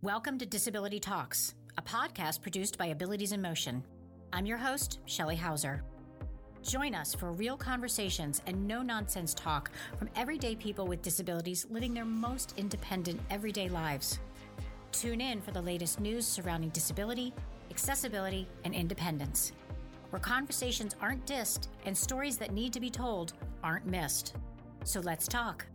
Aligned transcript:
Welcome 0.00 0.38
to 0.38 0.46
Disability 0.46 1.00
Talks, 1.00 1.56
a 1.76 1.82
podcast 1.82 2.40
produced 2.40 2.78
by 2.78 2.86
Abilities 2.86 3.32
in 3.32 3.42
Motion. 3.42 3.82
I'm 4.32 4.46
your 4.46 4.56
host, 4.56 5.00
Shelley 5.06 5.34
Hauser. 5.34 5.82
Join 6.62 6.94
us 6.94 7.16
for 7.16 7.32
real 7.32 7.56
conversations 7.56 8.40
and 8.46 8.64
no 8.68 8.80
nonsense 8.80 9.34
talk 9.34 9.72
from 9.98 10.08
everyday 10.14 10.54
people 10.54 10.86
with 10.86 11.02
disabilities 11.02 11.66
living 11.68 11.94
their 11.94 12.04
most 12.04 12.54
independent 12.56 13.20
everyday 13.28 13.68
lives. 13.68 14.20
Tune 14.92 15.20
in 15.20 15.40
for 15.40 15.50
the 15.50 15.62
latest 15.62 15.98
news 15.98 16.24
surrounding 16.24 16.70
disability, 16.70 17.34
accessibility, 17.68 18.46
and 18.62 18.76
independence, 18.76 19.50
where 20.10 20.20
conversations 20.20 20.94
aren't 21.02 21.26
dissed 21.26 21.66
and 21.86 21.98
stories 21.98 22.38
that 22.38 22.52
need 22.52 22.72
to 22.72 22.78
be 22.78 22.88
told 22.88 23.32
aren't 23.64 23.84
missed. 23.84 24.36
So 24.84 25.00
let's 25.00 25.26
talk. 25.26 25.66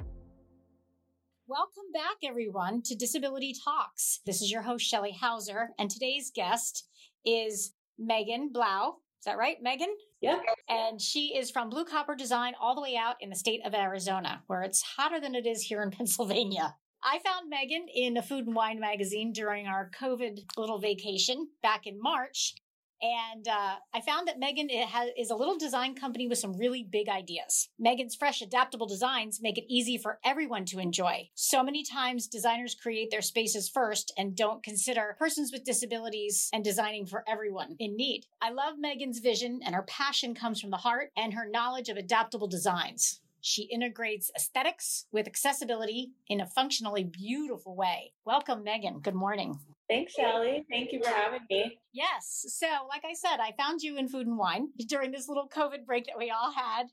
Welcome 1.53 1.91
back, 1.93 2.27
everyone, 2.27 2.81
to 2.81 2.95
Disability 2.95 3.53
Talks. 3.63 4.21
This 4.25 4.41
is 4.41 4.51
your 4.51 4.63
host, 4.63 4.87
Shelley 4.87 5.11
Hauser, 5.11 5.69
and 5.77 5.87
today's 5.87 6.31
guest 6.33 6.87
is 7.23 7.73
Maegan 7.99 8.49
Blau. 8.51 8.95
Is 9.19 9.25
that 9.25 9.37
right, 9.37 9.57
Maegan? 9.61 9.95
Yep. 10.21 10.41
And 10.67 10.99
she 10.99 11.37
is 11.37 11.51
from 11.51 11.69
Blue 11.69 11.85
Copper 11.85 12.15
Design 12.15 12.53
all 12.59 12.73
the 12.73 12.81
way 12.81 12.97
out 12.97 13.17
in 13.21 13.29
the 13.29 13.35
state 13.35 13.59
of 13.67 13.75
Arizona, 13.75 14.41
where 14.47 14.63
it's 14.63 14.81
hotter 14.81 15.21
than 15.21 15.35
it 15.35 15.45
is 15.45 15.61
here 15.61 15.83
in 15.83 15.91
Pennsylvania. 15.95 16.73
I 17.03 17.19
found 17.19 17.49
Maegan 17.49 17.85
in 17.93 18.17
a 18.17 18.23
food 18.23 18.47
and 18.47 18.55
wine 18.55 18.79
magazine 18.79 19.31
during 19.31 19.67
our 19.67 19.91
COVID 20.01 20.39
little 20.57 20.79
vacation 20.79 21.49
back 21.61 21.85
in 21.85 22.01
March. 22.01 22.55
And 23.03 23.49
uh, 23.49 23.75
I 23.93 23.99
found 23.99 24.29
that 24.29 24.39
Maegan 24.39 24.69
is 24.69 25.29
a 25.29 25.35
little 25.35 25.57
design 25.57 25.93
company 25.93 26.25
with 26.25 26.37
some 26.37 26.57
really 26.57 26.87
big 26.89 27.09
ideas. 27.09 27.67
Maegan's 27.77 28.15
fresh, 28.15 28.41
adaptable 28.41 28.87
designs 28.87 29.41
make 29.41 29.57
it 29.57 29.65
easy 29.67 29.97
for 29.97 30.19
everyone 30.23 30.63
to 30.65 30.79
enjoy. 30.79 31.29
So 31.35 31.63
many 31.63 31.83
times, 31.83 32.27
designers 32.27 32.75
create 32.75 33.11
their 33.11 33.21
spaces 33.21 33.67
first 33.67 34.13
and 34.17 34.37
don't 34.37 34.63
consider 34.63 35.17
persons 35.19 35.51
with 35.51 35.65
disabilities 35.65 36.49
and 36.53 36.63
designing 36.63 37.05
for 37.05 37.25
everyone 37.27 37.75
in 37.77 37.97
need. 37.97 38.25
I 38.41 38.51
love 38.51 38.75
Maegan's 38.79 39.19
vision, 39.19 39.59
and 39.65 39.75
her 39.75 39.83
passion 39.83 40.33
comes 40.33 40.61
from 40.61 40.69
the 40.69 40.77
heart 40.77 41.11
and 41.17 41.33
her 41.33 41.45
knowledge 41.45 41.89
of 41.89 41.97
adaptable 41.97 42.47
designs. 42.47 43.19
She 43.45 43.63
integrates 43.63 44.31
aesthetics 44.37 45.05
with 45.11 45.27
accessibility 45.27 46.13
in 46.29 46.39
a 46.39 46.45
functionally 46.45 47.03
beautiful 47.03 47.75
way. 47.75 48.13
Welcome, 48.23 48.63
Maegan. 48.63 49.01
Good 49.01 49.15
morning. 49.15 49.59
Thanks, 49.89 50.13
Shelley. 50.13 50.65
Thank 50.69 50.93
you 50.93 51.03
for 51.03 51.09
having 51.09 51.41
me. 51.49 51.77
Yes. 51.91 52.45
So, 52.47 52.67
like 52.87 53.03
I 53.03 53.13
said, 53.13 53.41
I 53.41 53.51
found 53.61 53.81
you 53.81 53.97
in 53.97 54.07
Food 54.07 54.27
and 54.27 54.37
Wine 54.37 54.69
during 54.87 55.11
this 55.11 55.27
little 55.27 55.49
COVID 55.49 55.85
break 55.85 56.05
that 56.05 56.17
we 56.17 56.31
all 56.31 56.53
had. 56.53 56.85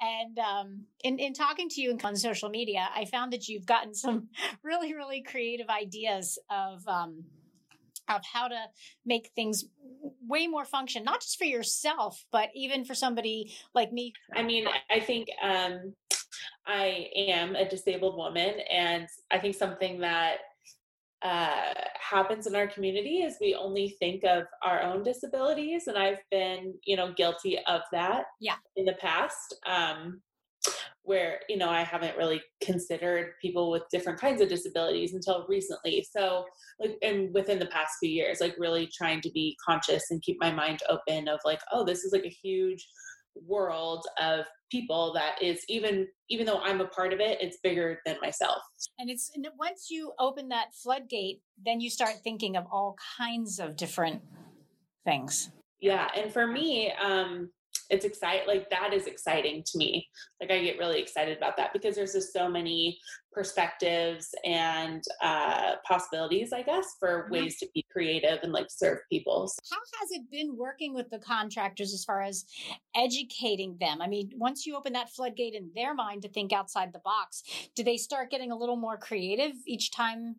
And 0.00 0.38
um, 0.38 0.86
in, 1.04 1.18
in 1.18 1.34
talking 1.34 1.68
to 1.68 1.82
you 1.82 1.94
on 2.02 2.16
social 2.16 2.48
media, 2.48 2.88
I 2.96 3.04
found 3.04 3.34
that 3.34 3.46
you've 3.46 3.66
gotten 3.66 3.94
some 3.94 4.28
really, 4.64 4.94
really 4.94 5.20
creative 5.20 5.68
ideas 5.68 6.38
of 6.48 6.88
um, 6.88 7.24
of 8.16 8.24
how 8.24 8.48
to 8.48 8.66
make 9.04 9.30
things 9.34 9.64
way 10.26 10.46
more 10.46 10.64
function, 10.64 11.04
not 11.04 11.20
just 11.20 11.38
for 11.38 11.44
yourself, 11.44 12.24
but 12.32 12.48
even 12.54 12.84
for 12.84 12.94
somebody 12.94 13.52
like 13.74 13.92
me. 13.92 14.12
I 14.34 14.42
mean, 14.42 14.66
I 14.90 15.00
think 15.00 15.28
um, 15.42 15.94
I 16.66 17.08
am 17.16 17.56
a 17.56 17.68
disabled 17.68 18.16
woman, 18.16 18.54
and 18.70 19.06
I 19.30 19.38
think 19.38 19.54
something 19.54 20.00
that 20.00 20.38
uh, 21.22 21.74
happens 21.98 22.46
in 22.46 22.54
our 22.54 22.68
community 22.68 23.22
is 23.22 23.36
we 23.40 23.54
only 23.54 23.96
think 23.98 24.24
of 24.24 24.44
our 24.62 24.82
own 24.82 25.02
disabilities, 25.02 25.86
and 25.86 25.98
I've 25.98 26.22
been, 26.30 26.74
you 26.84 26.96
know, 26.96 27.12
guilty 27.12 27.58
of 27.66 27.82
that. 27.92 28.24
Yeah. 28.40 28.56
In 28.76 28.84
the 28.84 28.94
past, 28.94 29.56
um, 29.66 30.20
where 31.08 31.40
you 31.48 31.56
know 31.56 31.70
I 31.70 31.82
haven't 31.82 32.16
really 32.18 32.40
considered 32.60 33.32
people 33.40 33.70
with 33.70 33.82
different 33.90 34.20
kinds 34.20 34.42
of 34.42 34.48
disabilities 34.48 35.14
until 35.14 35.46
recently. 35.48 36.06
So, 36.14 36.44
like, 36.78 36.98
and 37.02 37.32
within 37.32 37.58
the 37.58 37.66
past 37.66 37.94
few 37.98 38.10
years, 38.10 38.40
like 38.40 38.54
really 38.58 38.88
trying 38.94 39.22
to 39.22 39.30
be 39.30 39.56
conscious 39.66 40.10
and 40.10 40.22
keep 40.22 40.36
my 40.38 40.52
mind 40.52 40.80
open 40.88 41.26
of 41.26 41.40
like, 41.46 41.60
oh, 41.72 41.84
this 41.84 42.04
is 42.04 42.12
like 42.12 42.26
a 42.26 42.36
huge 42.42 42.86
world 43.46 44.04
of 44.20 44.44
people 44.70 45.12
that 45.14 45.40
is 45.40 45.64
even 45.68 46.06
even 46.28 46.44
though 46.44 46.60
i'm 46.62 46.80
a 46.80 46.86
part 46.88 47.12
of 47.12 47.20
it 47.20 47.38
it's 47.40 47.58
bigger 47.62 48.00
than 48.04 48.16
myself 48.20 48.60
and 48.98 49.08
it's 49.08 49.30
and 49.34 49.46
once 49.58 49.86
you 49.90 50.12
open 50.18 50.48
that 50.48 50.74
floodgate 50.74 51.40
then 51.64 51.80
you 51.80 51.88
start 51.88 52.14
thinking 52.24 52.56
of 52.56 52.64
all 52.72 52.96
kinds 53.16 53.60
of 53.60 53.76
different 53.76 54.20
things 55.04 55.50
yeah 55.80 56.08
and 56.16 56.32
for 56.32 56.48
me 56.48 56.92
um 57.00 57.48
it's 57.90 58.04
exciting 58.04 58.46
like 58.46 58.68
that 58.70 58.92
is 58.92 59.06
exciting 59.06 59.62
to 59.64 59.78
me. 59.78 60.08
Like 60.40 60.50
i 60.50 60.62
get 60.62 60.78
really 60.78 61.00
excited 61.00 61.36
about 61.36 61.56
that 61.56 61.72
because 61.72 61.94
there's 61.94 62.12
just 62.12 62.32
so 62.32 62.48
many 62.48 62.98
perspectives 63.32 64.34
and 64.44 65.02
uh, 65.22 65.74
possibilities 65.86 66.52
i 66.52 66.62
guess 66.62 66.96
for 66.98 67.24
mm-hmm. 67.24 67.32
ways 67.34 67.58
to 67.58 67.68
be 67.74 67.84
creative 67.90 68.40
and 68.42 68.52
like 68.52 68.66
serve 68.68 68.98
people. 69.10 69.50
How 69.70 69.78
has 70.00 70.10
it 70.12 70.30
been 70.30 70.56
working 70.56 70.94
with 70.94 71.10
the 71.10 71.18
contractors 71.18 71.94
as 71.94 72.04
far 72.04 72.22
as 72.22 72.44
educating 72.96 73.76
them? 73.80 74.00
I 74.00 74.06
mean 74.06 74.30
once 74.36 74.66
you 74.66 74.76
open 74.76 74.92
that 74.94 75.10
floodgate 75.10 75.54
in 75.54 75.70
their 75.74 75.94
mind 75.94 76.22
to 76.22 76.28
think 76.28 76.52
outside 76.52 76.92
the 76.92 77.00
box 77.00 77.42
do 77.74 77.82
they 77.82 77.96
start 77.96 78.30
getting 78.30 78.52
a 78.52 78.56
little 78.56 78.76
more 78.76 78.96
creative 78.96 79.52
each 79.66 79.90
time 79.90 80.36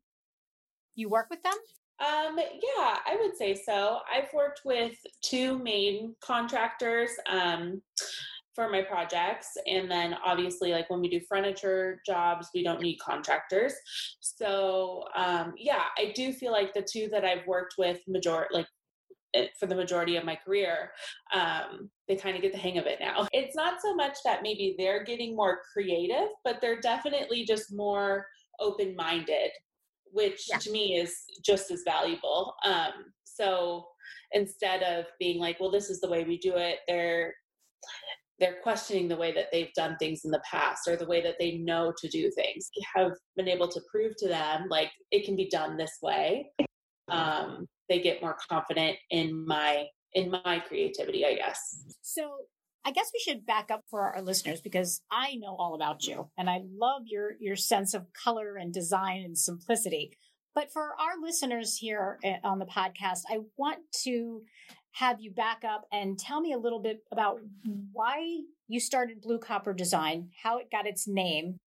you 0.95 1.09
work 1.09 1.29
with 1.29 1.41
them 1.43 1.53
um, 1.99 2.37
yeah, 2.37 2.97
I 3.05 3.17
would 3.19 3.35
say 3.35 3.55
so. 3.55 3.99
I've 4.13 4.31
worked 4.33 4.61
with 4.63 4.95
two 5.21 5.59
main 5.59 6.15
contractors 6.21 7.11
um, 7.29 7.81
for 8.55 8.69
my 8.69 8.81
projects. 8.81 9.57
And 9.67 9.89
then 9.89 10.15
obviously, 10.25 10.71
like 10.71 10.89
when 10.89 11.01
we 11.01 11.09
do 11.09 11.21
furniture 11.29 12.01
jobs, 12.05 12.49
we 12.53 12.63
don't 12.63 12.81
need 12.81 12.99
contractors. 12.99 13.73
So, 14.19 15.05
um, 15.15 15.53
yeah, 15.57 15.83
I 15.97 16.11
do 16.15 16.33
feel 16.33 16.51
like 16.51 16.73
the 16.73 16.81
two 16.89 17.09
that 17.11 17.25
I've 17.25 17.47
worked 17.47 17.75
with, 17.77 17.99
major 18.07 18.47
like 18.51 18.67
eh, 19.33 19.47
for 19.59 19.65
the 19.65 19.75
majority 19.75 20.15
of 20.15 20.25
my 20.25 20.35
career, 20.35 20.91
um, 21.33 21.89
they 22.07 22.15
kind 22.15 22.35
of 22.35 22.41
get 22.41 22.51
the 22.51 22.57
hang 22.57 22.77
of 22.77 22.85
it 22.85 22.99
now. 22.99 23.27
It's 23.33 23.55
not 23.55 23.81
so 23.81 23.95
much 23.95 24.17
that 24.25 24.43
maybe 24.43 24.75
they're 24.77 25.03
getting 25.03 25.35
more 25.35 25.59
creative, 25.73 26.27
but 26.43 26.59
they're 26.61 26.81
definitely 26.81 27.45
just 27.45 27.73
more 27.73 28.25
open 28.59 28.95
minded 28.95 29.51
which 30.11 30.47
yeah. 30.49 30.57
to 30.57 30.71
me 30.71 30.95
is 30.95 31.15
just 31.43 31.71
as 31.71 31.83
valuable. 31.85 32.53
Um, 32.65 32.91
so 33.23 33.85
instead 34.31 34.83
of 34.83 35.05
being 35.19 35.39
like, 35.39 35.59
well, 35.59 35.71
this 35.71 35.89
is 35.89 36.01
the 36.01 36.09
way 36.09 36.23
we 36.23 36.37
do 36.37 36.53
it, 36.55 36.79
they're 36.87 37.33
they're 38.39 38.61
questioning 38.63 39.07
the 39.07 39.17
way 39.17 39.33
that 39.33 39.47
they've 39.51 39.73
done 39.75 39.97
things 39.97 40.21
in 40.23 40.31
the 40.31 40.41
past 40.49 40.87
or 40.87 40.95
the 40.95 41.05
way 41.05 41.21
that 41.21 41.35
they 41.39 41.57
know 41.57 41.91
to 41.97 42.07
do 42.07 42.31
things. 42.31 42.69
have 42.95 43.11
been 43.35 43.49
able 43.49 43.67
to 43.67 43.81
prove 43.91 44.13
to 44.17 44.29
them 44.29 44.65
like 44.69 44.89
it 45.11 45.25
can 45.25 45.35
be 45.35 45.49
done 45.49 45.75
this 45.75 45.97
way. 46.01 46.49
Um, 47.09 47.67
they 47.89 47.99
get 47.99 48.21
more 48.21 48.37
confident 48.49 48.97
in 49.09 49.45
my 49.45 49.85
in 50.13 50.31
my 50.31 50.63
creativity, 50.67 51.25
I 51.25 51.35
guess. 51.35 51.83
So 52.01 52.31
I 52.85 52.91
guess 52.91 53.11
we 53.13 53.19
should 53.19 53.45
back 53.45 53.69
up 53.71 53.83
for 53.89 54.01
our 54.01 54.21
listeners 54.21 54.61
because 54.61 55.01
I 55.11 55.35
know 55.35 55.55
all 55.57 55.75
about 55.75 56.05
you 56.05 56.29
and 56.37 56.49
I 56.49 56.61
love 56.77 57.03
your 57.05 57.33
your 57.39 57.55
sense 57.55 57.93
of 57.93 58.07
color 58.13 58.55
and 58.55 58.73
design 58.73 59.21
and 59.23 59.37
simplicity. 59.37 60.17
But 60.55 60.71
for 60.71 60.95
our 60.99 61.21
listeners 61.21 61.77
here 61.77 62.17
eh, 62.23 62.37
on 62.43 62.59
the 62.59 62.65
podcast, 62.65 63.21
I 63.29 63.39
want 63.57 63.79
to 64.03 64.41
have 64.93 65.21
you 65.21 65.31
back 65.31 65.63
up 65.63 65.85
and 65.91 66.17
tell 66.17 66.41
me 66.41 66.53
a 66.53 66.57
little 66.57 66.81
bit 66.81 67.03
about 67.11 67.39
why 67.91 68.39
you 68.67 68.79
started 68.79 69.21
Blue 69.21 69.39
Copper 69.39 69.73
Design, 69.73 70.29
how 70.41 70.57
it 70.57 70.71
got 70.71 70.87
its 70.87 71.07
name, 71.07 71.57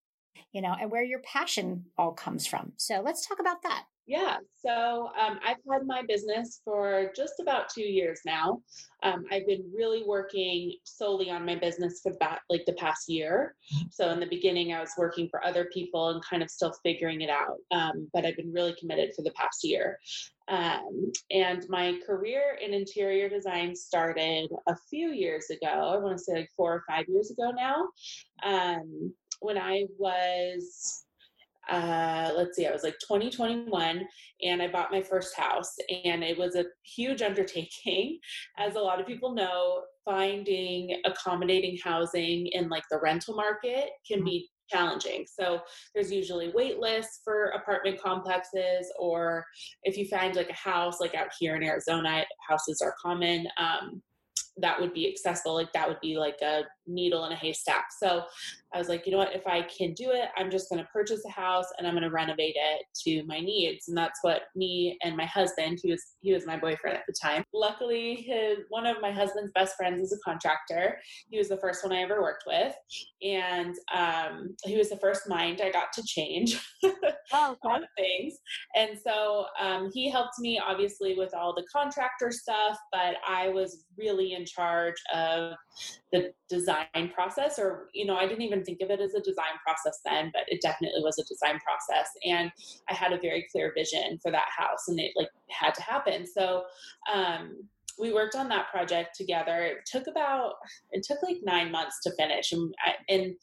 you 0.53 0.61
know, 0.61 0.75
and 0.79 0.91
where 0.91 1.05
your 1.05 1.21
passion 1.21 1.85
all 1.97 2.13
comes 2.13 2.47
from. 2.47 2.73
So 2.77 3.01
let's 3.01 3.27
talk 3.27 3.39
about 3.39 3.63
that. 3.63 3.85
Yeah, 4.07 4.39
so 4.61 5.11
um, 5.19 5.39
I've 5.47 5.59
had 5.71 5.87
my 5.87 6.03
business 6.09 6.61
for 6.65 7.13
just 7.15 7.35
about 7.41 7.69
two 7.69 7.85
years 7.85 8.21
now. 8.27 8.61
Um, 9.05 9.25
I've 9.31 9.47
been 9.47 9.65
really 9.73 10.03
working 10.05 10.75
solely 10.83 11.31
on 11.31 11.47
my 11.47 11.55
business 11.55 12.01
for 12.03 12.11
about 12.13 12.41
like 12.51 12.65
the 12.67 12.73
past 12.73 13.09
year. 13.09 13.55
So 13.91 14.11
in 14.11 14.19
the 14.19 14.27
beginning, 14.27 14.73
I 14.73 14.81
was 14.81 14.91
working 14.99 15.29
for 15.29 15.45
other 15.45 15.67
people 15.73 16.11
and 16.11 16.25
kind 16.25 16.43
of 16.43 16.51
still 16.51 16.75
figuring 16.83 17.21
it 17.21 17.31
out. 17.31 17.59
Um, 17.71 18.09
but 18.13 18.27
I've 18.27 18.37
been 18.37 18.53
really 18.53 18.75
committed 18.79 19.13
for 19.15 19.23
the 19.23 19.33
past 19.33 19.63
year. 19.63 19.99
Um, 20.49 21.13
and 21.31 21.65
my 21.69 21.97
career 22.05 22.59
in 22.61 22.75
interior 22.75 23.29
design 23.29 23.77
started 23.77 24.51
a 24.67 24.77
few 24.91 25.11
years 25.11 25.49
ago. 25.51 25.95
I 25.95 25.97
want 25.99 26.19
to 26.19 26.25
say 26.25 26.35
like 26.35 26.51
four 26.57 26.75
or 26.75 26.83
five 26.89 27.07
years 27.09 27.31
ago 27.31 27.53
now. 27.53 27.89
Um, 28.43 29.15
when 29.41 29.59
I 29.59 29.87
was 29.97 31.05
uh, 31.71 32.31
let's 32.37 32.57
see, 32.57 32.67
I 32.67 32.73
was 32.73 32.83
like 32.83 32.99
2021 32.99 34.03
and 34.43 34.63
I 34.63 34.69
bought 34.69 34.91
my 34.91 35.01
first 35.01 35.37
house 35.37 35.75
and 36.05 36.25
it 36.25 36.37
was 36.37 36.57
a 36.57 36.65
huge 36.83 37.23
undertaking. 37.23 38.19
As 38.59 38.75
a 38.75 38.81
lot 38.81 39.01
of 39.01 39.07
people 39.07 39.35
know, 39.35 39.83
finding 40.05 41.01
accommodating 41.05 41.79
housing 41.83 42.49
in 42.49 42.69
like 42.69 42.83
the 42.91 42.99
rental 43.03 43.35
market 43.35 43.91
can 44.07 44.19
mm-hmm. 44.19 44.27
be 44.27 44.49
challenging. 44.71 45.27
So 45.29 45.61
there's 45.95 46.11
usually 46.11 46.51
wait 46.55 46.79
lists 46.79 47.21
for 47.23 47.47
apartment 47.51 48.01
complexes, 48.03 48.91
or 48.99 49.45
if 49.85 49.97
you 49.97 50.07
find 50.07 50.35
like 50.35 50.51
a 50.51 50.55
house, 50.55 50.99
like 51.01 51.15
out 51.15 51.29
here 51.39 51.57
in 51.57 51.63
Arizona, 51.63 52.25
houses 52.49 52.81
are 52.83 52.95
common. 53.01 53.47
Um, 53.59 54.03
that 54.59 54.81
would 54.81 54.93
be 54.93 55.09
accessible 55.09 55.55
like 55.55 55.73
that 55.73 55.89
would 55.89 56.01
be 56.01 56.19
like 56.19 56.39
a 56.43 56.63
needle 56.87 57.25
in 57.25 57.33
a 57.33 57.37
haystack. 57.37 57.87
So 57.99 58.25
i 58.75 58.79
was 58.79 58.89
like 58.89 59.07
you 59.07 59.13
know 59.13 59.19
what? 59.19 59.35
If 59.35 59.47
i 59.47 59.63
can 59.63 59.93
do 59.95 60.11
it 60.11 60.29
i'm 60.37 60.51
just 60.51 60.69
going 60.69 60.83
to 60.83 60.89
purchase 60.93 61.23
a 61.27 61.31
house 61.31 61.67
and 61.77 61.87
i'm 61.87 61.95
going 61.95 62.03
to 62.03 62.11
renovate 62.11 62.57
it 62.57 62.85
to 63.05 63.25
my 63.27 63.41
needs. 63.41 63.89
And 63.89 63.97
that's 63.97 64.19
what 64.23 64.43
me 64.57 64.99
and 65.03 65.17
my 65.17 65.27
husband 65.27 65.79
he 65.83 65.91
was 65.91 66.03
he 66.21 66.33
was 66.33 66.47
my 66.47 66.59
boyfriend 66.59 66.97
at 66.97 67.05
the 67.07 67.15
time. 67.21 67.45
Luckily 67.55 68.27
his 68.27 68.59
one 68.69 68.87
of 68.87 69.01
my 69.01 69.11
husband's 69.11 69.53
best 69.55 69.77
friends 69.77 70.01
is 70.03 70.13
a 70.13 70.31
contractor. 70.31 70.99
He 71.31 71.39
was 71.39 71.49
the 71.49 71.59
first 71.59 71.85
one 71.85 71.93
i 71.93 72.03
ever 72.03 72.21
worked 72.21 72.45
with. 72.47 72.75
And 73.23 73.75
um, 73.95 74.55
he 74.65 74.77
was 74.77 74.91
the 74.91 74.97
first 74.97 75.29
mind 75.29 75.61
i 75.63 75.71
got 75.71 75.93
to 75.95 76.03
change 76.03 76.61
oh, 77.33 77.57
okay. 77.65 77.85
things. 77.97 78.35
And 78.75 78.99
so 78.99 79.47
um, 79.61 79.91
he 79.93 80.11
helped 80.11 80.39
me 80.39 80.61
obviously 80.65 81.15
with 81.15 81.35
all 81.35 81.55
the 81.55 81.65
contractor 81.73 82.31
stuff 82.31 82.79
but 82.91 83.17
i 83.27 83.49
was 83.49 83.85
really 83.97 84.33
in 84.33 84.42
charge 84.47 84.97
of 85.15 85.53
the 86.13 86.33
design 86.49 87.11
process 87.15 87.59
or 87.59 87.89
you 87.95 88.05
know 88.05 88.17
i 88.17 88.27
didn't 88.27 88.43
even 88.43 88.63
think 88.65 88.81
of 88.81 88.91
it 88.91 89.01
as 89.01 89.15
a 89.15 89.21
design 89.21 89.57
process 89.65 90.01
then 90.05 90.31
but 90.33 90.43
it 90.49 90.61
definitely 90.61 91.03
was 91.03 91.19
a 91.19 91.25
design 91.25 91.59
process. 91.61 92.09
And 92.25 92.51
i 92.89 92.95
had 92.95 93.13
a 93.13 93.19
very 93.19 93.47
clear 93.51 93.73
vision 93.75 94.19
for 94.23 94.31
that 94.31 94.49
house 94.57 94.89
and 94.89 94.99
it 95.01 95.13
like 95.17 95.29
had 95.49 95.75
to 95.75 95.83
happen. 95.83 96.27
So 96.27 96.65
um 97.13 97.57
we 97.99 98.13
worked 98.13 98.35
on 98.35 98.49
that 98.49 98.71
project 98.71 99.15
together. 99.15 99.65
It 99.65 99.87
took 99.87 100.07
about 100.07 100.55
it 100.91 101.03
took 101.03 101.23
like 101.23 101.39
nine 101.43 101.71
months 101.71 102.01
to 102.03 102.13
finish 102.17 102.53
and, 102.53 102.75
I, 102.85 102.95
and 103.13 103.35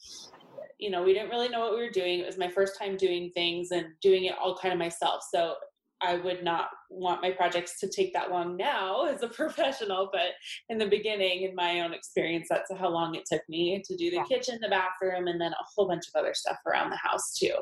you 0.80 0.90
know 0.90 1.04
we 1.04 1.14
didn't 1.14 1.30
really 1.30 1.50
know 1.50 1.60
what 1.60 1.74
we 1.74 1.84
were 1.84 1.92
doing. 1.92 2.20
It 2.20 2.26
was 2.26 2.38
my 2.38 2.50
first 2.50 2.78
time 2.80 2.98
doing 2.98 3.32
things 3.34 3.72
and 3.72 3.88
doing 4.02 4.26
it 4.26 4.36
all 4.42 4.58
kind 4.58 4.74
of 4.74 4.80
myself. 4.80 5.24
So 5.32 5.56
I 6.02 6.16
would 6.16 6.44
not 6.44 6.70
want 6.90 7.22
my 7.22 7.32
projects 7.32 7.80
to 7.80 7.88
take 7.88 8.14
that 8.14 8.32
long 8.32 8.56
now 8.56 9.06
as 9.10 9.22
a 9.22 9.28
professional, 9.28 10.10
but 10.12 10.32
in 10.70 10.78
the 10.78 10.88
beginning, 10.88 11.44
in 11.44 11.56
my 11.56 11.82
own 11.82 11.94
experience, 11.94 12.48
that's 12.50 12.72
how 12.78 12.90
long 12.90 13.16
it 13.16 13.26
took 13.32 13.42
me 13.50 13.82
to 13.86 13.96
do 13.96 14.10
the 14.10 14.18
yeah. 14.18 14.24
kitchen, 14.24 14.60
the 14.62 14.70
bathroom, 14.70 15.28
and 15.28 15.40
then 15.40 15.52
a 15.52 15.66
whole 15.76 15.88
bunch 15.88 16.08
of 16.08 16.20
other 16.20 16.34
stuff 16.34 16.58
around 16.66 16.90
the 16.90 16.98
house 16.98 17.38
too. 17.38 17.56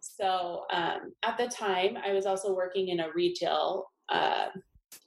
So 0.00 0.64
um, 0.72 1.12
at 1.24 1.38
the 1.38 1.48
time, 1.48 1.96
I 2.04 2.12
was 2.12 2.26
also 2.26 2.54
working 2.54 2.88
in 2.88 3.00
a 3.00 3.08
retail. 3.14 3.90
Uh, 4.08 4.48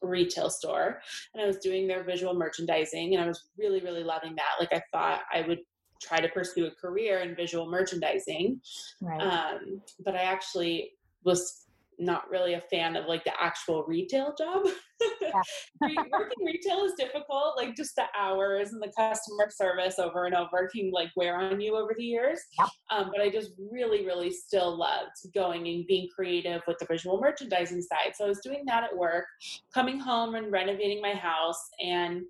retail 0.01 0.49
store 0.49 1.01
and 1.33 1.43
I 1.43 1.45
was 1.45 1.57
doing 1.57 1.87
their 1.87 2.05
visual 2.05 2.33
merchandising 2.33 3.13
and 3.13 3.23
I 3.23 3.27
was 3.27 3.49
really 3.57 3.81
really 3.81 4.03
loving 4.03 4.33
that 4.35 4.55
like 4.57 4.71
I 4.71 4.81
thought 4.93 5.23
I 5.33 5.41
would 5.41 5.59
try 6.01 6.19
to 6.19 6.29
pursue 6.29 6.67
a 6.67 6.71
career 6.71 7.19
in 7.19 7.35
visual 7.35 7.69
merchandising 7.69 8.61
right. 9.01 9.21
um, 9.21 9.81
but 10.03 10.15
I 10.15 10.23
actually 10.23 10.91
was 11.23 11.62
not 11.99 12.29
really 12.29 12.53
a 12.53 12.61
fan 12.61 12.95
of 12.95 13.05
like 13.05 13.23
the 13.23 13.33
actual 13.41 13.83
retail 13.83 14.33
job. 14.37 14.65
Yeah. 15.21 16.03
Working 16.11 16.45
retail 16.45 16.85
is 16.85 16.93
difficult, 16.97 17.57
like 17.57 17.75
just 17.75 17.95
the 17.95 18.05
hours 18.17 18.71
and 18.71 18.81
the 18.81 18.91
customer 18.97 19.49
service 19.49 19.99
over 19.99 20.25
and 20.25 20.35
over 20.35 20.69
can 20.73 20.91
like 20.91 21.09
wear 21.17 21.37
on 21.37 21.59
you 21.59 21.75
over 21.75 21.93
the 21.97 22.05
years. 22.05 22.39
Yeah. 22.57 22.67
Um, 22.89 23.11
but 23.11 23.21
I 23.21 23.29
just 23.29 23.51
really, 23.71 24.05
really 24.05 24.31
still 24.31 24.77
loved 24.77 25.11
going 25.33 25.67
and 25.67 25.85
being 25.87 26.07
creative 26.15 26.61
with 26.67 26.77
the 26.79 26.85
visual 26.85 27.19
merchandising 27.19 27.81
side. 27.81 28.13
So 28.15 28.25
I 28.25 28.29
was 28.29 28.39
doing 28.39 28.63
that 28.67 28.83
at 28.83 28.95
work, 28.95 29.25
coming 29.73 29.99
home 29.99 30.35
and 30.35 30.51
renovating 30.51 31.01
my 31.01 31.13
house. 31.13 31.61
And 31.83 32.21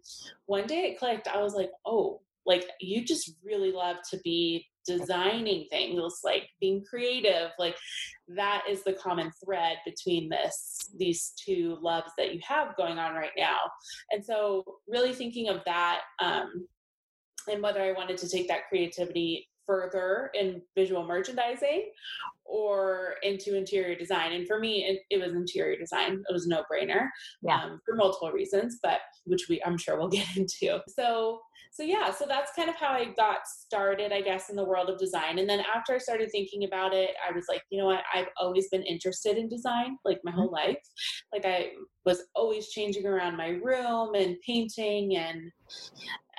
one 0.48 0.66
day 0.66 0.86
it 0.86 0.98
clicked. 0.98 1.28
I 1.28 1.44
was 1.44 1.54
like, 1.54 1.70
oh, 1.86 2.22
like 2.46 2.66
you 2.80 3.06
just 3.06 3.34
really 3.44 3.72
love 3.72 3.98
to 4.12 4.18
be 4.24 4.66
designing 4.86 5.66
things 5.70 6.20
like 6.24 6.44
being 6.60 6.84
creative 6.84 7.52
like 7.58 7.76
that 8.36 8.64
is 8.70 8.84
the 8.84 8.94
common 8.94 9.32
thread 9.44 9.78
between 9.86 10.30
this 10.30 10.92
these 10.98 11.34
two 11.44 11.78
loves 11.82 12.12
that 12.18 12.34
you 12.34 12.40
have 12.48 12.76
going 12.76 12.98
on 12.98 13.16
right 13.16 13.32
now. 13.38 13.58
And 14.12 14.24
so 14.24 14.64
really 14.88 15.14
thinking 15.14 15.50
of 15.50 15.62
that 15.66 16.02
um, 16.22 16.68
and 17.52 17.62
whether 17.62 17.82
i 17.82 17.92
wanted 17.92 18.18
to 18.18 18.30
take 18.30 18.48
that 18.48 18.68
creativity 18.70 19.50
further 19.66 20.30
in 20.34 20.62
visual 20.76 21.06
merchandising 21.06 21.90
or 22.46 23.16
into 23.24 23.56
interior 23.58 23.96
design. 23.96 24.34
And 24.34 24.46
for 24.46 24.60
me 24.60 24.86
it, 24.86 25.00
it 25.10 25.24
was 25.26 25.34
interior 25.34 25.78
design. 25.78 26.22
It 26.28 26.34
was 26.34 26.48
no 26.48 26.64
brainer 26.72 27.08
yeah. 27.42 27.64
um, 27.64 27.80
for 27.86 27.96
multiple 27.96 28.32
reasons 28.32 28.80
but 28.84 29.00
which 29.26 29.48
we 29.50 29.62
i'm 29.64 29.78
sure 29.78 29.98
we'll 29.98 30.08
get 30.10 30.36
into. 30.36 30.80
So 30.90 31.40
so 31.74 31.82
yeah 31.82 32.12
so 32.12 32.26
that's 32.28 32.52
kind 32.56 32.70
of 32.70 32.76
how 32.76 32.90
i 32.90 33.06
got 33.18 33.48
started 33.48 34.14
i 34.14 34.22
guess 34.22 34.50
in 34.50 34.56
the 34.56 34.64
world 34.64 34.90
of 34.90 35.00
design. 35.00 35.40
And 35.40 35.50
then 35.50 35.64
after 35.76 35.94
i 35.94 35.98
started 35.98 36.30
thinking 36.32 36.66
about 36.66 36.94
it 36.94 37.12
i 37.28 37.34
was 37.34 37.46
like 37.50 37.64
you 37.72 37.80
know 37.80 37.88
what? 37.88 38.04
I've 38.14 38.28
always 38.40 38.70
been 38.70 38.84
interested 38.84 39.38
in 39.38 39.50
design 39.50 39.98
like 40.06 40.20
my 40.24 40.32
whole 40.32 40.46
mm-hmm. 40.46 40.70
life. 40.70 40.78
Like 41.34 41.46
i 41.46 41.72
was 42.06 42.24
always 42.36 42.70
changing 42.70 43.08
around 43.08 43.38
my 43.38 43.50
room 43.50 44.14
and 44.14 44.38
painting 44.46 45.18
and 45.18 45.52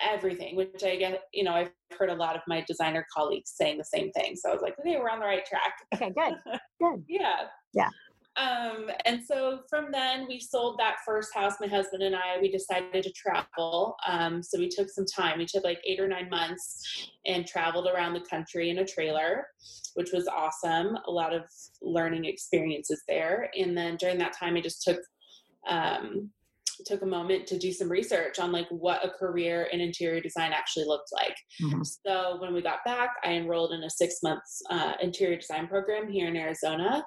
everything 0.05 0.57
which 0.57 0.83
i 0.85 0.97
get 0.97 1.23
you 1.33 1.45
know 1.45 1.53
i've 1.53 1.71
heard 1.99 2.11
a 2.11 2.15
lot 2.15 2.37
of 2.37 2.43
my 2.47 2.65
designer 2.67 3.07
colleagues 3.17 3.53
saying 3.55 3.79
the 3.79 3.85
same 3.85 4.11
thing. 4.13 4.37
So 4.37 4.51
i 4.51 4.53
was 4.53 4.63
like 4.63 4.79
okay 4.79 4.97
we're 4.99 5.11
on 5.11 5.21
the 5.21 5.27
right 5.27 5.45
track. 5.45 5.75
Okay 5.95 6.13
good. 6.17 6.35
Good. 6.81 7.05
Yeah. 7.09 7.47
Yeah 7.73 7.89
um, 8.37 8.91
and 9.05 9.21
so 9.25 9.61
from 9.71 9.93
then 9.93 10.27
we 10.27 10.41
sold 10.41 10.79
that 10.79 10.97
first 11.07 11.33
house, 11.33 11.55
my 11.61 11.69
husband 11.69 12.03
and 12.03 12.17
I, 12.17 12.39
we 12.41 12.51
decided 12.51 13.05
to 13.05 13.13
travel. 13.13 13.97
Um, 14.09 14.43
so 14.43 14.59
we 14.59 14.69
took 14.69 14.91
some 14.91 15.07
time. 15.07 15.39
We 15.39 15.47
took 15.47 15.63
like 15.63 15.81
eight 15.85 16.01
or 16.01 16.09
nine 16.09 16.29
months 16.29 17.11
and 17.27 17.47
traveled 17.47 17.87
around 17.87 18.15
the 18.15 18.21
country 18.21 18.71
in 18.71 18.79
a 18.79 18.87
trailer, 18.87 19.47
which 19.95 20.11
was 20.13 20.27
awesome. 20.27 20.99
A 21.07 21.11
lot 21.11 21.33
of 21.33 21.43
learning 21.81 22.25
experiences 22.25 23.03
there. 23.07 23.51
And 23.57 23.77
then 23.77 23.97
during 23.97 24.19
that 24.19 24.37
time, 24.37 24.57
I 24.57 24.61
just 24.61 24.83
took 24.83 24.99
um, 25.69 26.31
took 26.87 27.03
a 27.03 27.07
moment 27.07 27.47
to 27.49 27.59
do 27.59 27.73
some 27.73 27.89
research 27.89 28.39
on 28.39 28.53
like 28.53 28.67
what 28.71 29.05
a 29.05 29.11
career 29.11 29.69
in 29.73 29.81
interior 29.81 30.21
design 30.21 30.53
actually 30.53 30.85
looked 30.87 31.11
like. 31.13 31.37
Mm-hmm. 31.63 31.83
So 32.07 32.37
when 32.41 32.55
we 32.55 32.63
got 32.63 32.85
back, 32.85 33.11
I 33.25 33.33
enrolled 33.33 33.73
in 33.73 33.83
a 33.83 33.91
six 33.91 34.17
months 34.23 34.63
uh, 34.71 34.93
interior 35.01 35.37
design 35.37 35.67
program 35.67 36.11
here 36.11 36.29
in 36.29 36.37
Arizona, 36.37 37.05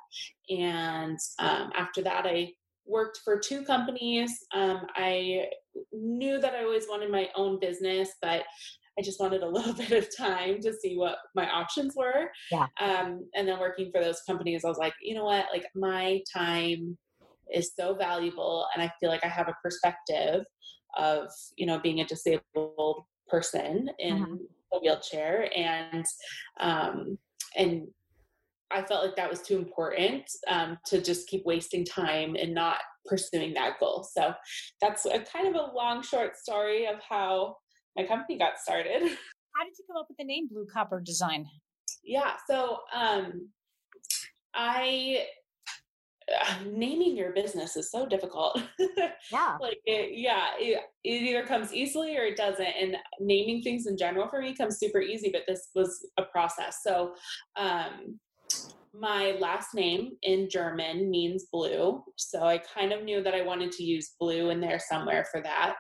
and 0.50 1.18
um, 1.40 1.72
after 1.76 2.02
that, 2.04 2.26
I 2.26 2.52
worked 2.86 3.20
for 3.24 3.38
two 3.38 3.64
companies. 3.64 4.32
Um, 4.54 4.88
I 4.96 5.48
knew 5.92 6.40
that 6.40 6.54
I 6.54 6.64
always 6.64 6.86
wanted 6.88 7.12
my 7.12 7.30
own 7.36 7.60
business, 7.60 8.10
but 8.22 8.44
I 8.98 9.02
just 9.04 9.20
wanted 9.20 9.44
a 9.44 9.50
little 9.50 9.74
bit 9.74 9.92
of 9.92 10.16
time 10.16 10.62
to 10.62 10.74
see 10.74 10.98
what 10.98 11.18
my 11.36 11.50
options 11.50 11.96
were. 11.96 12.30
Yeah. 12.52 12.68
Um, 12.80 13.30
and 13.36 13.48
then 13.48 13.60
working 13.60 13.92
for 13.92 14.02
those 14.02 14.22
companies, 14.26 14.64
I 14.66 14.70
was 14.70 14.78
like, 14.78 14.94
you 15.02 15.16
know 15.16 15.26
what, 15.26 15.46
like 15.54 15.66
my 15.76 16.22
time 16.34 16.98
is 17.54 17.72
so 17.78 17.96
valuable 17.96 18.66
and 18.74 18.84
i 18.84 18.92
feel 19.00 19.10
like 19.10 19.24
i 19.24 19.30
have 19.30 19.48
a 19.48 19.56
perspective 19.62 20.44
of 20.98 21.28
you 21.58 21.66
know 21.66 21.80
being 21.80 22.02
a 22.02 22.06
disabled 22.06 23.04
person 23.28 23.90
in 24.00 24.24
mm-hmm. 24.24 24.36
a 24.74 24.80
wheelchair 24.80 25.50
and 25.56 26.06
um 26.60 27.18
and 27.56 27.88
i 28.72 28.82
felt 28.82 29.06
like 29.06 29.16
that 29.16 29.30
was 29.30 29.42
too 29.42 29.58
important 29.58 30.24
um, 30.48 30.78
to 30.86 31.02
just 31.02 31.28
keep 31.28 31.46
wasting 31.46 31.86
time 31.86 32.36
and 32.36 32.54
not 32.54 32.78
pursuing 33.06 33.54
that 33.54 33.80
goal. 33.80 34.04
So 34.04 34.34
that's 34.82 35.06
a 35.06 35.20
kind 35.20 35.48
of 35.48 35.56
a 35.56 35.74
long 35.74 36.04
short 36.04 36.36
story 36.36 36.88
of 36.88 36.96
how 37.08 37.56
my 37.96 38.06
company 38.06 38.38
got 38.38 38.60
started. 38.60 39.02
How 39.56 39.64
did 39.64 39.74
you 39.80 39.86
come 39.88 39.98
up 39.98 40.06
with 40.08 40.18
the 40.18 40.24
name 40.24 40.48
blue 40.48 40.68
copper 40.72 41.02
design? 41.02 41.48
Yeah 42.04 42.34
so 42.50 42.80
um 42.96 43.50
i 44.54 45.26
naming 46.66 47.16
your 47.16 47.32
business 47.32 47.76
is 47.76 47.92
so 47.92 48.06
difficult. 48.06 48.62
Yeah. 49.30 49.58
like 49.60 49.80
it, 49.86 50.18
yeah, 50.18 50.52
it, 50.58 50.80
it 51.04 51.10
either 51.24 51.44
comes 51.44 51.74
easily 51.74 52.16
or 52.18 52.22
it 52.22 52.38
doesn't. 52.38 52.66
And 52.66 52.96
naming 53.20 53.62
things 53.62 53.86
in 53.86 53.98
general 53.98 54.30
for 54.30 54.42
me 54.42 54.56
comes 54.56 54.80
super 54.80 55.02
easy, 55.02 55.32
but 55.34 55.42
this 55.48 55.70
was 55.76 56.08
a 56.18 56.24
process. 56.24 56.80
So, 56.82 57.14
um, 57.58 58.20
my 58.94 59.32
last 59.40 59.76
name 59.76 60.12
in 60.24 60.50
German 60.50 61.10
means 61.10 61.48
blue. 61.52 62.04
So 62.16 62.44
I 62.44 62.58
kind 62.58 62.92
of 62.92 63.04
knew 63.04 63.22
that 63.22 63.36
I 63.36 63.42
wanted 63.42 63.72
to 63.74 63.84
use 63.84 64.16
blue 64.20 64.50
in 64.50 64.60
there 64.60 64.80
somewhere 64.80 65.26
for 65.32 65.42
that. 65.42 65.76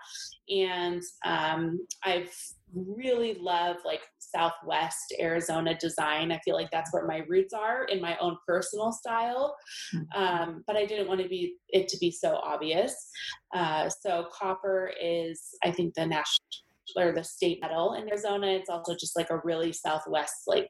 And 0.49 1.01
um, 1.25 1.85
I've 2.03 2.31
really 2.73 3.37
love 3.39 3.77
like 3.85 4.01
Southwest 4.19 5.13
Arizona 5.19 5.77
design. 5.77 6.31
I 6.31 6.39
feel 6.39 6.55
like 6.55 6.69
that's 6.71 6.93
where 6.93 7.05
my 7.05 7.23
roots 7.27 7.53
are 7.53 7.85
in 7.85 8.01
my 8.01 8.17
own 8.19 8.37
personal 8.45 8.91
style. 8.91 9.55
Mm-hmm. 9.95 10.21
Um, 10.21 10.63
but 10.67 10.75
I 10.75 10.85
didn't 10.85 11.07
want 11.07 11.21
to 11.21 11.27
be 11.27 11.55
it 11.69 11.87
to 11.89 11.97
be 11.97 12.11
so 12.11 12.35
obvious. 12.43 12.93
Uh, 13.55 13.89
so 13.89 14.27
copper 14.33 14.91
is, 15.01 15.41
I 15.63 15.71
think, 15.71 15.93
the 15.95 16.05
national 16.05 16.45
or 16.95 17.11
the 17.11 17.23
state 17.23 17.59
metal 17.61 17.93
in 17.93 18.07
Arizona. 18.07 18.47
It's 18.47 18.69
also 18.69 18.95
just 18.95 19.17
like 19.17 19.29
a 19.29 19.41
really 19.43 19.73
Southwest 19.73 20.43
like 20.47 20.69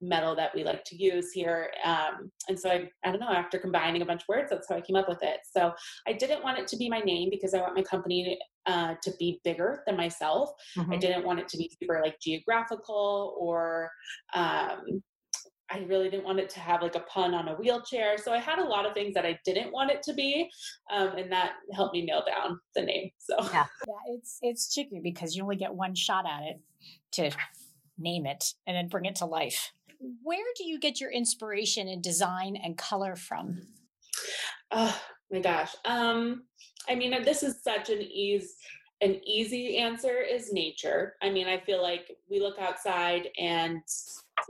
metal 0.00 0.34
that 0.36 0.54
we 0.54 0.64
like 0.64 0.84
to 0.84 0.96
use 0.96 1.32
here. 1.32 1.70
Um, 1.84 2.30
and 2.48 2.58
so 2.58 2.70
I, 2.70 2.88
I 3.04 3.10
don't 3.10 3.20
know, 3.20 3.28
after 3.28 3.58
combining 3.58 4.02
a 4.02 4.06
bunch 4.06 4.22
of 4.22 4.28
words, 4.28 4.48
that's 4.50 4.68
how 4.68 4.76
I 4.76 4.80
came 4.80 4.96
up 4.96 5.08
with 5.08 5.22
it. 5.22 5.40
So 5.50 5.72
I 6.06 6.12
didn't 6.12 6.42
want 6.42 6.58
it 6.58 6.66
to 6.68 6.76
be 6.76 6.88
my 6.88 7.00
name 7.00 7.28
because 7.30 7.54
I 7.54 7.60
want 7.60 7.76
my 7.76 7.82
company 7.82 8.38
uh, 8.66 8.94
to 9.02 9.12
be 9.18 9.40
bigger 9.44 9.82
than 9.86 9.96
myself. 9.96 10.50
Mm-hmm. 10.76 10.92
I 10.92 10.96
didn't 10.96 11.24
want 11.24 11.40
it 11.40 11.48
to 11.48 11.56
be 11.56 11.70
super 11.80 12.00
like 12.02 12.18
geographical 12.20 13.36
or 13.38 13.90
um, 14.34 15.02
I 15.72 15.78
really 15.88 16.10
didn't 16.10 16.24
want 16.24 16.40
it 16.40 16.50
to 16.50 16.60
have 16.60 16.82
like 16.82 16.96
a 16.96 17.00
pun 17.00 17.32
on 17.32 17.48
a 17.48 17.54
wheelchair. 17.54 18.18
So 18.18 18.32
I 18.32 18.38
had 18.38 18.58
a 18.58 18.64
lot 18.64 18.86
of 18.86 18.92
things 18.92 19.14
that 19.14 19.24
I 19.24 19.38
didn't 19.44 19.72
want 19.72 19.90
it 19.90 20.02
to 20.04 20.14
be, 20.14 20.50
um, 20.92 21.10
and 21.16 21.30
that 21.30 21.52
helped 21.72 21.94
me 21.94 22.04
nail 22.04 22.24
down 22.26 22.58
the 22.74 22.82
name. 22.82 23.10
So 23.18 23.36
yeah, 23.38 23.66
yeah, 23.86 24.14
it's 24.14 24.38
it's 24.42 24.74
tricky 24.74 25.00
because 25.02 25.36
you 25.36 25.42
only 25.44 25.56
get 25.56 25.72
one 25.72 25.94
shot 25.94 26.24
at 26.26 26.42
it 26.42 26.60
to 27.12 27.30
name 27.98 28.26
it 28.26 28.54
and 28.66 28.76
then 28.76 28.88
bring 28.88 29.04
it 29.04 29.16
to 29.16 29.26
life. 29.26 29.72
Where 30.22 30.46
do 30.56 30.64
you 30.64 30.78
get 30.78 31.00
your 31.00 31.10
inspiration 31.10 31.88
in 31.88 32.00
design 32.00 32.56
and 32.56 32.76
color 32.76 33.16
from? 33.16 33.62
Oh 34.70 34.98
my 35.30 35.40
gosh. 35.40 35.74
Um, 35.84 36.44
I 36.88 36.94
mean, 36.94 37.22
this 37.22 37.42
is 37.42 37.62
such 37.62 37.90
an 37.90 38.00
ease 38.00 38.56
an 39.02 39.18
easy 39.26 39.78
answer 39.78 40.20
is 40.20 40.52
nature. 40.52 41.14
I 41.22 41.30
mean, 41.30 41.46
I 41.46 41.58
feel 41.58 41.82
like 41.82 42.14
we 42.28 42.38
look 42.38 42.58
outside 42.58 43.28
and 43.38 43.80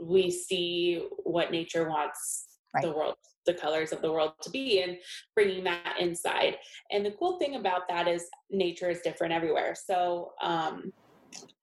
we 0.01 0.29
see 0.29 1.07
what 1.23 1.51
nature 1.51 1.87
wants 1.87 2.47
right. 2.73 2.83
the 2.83 2.91
world 2.91 3.15
the 3.47 3.53
colors 3.55 3.91
of 3.91 4.01
the 4.01 4.11
world 4.11 4.33
to 4.39 4.51
be 4.51 4.83
and 4.83 4.97
bringing 5.33 5.63
that 5.63 5.95
inside 5.99 6.57
and 6.91 7.03
the 7.03 7.11
cool 7.17 7.39
thing 7.39 7.55
about 7.55 7.87
that 7.87 8.07
is 8.07 8.27
nature 8.51 8.89
is 8.89 9.01
different 9.01 9.33
everywhere 9.33 9.73
so 9.75 10.31
um, 10.43 10.93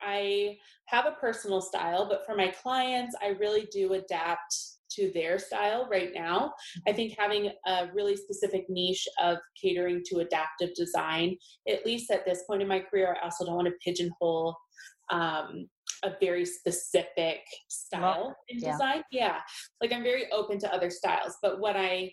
i 0.03 0.57
have 0.87 1.07
a 1.07 1.17
personal 1.21 1.61
style 1.61 2.09
but 2.09 2.25
for 2.27 2.35
my 2.35 2.49
clients 2.49 3.15
i 3.23 3.29
really 3.29 3.69
do 3.73 3.93
adapt 3.95 4.55
to 4.91 5.11
their 5.15 5.39
style 5.39 5.87
right 5.91 6.11
now. 6.15 6.53
I 6.87 6.93
think 6.93 7.15
having 7.19 7.51
a 7.67 7.89
really 7.95 8.17
specific 8.17 8.65
niche 8.69 9.07
of 9.23 9.39
catering 9.61 10.03
to 10.07 10.21
adaptive 10.21 10.75
design, 10.75 11.37
at 11.69 11.85
least 11.85 12.11
at 12.11 12.25
this 12.25 12.45
point 12.49 12.63
in 12.63 12.69
my 12.69 12.81
career, 12.81 13.15
I 13.15 13.25
also 13.25 13.45
don't 13.45 13.57
want 13.57 13.69
to 13.69 13.75
pigeonhole 13.85 14.57
um, 15.11 15.69
a 16.05 16.13
very 16.21 16.45
specific 16.45 17.41
style 17.69 18.01
well, 18.01 18.37
in 18.49 18.59
yeah. 18.59 18.73
design. 18.73 19.03
Yeah. 19.11 19.39
Like 19.81 19.93
I'm 19.93 20.03
very 20.03 20.31
open 20.33 20.59
to 20.61 20.73
other 20.73 20.91
styles, 20.91 21.37
but 21.43 21.61
what 21.61 21.77
I 21.77 22.13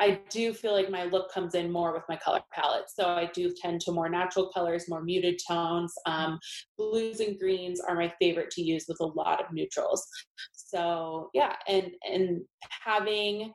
I 0.00 0.20
do 0.28 0.52
feel 0.52 0.72
like 0.72 0.90
my 0.90 1.04
look 1.04 1.32
comes 1.32 1.54
in 1.54 1.70
more 1.70 1.92
with 1.92 2.02
my 2.08 2.16
color 2.16 2.40
palette. 2.52 2.86
So 2.88 3.06
I 3.06 3.30
do 3.32 3.54
tend 3.56 3.80
to 3.82 3.92
more 3.92 4.08
natural 4.08 4.50
colors, 4.52 4.88
more 4.88 5.02
muted 5.02 5.40
tones. 5.46 5.92
Um, 6.06 6.38
blues 6.76 7.20
and 7.20 7.38
greens 7.38 7.80
are 7.80 7.94
my 7.94 8.12
favorite 8.20 8.50
to 8.52 8.62
use 8.62 8.86
with 8.88 8.98
a 9.00 9.06
lot 9.06 9.40
of 9.40 9.52
neutrals. 9.52 10.04
So 10.52 11.30
yeah, 11.34 11.54
and 11.68 11.92
and 12.10 12.40
having 12.84 13.52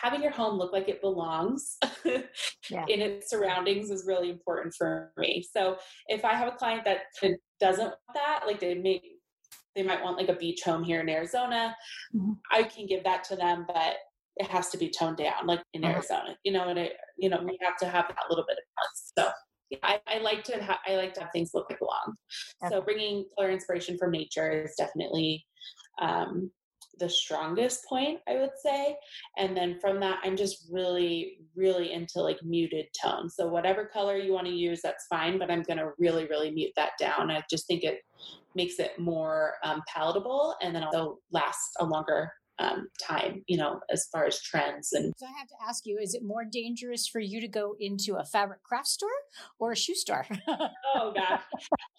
having 0.00 0.22
your 0.22 0.30
home 0.30 0.56
look 0.56 0.72
like 0.72 0.88
it 0.88 1.00
belongs 1.00 1.76
yeah. 2.04 2.84
in 2.88 3.00
its 3.00 3.28
surroundings 3.28 3.90
is 3.90 4.06
really 4.06 4.30
important 4.30 4.74
for 4.76 5.12
me. 5.18 5.44
So 5.54 5.76
if 6.06 6.24
I 6.24 6.34
have 6.34 6.48
a 6.48 6.56
client 6.56 6.84
that 6.84 7.00
doesn't 7.60 7.84
want 7.84 7.98
that, 8.14 8.42
like 8.46 8.60
they 8.60 8.74
may 8.74 9.02
they 9.76 9.82
might 9.82 10.02
want 10.02 10.16
like 10.16 10.28
a 10.28 10.34
beach 10.34 10.62
home 10.64 10.82
here 10.82 11.00
in 11.00 11.08
Arizona, 11.08 11.76
mm-hmm. 12.14 12.32
I 12.50 12.62
can 12.64 12.86
give 12.86 13.04
that 13.04 13.24
to 13.24 13.36
them, 13.36 13.66
but 13.66 13.96
it 14.40 14.48
has 14.48 14.70
to 14.70 14.78
be 14.78 14.88
toned 14.88 15.18
down, 15.18 15.46
like 15.46 15.62
in 15.74 15.84
uh-huh. 15.84 15.94
Arizona. 15.94 16.36
You 16.44 16.52
know, 16.52 16.68
and 16.68 16.78
it, 16.78 16.94
you 17.18 17.28
know, 17.28 17.42
we 17.44 17.58
have 17.60 17.76
to 17.76 17.86
have 17.86 18.08
that 18.08 18.24
little 18.30 18.44
bit 18.48 18.56
of 18.56 18.64
balance. 18.74 19.12
So 19.18 19.30
yeah, 19.68 19.78
I, 19.82 20.00
I, 20.16 20.18
like 20.20 20.42
to 20.44 20.64
ha- 20.64 20.80
I 20.86 20.96
like 20.96 21.12
to 21.14 21.20
have 21.20 21.30
things 21.32 21.50
look 21.52 21.68
like 21.68 21.78
belong. 21.78 22.14
Okay. 22.64 22.74
So 22.74 22.80
bringing 22.80 23.26
color 23.36 23.50
inspiration 23.50 23.98
from 23.98 24.12
nature 24.12 24.64
is 24.64 24.74
definitely 24.78 25.44
um, 26.00 26.50
the 26.98 27.08
strongest 27.08 27.84
point, 27.86 28.20
I 28.26 28.36
would 28.36 28.56
say. 28.64 28.96
And 29.36 29.54
then 29.54 29.78
from 29.78 30.00
that, 30.00 30.20
I'm 30.24 30.36
just 30.36 30.68
really, 30.72 31.40
really 31.54 31.92
into 31.92 32.22
like 32.22 32.38
muted 32.42 32.86
tones. 33.00 33.34
So 33.36 33.46
whatever 33.46 33.84
color 33.84 34.16
you 34.16 34.32
want 34.32 34.46
to 34.46 34.52
use, 34.54 34.80
that's 34.82 35.06
fine. 35.10 35.38
But 35.38 35.50
I'm 35.50 35.62
going 35.62 35.78
to 35.78 35.90
really, 35.98 36.26
really 36.28 36.50
mute 36.50 36.72
that 36.76 36.92
down. 36.98 37.30
I 37.30 37.42
just 37.50 37.66
think 37.66 37.84
it 37.84 37.98
makes 38.54 38.78
it 38.78 38.98
more 38.98 39.54
um, 39.62 39.82
palatable 39.86 40.56
and 40.62 40.74
then 40.74 40.82
also 40.82 41.18
lasts 41.30 41.74
a 41.78 41.84
longer 41.84 42.32
um, 42.60 42.88
time, 43.00 43.42
you 43.46 43.56
know, 43.56 43.80
as 43.90 44.06
far 44.12 44.26
as 44.26 44.40
trends. 44.40 44.92
And 44.92 45.12
so 45.16 45.26
I 45.26 45.38
have 45.38 45.48
to 45.48 45.54
ask 45.66 45.86
you, 45.86 45.98
is 45.98 46.14
it 46.14 46.22
more 46.22 46.44
dangerous 46.44 47.08
for 47.08 47.18
you 47.18 47.40
to 47.40 47.48
go 47.48 47.74
into 47.80 48.16
a 48.16 48.24
fabric 48.24 48.62
craft 48.62 48.88
store 48.88 49.08
or 49.58 49.72
a 49.72 49.76
shoe 49.76 49.94
store? 49.94 50.26
oh 50.94 51.12
gosh, 51.14 51.42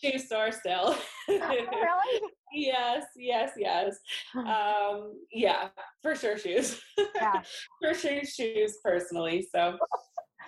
shoe 0.02 0.20
store 0.20 0.52
still. 0.52 0.96
really? 1.28 2.22
yes, 2.54 3.06
yes, 3.16 3.52
yes. 3.58 3.98
Um, 4.36 5.14
yeah, 5.32 5.70
for 6.02 6.16
sure, 6.16 6.38
shoes. 6.38 6.80
Yeah. 7.16 7.42
for 7.82 7.94
sure, 7.94 8.24
shoes 8.24 8.78
personally. 8.84 9.48
So, 9.52 9.78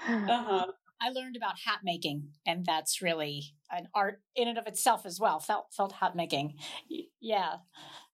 uh-huh. 0.07 0.67
I 1.03 1.09
learned 1.09 1.35
about 1.35 1.59
hat 1.65 1.79
making, 1.83 2.29
and 2.45 2.65
that's 2.65 3.01
really 3.01 3.55
an 3.69 3.87
art 3.93 4.21
in 4.35 4.47
and 4.47 4.57
of 4.57 4.67
itself 4.67 5.05
as 5.05 5.19
well. 5.19 5.39
Felt 5.39 5.73
felt 5.75 5.91
hat 5.91 6.15
making, 6.15 6.55
yeah. 7.19 7.55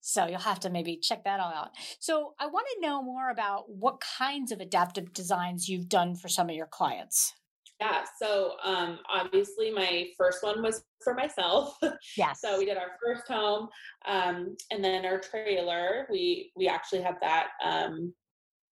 So 0.02 0.26
you'll 0.26 0.40
have 0.40 0.62
to 0.62 0.70
maybe 0.70 0.98
check 0.98 1.24
that 1.26 1.40
all 1.40 1.52
out. 1.52 1.72
So 2.00 2.34
I 2.40 2.48
want 2.48 2.66
to 2.74 2.82
know 2.88 3.04
more 3.04 3.30
about 3.30 3.70
what 3.70 4.02
kinds 4.02 4.52
of 4.52 4.60
adaptive 4.60 5.14
designs 5.14 5.68
you've 5.68 5.90
done 5.90 6.16
for 6.16 6.30
some 6.30 6.50
of 6.50 6.56
your 6.56 6.68
clients. 6.68 7.34
Yeah, 7.80 8.04
so 8.22 8.54
um, 8.64 9.00
obviously 9.08 9.72
my 9.72 10.08
first 10.18 10.44
one 10.44 10.62
was 10.62 10.84
for 11.04 11.14
myself. 11.14 11.78
Yes. 12.18 12.42
so 12.44 12.58
we 12.58 12.66
did 12.66 12.78
our 12.78 12.98
first 13.04 13.28
home, 13.28 13.70
um, 14.06 14.58
and 14.72 14.84
then 14.84 15.06
our 15.06 15.20
trailer. 15.20 16.08
We 16.10 16.52
we 16.56 16.68
actually 16.68 17.02
have 17.02 17.20
that 17.22 17.50
um, 17.64 18.14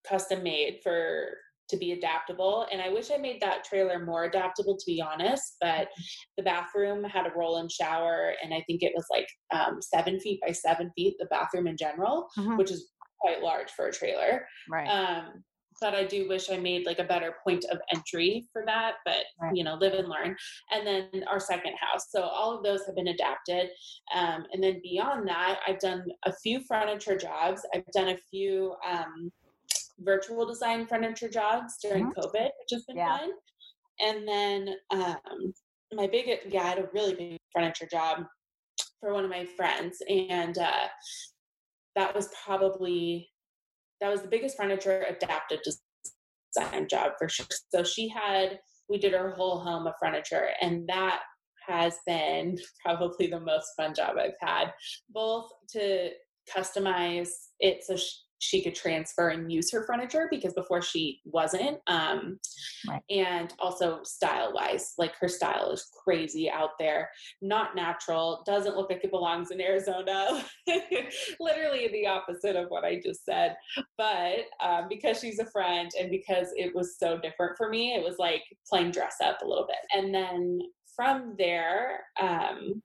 custom 0.08 0.44
made 0.44 0.80
for 0.82 1.38
to 1.70 1.78
be 1.78 1.92
adaptable. 1.92 2.68
And 2.72 2.82
I 2.82 2.90
wish 2.90 3.12
I 3.12 3.18
made 3.18 3.42
that 3.42 3.64
trailer 3.64 4.06
more 4.06 4.26
adaptable, 4.26 4.78
to 4.78 4.86
be 4.86 5.02
honest. 5.02 5.58
But 5.62 5.90
the 6.38 6.44
bathroom 6.44 7.04
had 7.04 7.26
a 7.26 7.34
roll 7.38 7.60
in 7.60 7.70
shower, 7.70 8.34
and 8.44 8.54
I 8.54 8.64
think 8.68 8.84
it 8.84 8.94
was 8.96 9.06
like 9.12 9.28
um, 9.52 9.80
seven 9.82 10.20
feet 10.20 10.40
by 10.46 10.52
seven 10.52 10.92
feet, 10.96 11.16
the 11.20 11.28
bathroom 11.28 11.68
in 11.68 11.78
general, 11.78 12.28
mm-hmm. 12.38 12.58
which 12.58 12.72
is 12.72 12.92
quite 13.20 13.42
large 13.42 13.72
for 13.72 13.88
a 13.88 13.94
trailer. 13.94 14.46
Right. 14.70 14.88
Um, 14.88 15.44
but 15.80 15.94
I 15.94 16.06
do 16.06 16.28
wish 16.28 16.50
I 16.50 16.58
made 16.58 16.86
like 16.86 17.00
a 17.00 17.04
better 17.04 17.36
point 17.44 17.66
of 17.72 17.80
entry 17.94 18.48
for 18.52 18.64
that, 18.66 18.96
but 19.06 19.26
right. 19.40 19.56
you 19.56 19.64
know, 19.64 19.76
live 19.76 19.94
and 19.94 20.08
learn. 20.08 20.36
And 20.72 20.88
then 20.88 21.24
our 21.30 21.40
second 21.40 21.74
house. 21.80 22.08
So 22.10 22.24
all 22.24 22.58
of 22.58 22.64
those 22.64 22.86
have 22.86 22.96
been 22.96 23.10
adapted. 23.10 23.70
Um, 24.16 24.46
and 24.52 24.64
then 24.64 24.82
beyond 24.82 25.28
that, 25.28 25.60
I've 25.68 25.80
done 25.80 26.04
a 26.26 26.34
few 26.34 26.62
furniture 26.68 27.18
jobs. 27.18 27.62
I've 27.74 27.86
done 27.94 28.10
a 28.10 28.18
few 28.30 28.74
um, 28.90 29.32
virtual 30.00 30.46
design 30.46 30.86
furniture 30.88 31.30
jobs 31.30 31.78
during 31.82 32.06
mm-hmm. 32.06 32.20
COVID, 32.20 32.50
which 32.60 32.72
has 32.72 32.84
been 32.86 32.98
yeah. 32.98 33.18
fun. 33.18 33.30
And 34.00 34.28
then 34.28 34.76
um, 34.92 35.54
my 35.94 36.08
big, 36.08 36.28
yeah, 36.50 36.62
I 36.62 36.68
had 36.68 36.80
a 36.80 36.90
really 36.94 37.16
big 37.16 37.38
furniture 37.54 37.88
job 37.90 38.26
for 39.00 39.14
one 39.14 39.24
of 39.24 39.30
my 39.30 39.46
friends, 39.46 39.98
and 40.08 40.58
uh, 40.58 40.88
that 41.96 42.16
was 42.16 42.30
probably 42.46 43.30
that 44.02 44.12
was 44.12 44.22
the 44.22 44.28
biggest 44.28 44.58
furniture 44.58 45.06
adaptive 45.10 45.60
design 46.56 46.88
job 46.88 47.14
for 47.18 47.28
sure. 47.28 47.48
So 47.74 47.84
she 47.84 48.08
had, 48.08 48.60
we 48.90 49.00
did 49.00 49.14
her 49.14 49.32
whole 49.32 49.60
home 49.60 49.88
of 49.88 49.94
furniture, 50.00 50.50
and 50.62 50.88
that 50.88 51.22
has 51.68 51.96
been 52.06 52.58
probably 52.86 53.28
the 53.28 53.40
most 53.40 53.70
fun 53.76 53.94
job 53.96 54.18
I've 54.20 54.32
had, 54.40 54.74
both 55.10 55.50
to 55.72 56.10
customize 56.56 57.30
it 57.60 57.84
so 57.84 57.98
she, 57.98 58.12
she 58.40 58.62
could 58.62 58.76
transfer 58.76 59.30
and 59.30 59.52
use 59.52 59.72
her 59.72 59.86
furniture 59.86 60.28
because 60.30 60.54
before 60.54 60.82
she 60.82 61.22
wasn't 61.26 61.78
um, 61.88 62.40
right. 62.88 63.02
and 63.10 63.54
also 63.60 64.00
style 64.04 64.52
wise 64.54 64.94
like 64.98 65.14
her 65.20 65.28
style 65.28 65.72
is 65.72 65.90
crazy 66.04 66.50
out 66.50 66.72
there. 66.80 67.10
Not 67.42 67.76
natural 67.76 68.44
doesn't 68.46 68.76
look 68.76 68.90
like 68.90 69.04
it 69.04 69.12
belongs 69.12 69.52
in 69.52 69.62
arizona. 69.62 70.44
Literally 71.40 71.88
the 71.90 72.08
opposite 72.08 72.56
of 72.56 72.68
what 72.70 72.84
i 72.84 73.00
just 73.04 73.26
said. 73.26 73.56
But 73.98 74.46
um, 74.62 74.88
because 74.90 75.20
she's 75.20 75.40
a 75.40 75.52
friend 75.52 75.90
and 76.00 76.10
because 76.12 76.48
it 76.56 76.76
was 76.76 76.98
so 76.98 77.18
different 77.20 77.58
for 77.58 77.70
me 77.70 77.94
it 77.94 78.04
was 78.04 78.18
like 78.20 78.44
playing 78.68 78.92
dress 78.92 79.16
up 79.24 79.42
a 79.42 79.48
little 79.48 79.68
bit. 79.68 79.78
And 79.94 80.14
then 80.14 80.60
from 80.96 81.36
there 81.38 82.02
um, 82.22 82.82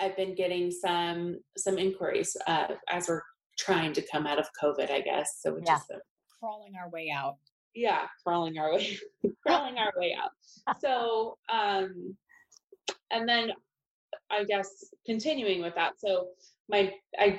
I've 0.00 0.16
been 0.16 0.34
getting 0.34 0.70
some 0.70 1.38
some 1.56 1.78
inquiries 1.78 2.36
uh, 2.46 2.68
as 2.88 3.08
we're 3.08 3.22
trying 3.64 3.92
to 3.94 4.02
come 4.10 4.26
out 4.26 4.38
of 4.38 4.46
COVID, 4.62 4.90
I 4.90 5.00
guess. 5.00 5.38
So 5.40 5.54
which 5.54 5.64
yeah. 5.66 5.74
just 5.74 5.88
the, 5.88 6.00
crawling 6.40 6.74
our 6.76 6.90
way 6.90 7.10
out. 7.14 7.36
Yeah, 7.74 8.06
crawling 8.24 8.58
our 8.58 8.74
way, 8.74 8.98
crawling 9.46 9.78
our 9.78 9.92
way 9.96 10.16
out. 10.20 10.30
So, 10.80 11.38
um, 11.52 12.16
and 13.10 13.28
then 13.28 13.50
I 14.30 14.44
guess 14.44 14.84
continuing 15.06 15.60
with 15.60 15.74
that. 15.74 15.94
So 15.98 16.28
my 16.68 16.92
I 17.18 17.38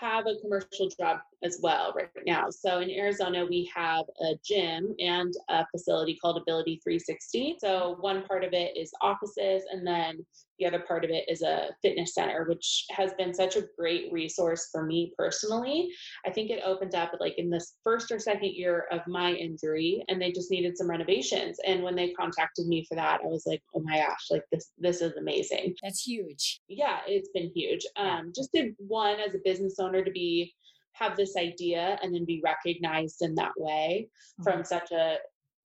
have 0.00 0.26
a 0.26 0.40
commercial 0.40 0.88
job 0.88 1.18
as 1.44 1.60
well 1.62 1.92
right 1.94 2.08
now. 2.26 2.50
So 2.50 2.80
in 2.80 2.90
Arizona, 2.90 3.46
we 3.46 3.70
have 3.74 4.04
a 4.20 4.34
gym 4.44 4.94
and 4.98 5.32
a 5.48 5.64
facility 5.70 6.18
called 6.20 6.40
Ability 6.40 6.80
360. 6.82 7.56
So 7.60 7.96
one 8.00 8.24
part 8.24 8.44
of 8.44 8.52
it 8.52 8.76
is 8.76 8.90
offices, 9.00 9.62
and 9.70 9.86
then 9.86 10.24
the 10.58 10.66
other 10.66 10.80
part 10.80 11.04
of 11.04 11.10
it 11.10 11.24
is 11.28 11.42
a 11.42 11.68
fitness 11.82 12.14
center, 12.14 12.44
which 12.48 12.84
has 12.90 13.12
been 13.14 13.34
such 13.34 13.56
a 13.56 13.64
great 13.78 14.12
resource 14.12 14.68
for 14.70 14.84
me 14.84 15.12
personally. 15.16 15.90
I 16.26 16.30
think 16.30 16.50
it 16.50 16.62
opened 16.64 16.94
up 16.94 17.12
like 17.20 17.38
in 17.38 17.50
this 17.50 17.74
first 17.84 18.10
or 18.10 18.18
second 18.18 18.52
year 18.54 18.86
of 18.90 19.00
my 19.06 19.32
injury, 19.32 20.04
and 20.08 20.20
they 20.20 20.32
just 20.32 20.50
needed 20.50 20.76
some 20.76 20.90
renovations. 20.90 21.58
And 21.66 21.82
when 21.82 21.94
they 21.94 22.10
contacted 22.10 22.66
me 22.66 22.84
for 22.88 22.94
that, 22.96 23.20
I 23.22 23.26
was 23.26 23.44
like, 23.46 23.62
oh 23.74 23.80
my 23.80 23.98
gosh, 23.98 24.26
like 24.30 24.44
this 24.52 24.70
this 24.78 25.00
is 25.00 25.16
amazing. 25.16 25.74
That's 25.82 26.02
huge. 26.02 26.60
Yeah, 26.68 26.98
it's 27.06 27.30
been 27.34 27.50
huge. 27.54 27.86
Um, 27.96 28.32
just 28.34 28.50
to 28.54 28.72
one 28.78 29.18
as 29.20 29.34
a 29.34 29.40
business 29.44 29.76
owner 29.78 30.04
to 30.04 30.10
be 30.10 30.54
have 30.98 31.16
this 31.16 31.36
idea 31.36 31.98
and 32.02 32.14
then 32.14 32.24
be 32.24 32.42
recognized 32.44 33.22
in 33.22 33.34
that 33.36 33.52
way 33.56 34.08
mm-hmm. 34.08 34.42
from 34.42 34.64
such 34.64 34.90
a 34.90 35.16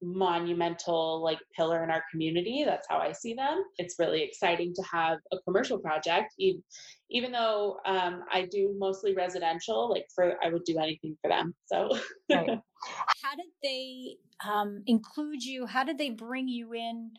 monumental 0.03 1.23
like 1.23 1.39
pillar 1.55 1.83
in 1.83 1.89
our 1.89 2.03
community 2.11 2.63
that's 2.65 2.87
how 2.89 2.97
i 2.97 3.11
see 3.11 3.33
them. 3.33 3.63
It's 3.77 3.95
really 3.99 4.21
exciting 4.23 4.73
to 4.75 4.83
have 4.83 5.19
a 5.31 5.37
commercial 5.45 5.79
project 5.79 6.33
even, 6.37 6.63
even 7.09 7.31
though 7.31 7.77
um, 7.85 8.23
i 8.31 8.47
do 8.51 8.75
mostly 8.77 9.15
residential 9.15 9.89
like 9.89 10.05
for 10.13 10.35
i 10.43 10.49
would 10.49 10.63
do 10.65 10.77
anything 10.77 11.17
for 11.21 11.29
them 11.29 11.53
so. 11.65 11.89
Right. 12.29 12.59
how 13.23 13.35
did 13.35 13.45
they 13.61 14.17
um, 14.47 14.83
include 14.87 15.43
you? 15.43 15.65
How 15.65 15.83
did 15.83 15.97
they 15.97 16.09
bring 16.09 16.47
you 16.47 16.73
in? 16.73 17.11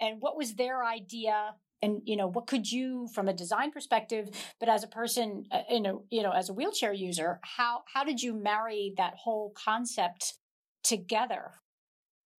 And 0.00 0.20
what 0.20 0.36
was 0.36 0.54
their 0.54 0.84
idea? 0.84 1.54
And 1.82 2.02
you 2.04 2.16
know 2.16 2.28
what 2.28 2.46
could 2.46 2.70
you 2.70 3.08
from 3.12 3.28
a 3.28 3.32
design 3.32 3.72
perspective 3.72 4.30
but 4.60 4.68
as 4.68 4.84
a 4.84 4.86
person 4.86 5.46
uh, 5.50 5.62
you 5.68 5.80
know 5.80 6.04
you 6.10 6.22
know 6.22 6.30
as 6.30 6.48
a 6.48 6.52
wheelchair 6.52 6.92
user 6.92 7.40
how 7.42 7.82
how 7.92 8.04
did 8.04 8.22
you 8.22 8.34
marry 8.34 8.94
that 8.98 9.14
whole 9.16 9.52
concept 9.56 10.34
together 10.84 11.50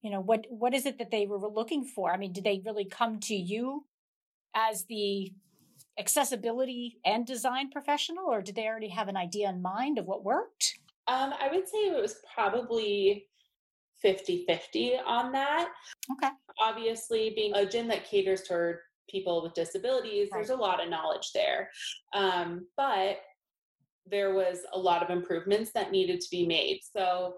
you 0.03 0.11
know 0.11 0.19
what 0.19 0.45
what 0.49 0.73
is 0.75 0.85
it 0.85 0.99
that 0.99 1.09
they 1.09 1.25
were 1.25 1.39
looking 1.39 1.83
for? 1.83 2.11
I 2.11 2.17
mean 2.17 2.33
did 2.33 2.43
they 2.43 2.61
really 2.63 2.85
come 2.85 3.19
to 3.21 3.35
you 3.35 3.85
as 4.55 4.85
the 4.85 5.31
accessibility 5.99 6.99
and 7.05 7.25
design 7.25 7.71
professional 7.71 8.25
or 8.25 8.41
did 8.41 8.55
they 8.55 8.67
already 8.67 8.89
have 8.89 9.07
an 9.07 9.17
idea 9.17 9.49
in 9.49 9.61
mind 9.61 9.97
of 9.97 10.05
what 10.05 10.23
worked? 10.23 10.77
Um, 11.07 11.33
i 11.39 11.49
would 11.51 11.67
say 11.67 11.77
it 11.77 12.01
was 12.01 12.17
probably 12.33 13.27
50 14.01 14.45
50 14.45 14.95
on 15.05 15.31
that. 15.31 15.69
Okay. 16.11 16.33
Obviously 16.61 17.31
being 17.35 17.55
a 17.55 17.65
gym 17.65 17.87
that 17.87 18.05
caters 18.05 18.43
toward 18.43 18.79
people 19.09 19.41
with 19.41 19.53
disabilities 19.53 20.29
right. 20.31 20.37
there's 20.37 20.49
a 20.49 20.55
lot 20.55 20.83
of 20.83 20.89
knowledge 20.89 21.31
there. 21.33 21.69
Um, 22.13 22.67
but 22.75 23.19
there 24.05 24.33
was 24.33 24.59
a 24.73 24.79
lot 24.79 25.01
of 25.01 25.09
improvements 25.09 25.71
that 25.73 25.91
needed 25.91 26.19
to 26.19 26.27
be 26.29 26.45
made. 26.45 26.81
So 26.95 27.35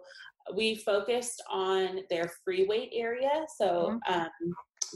we 0.56 0.75
focused 0.75 1.42
on 1.50 2.00
their 2.10 2.32
free 2.44 2.66
weight 2.68 2.92
area. 2.94 3.46
So 3.58 4.00
mm-hmm. 4.08 4.22
um, 4.22 4.30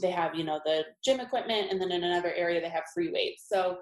they 0.00 0.10
have, 0.10 0.34
you 0.34 0.44
know, 0.44 0.60
the 0.64 0.84
gym 1.04 1.20
equipment, 1.20 1.70
and 1.70 1.80
then 1.80 1.90
in 1.90 2.04
another 2.04 2.32
area 2.34 2.60
they 2.60 2.68
have 2.68 2.84
free 2.94 3.10
weights. 3.10 3.46
So 3.48 3.78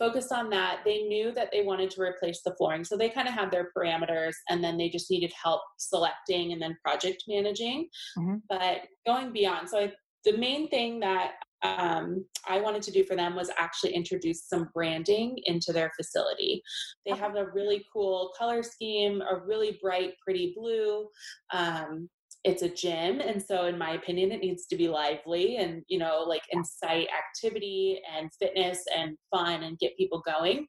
focused 0.00 0.32
on 0.32 0.48
that. 0.50 0.80
They 0.84 1.02
knew 1.02 1.30
that 1.32 1.50
they 1.52 1.62
wanted 1.62 1.90
to 1.90 2.00
replace 2.00 2.40
the 2.42 2.54
flooring. 2.56 2.84
So 2.84 2.96
they 2.96 3.10
kind 3.10 3.28
of 3.28 3.34
had 3.34 3.50
their 3.50 3.70
parameters 3.76 4.32
and 4.48 4.64
then 4.64 4.78
they 4.78 4.88
just 4.88 5.10
needed 5.10 5.30
help 5.40 5.60
selecting 5.76 6.52
and 6.52 6.60
then 6.60 6.76
project 6.82 7.24
managing. 7.28 7.88
Mm-hmm. 8.18 8.36
But 8.48 8.78
going 9.06 9.32
beyond, 9.32 9.68
so 9.68 9.78
I, 9.78 9.92
the 10.24 10.38
main 10.38 10.68
thing 10.70 11.00
that 11.00 11.32
um, 11.62 12.24
I 12.48 12.60
wanted 12.60 12.82
to 12.82 12.90
do 12.90 13.04
for 13.04 13.16
them 13.16 13.34
was 13.34 13.50
actually 13.58 13.94
introduce 13.94 14.48
some 14.48 14.68
branding 14.72 15.38
into 15.44 15.72
their 15.72 15.92
facility. 15.96 16.62
They 17.06 17.14
have 17.16 17.36
a 17.36 17.50
really 17.52 17.84
cool 17.92 18.32
color 18.38 18.62
scheme, 18.62 19.20
a 19.20 19.36
really 19.36 19.78
bright, 19.82 20.14
pretty 20.24 20.54
blue. 20.56 21.08
Um, 21.52 22.08
it's 22.44 22.62
a 22.62 22.68
gym 22.68 23.20
and 23.20 23.42
so 23.42 23.66
in 23.66 23.76
my 23.76 23.90
opinion 23.92 24.32
it 24.32 24.40
needs 24.40 24.66
to 24.66 24.74
be 24.74 24.88
lively 24.88 25.58
and 25.58 25.82
you 25.88 25.98
know 25.98 26.24
like 26.26 26.40
incite 26.52 27.06
activity 27.18 28.00
and 28.16 28.30
fitness 28.38 28.82
and 28.96 29.14
fun 29.30 29.62
and 29.62 29.78
get 29.78 29.96
people 29.98 30.22
going 30.24 30.66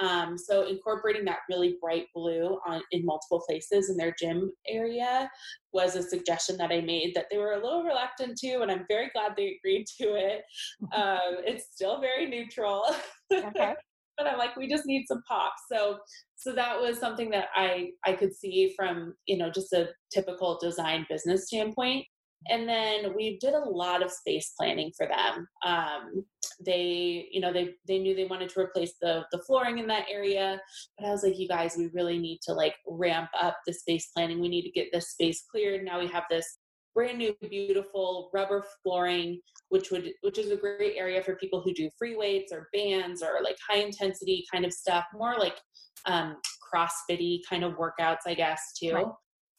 um, 0.00 0.38
so 0.38 0.66
incorporating 0.66 1.24
that 1.26 1.40
really 1.48 1.76
bright 1.80 2.06
blue 2.14 2.58
on 2.66 2.80
in 2.90 3.04
multiple 3.04 3.42
places 3.46 3.90
in 3.90 3.96
their 3.96 4.14
gym 4.18 4.50
area 4.66 5.30
was 5.72 5.94
a 5.94 6.02
suggestion 6.02 6.56
that 6.56 6.72
I 6.72 6.80
made 6.80 7.12
that 7.14 7.26
they 7.30 7.38
were 7.38 7.52
a 7.52 7.62
little 7.62 7.84
reluctant 7.84 8.38
to, 8.38 8.60
and 8.62 8.70
I'm 8.70 8.86
very 8.88 9.10
glad 9.14 9.32
they 9.36 9.58
agreed 9.58 9.86
to 10.00 10.14
it. 10.14 10.42
Um, 10.92 11.36
it's 11.46 11.66
still 11.72 12.00
very 12.00 12.26
neutral, 12.26 12.84
okay. 13.32 13.74
but 14.18 14.26
I'm 14.26 14.38
like, 14.38 14.56
we 14.56 14.68
just 14.68 14.86
need 14.86 15.04
some 15.06 15.22
pop. 15.28 15.52
So 15.70 15.98
so 16.36 16.52
that 16.54 16.80
was 16.80 16.98
something 16.98 17.30
that 17.30 17.48
I 17.54 17.90
I 18.04 18.12
could 18.14 18.34
see 18.34 18.72
from 18.76 19.14
you 19.26 19.36
know 19.36 19.50
just 19.50 19.72
a 19.72 19.90
typical 20.12 20.58
design 20.60 21.06
business 21.08 21.46
standpoint. 21.46 22.04
And 22.48 22.68
then 22.68 23.14
we 23.14 23.38
did 23.38 23.54
a 23.54 23.68
lot 23.68 24.02
of 24.02 24.10
space 24.10 24.52
planning 24.58 24.92
for 24.96 25.06
them. 25.06 25.46
Um, 25.64 26.24
they, 26.64 27.28
you 27.30 27.40
know, 27.40 27.52
they 27.52 27.74
they 27.86 27.98
knew 27.98 28.14
they 28.14 28.24
wanted 28.24 28.48
to 28.50 28.60
replace 28.60 28.94
the 29.00 29.24
the 29.30 29.40
flooring 29.40 29.78
in 29.78 29.86
that 29.88 30.06
area, 30.10 30.60
but 30.98 31.06
I 31.06 31.10
was 31.10 31.22
like, 31.22 31.38
you 31.38 31.48
guys, 31.48 31.74
we 31.76 31.90
really 31.92 32.18
need 32.18 32.40
to 32.42 32.54
like 32.54 32.76
ramp 32.86 33.30
up 33.40 33.58
the 33.66 33.72
space 33.72 34.08
planning. 34.16 34.40
We 34.40 34.48
need 34.48 34.62
to 34.62 34.70
get 34.70 34.88
this 34.92 35.10
space 35.10 35.44
cleared. 35.50 35.84
Now 35.84 36.00
we 36.00 36.08
have 36.08 36.24
this 36.30 36.58
brand 36.94 37.18
new 37.18 37.34
beautiful 37.48 38.30
rubber 38.34 38.64
flooring 38.82 39.40
which 39.68 39.90
would 39.90 40.10
which 40.22 40.38
is 40.38 40.50
a 40.50 40.56
great 40.56 40.96
area 40.96 41.22
for 41.22 41.36
people 41.36 41.60
who 41.60 41.72
do 41.72 41.88
free 41.96 42.16
weights 42.16 42.52
or 42.52 42.68
bands 42.72 43.22
or 43.22 43.42
like 43.42 43.56
high 43.68 43.78
intensity 43.78 44.44
kind 44.52 44.64
of 44.64 44.72
stuff 44.72 45.04
more 45.14 45.36
like 45.38 45.56
um 46.06 46.36
crossfitty 46.72 47.38
kind 47.48 47.64
of 47.64 47.74
workouts 47.74 48.26
i 48.26 48.34
guess 48.34 48.60
too 48.78 48.92
right. 48.92 49.06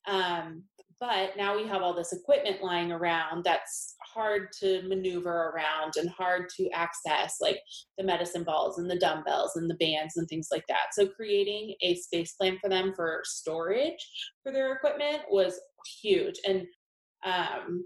um 0.07 0.63
but 1.01 1.35
now 1.35 1.57
we 1.57 1.67
have 1.67 1.81
all 1.81 1.95
this 1.95 2.13
equipment 2.13 2.61
lying 2.61 2.91
around 2.91 3.43
that's 3.43 3.95
hard 4.13 4.49
to 4.59 4.83
maneuver 4.87 5.49
around 5.49 5.93
and 5.97 6.07
hard 6.11 6.47
to 6.57 6.69
access, 6.69 7.37
like 7.41 7.59
the 7.97 8.03
medicine 8.03 8.43
balls 8.43 8.77
and 8.77 8.89
the 8.89 8.99
dumbbells 8.99 9.55
and 9.55 9.67
the 9.67 9.75
bands 9.75 10.15
and 10.15 10.27
things 10.27 10.49
like 10.51 10.63
that. 10.69 10.93
So, 10.93 11.07
creating 11.07 11.73
a 11.81 11.95
space 11.95 12.33
plan 12.33 12.59
for 12.61 12.69
them 12.69 12.93
for 12.95 13.21
storage 13.25 14.07
for 14.43 14.53
their 14.53 14.73
equipment 14.73 15.23
was 15.29 15.59
huge. 16.01 16.35
And 16.47 16.67
um, 17.25 17.83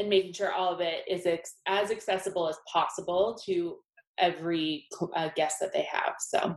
and 0.00 0.08
making 0.08 0.32
sure 0.32 0.52
all 0.52 0.74
of 0.74 0.80
it 0.80 1.04
is 1.08 1.26
ex- 1.26 1.58
as 1.68 1.90
accessible 1.90 2.48
as 2.48 2.56
possible 2.72 3.38
to 3.46 3.76
every 4.18 4.86
uh, 5.14 5.28
guest 5.36 5.56
that 5.60 5.72
they 5.72 5.86
have. 5.90 6.14
So 6.18 6.56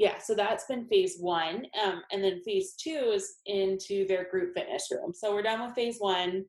yeah, 0.00 0.16
so 0.16 0.34
that's 0.34 0.64
been 0.64 0.86
phase 0.86 1.18
one. 1.20 1.66
Um, 1.84 2.00
and 2.10 2.24
then 2.24 2.40
phase 2.42 2.72
two 2.72 3.12
is 3.12 3.34
into 3.44 4.06
their 4.08 4.24
group 4.30 4.54
fitness 4.54 4.88
room. 4.90 5.12
So 5.12 5.34
we're 5.34 5.42
done 5.42 5.60
with 5.60 5.74
phase 5.74 5.98
one. 5.98 6.46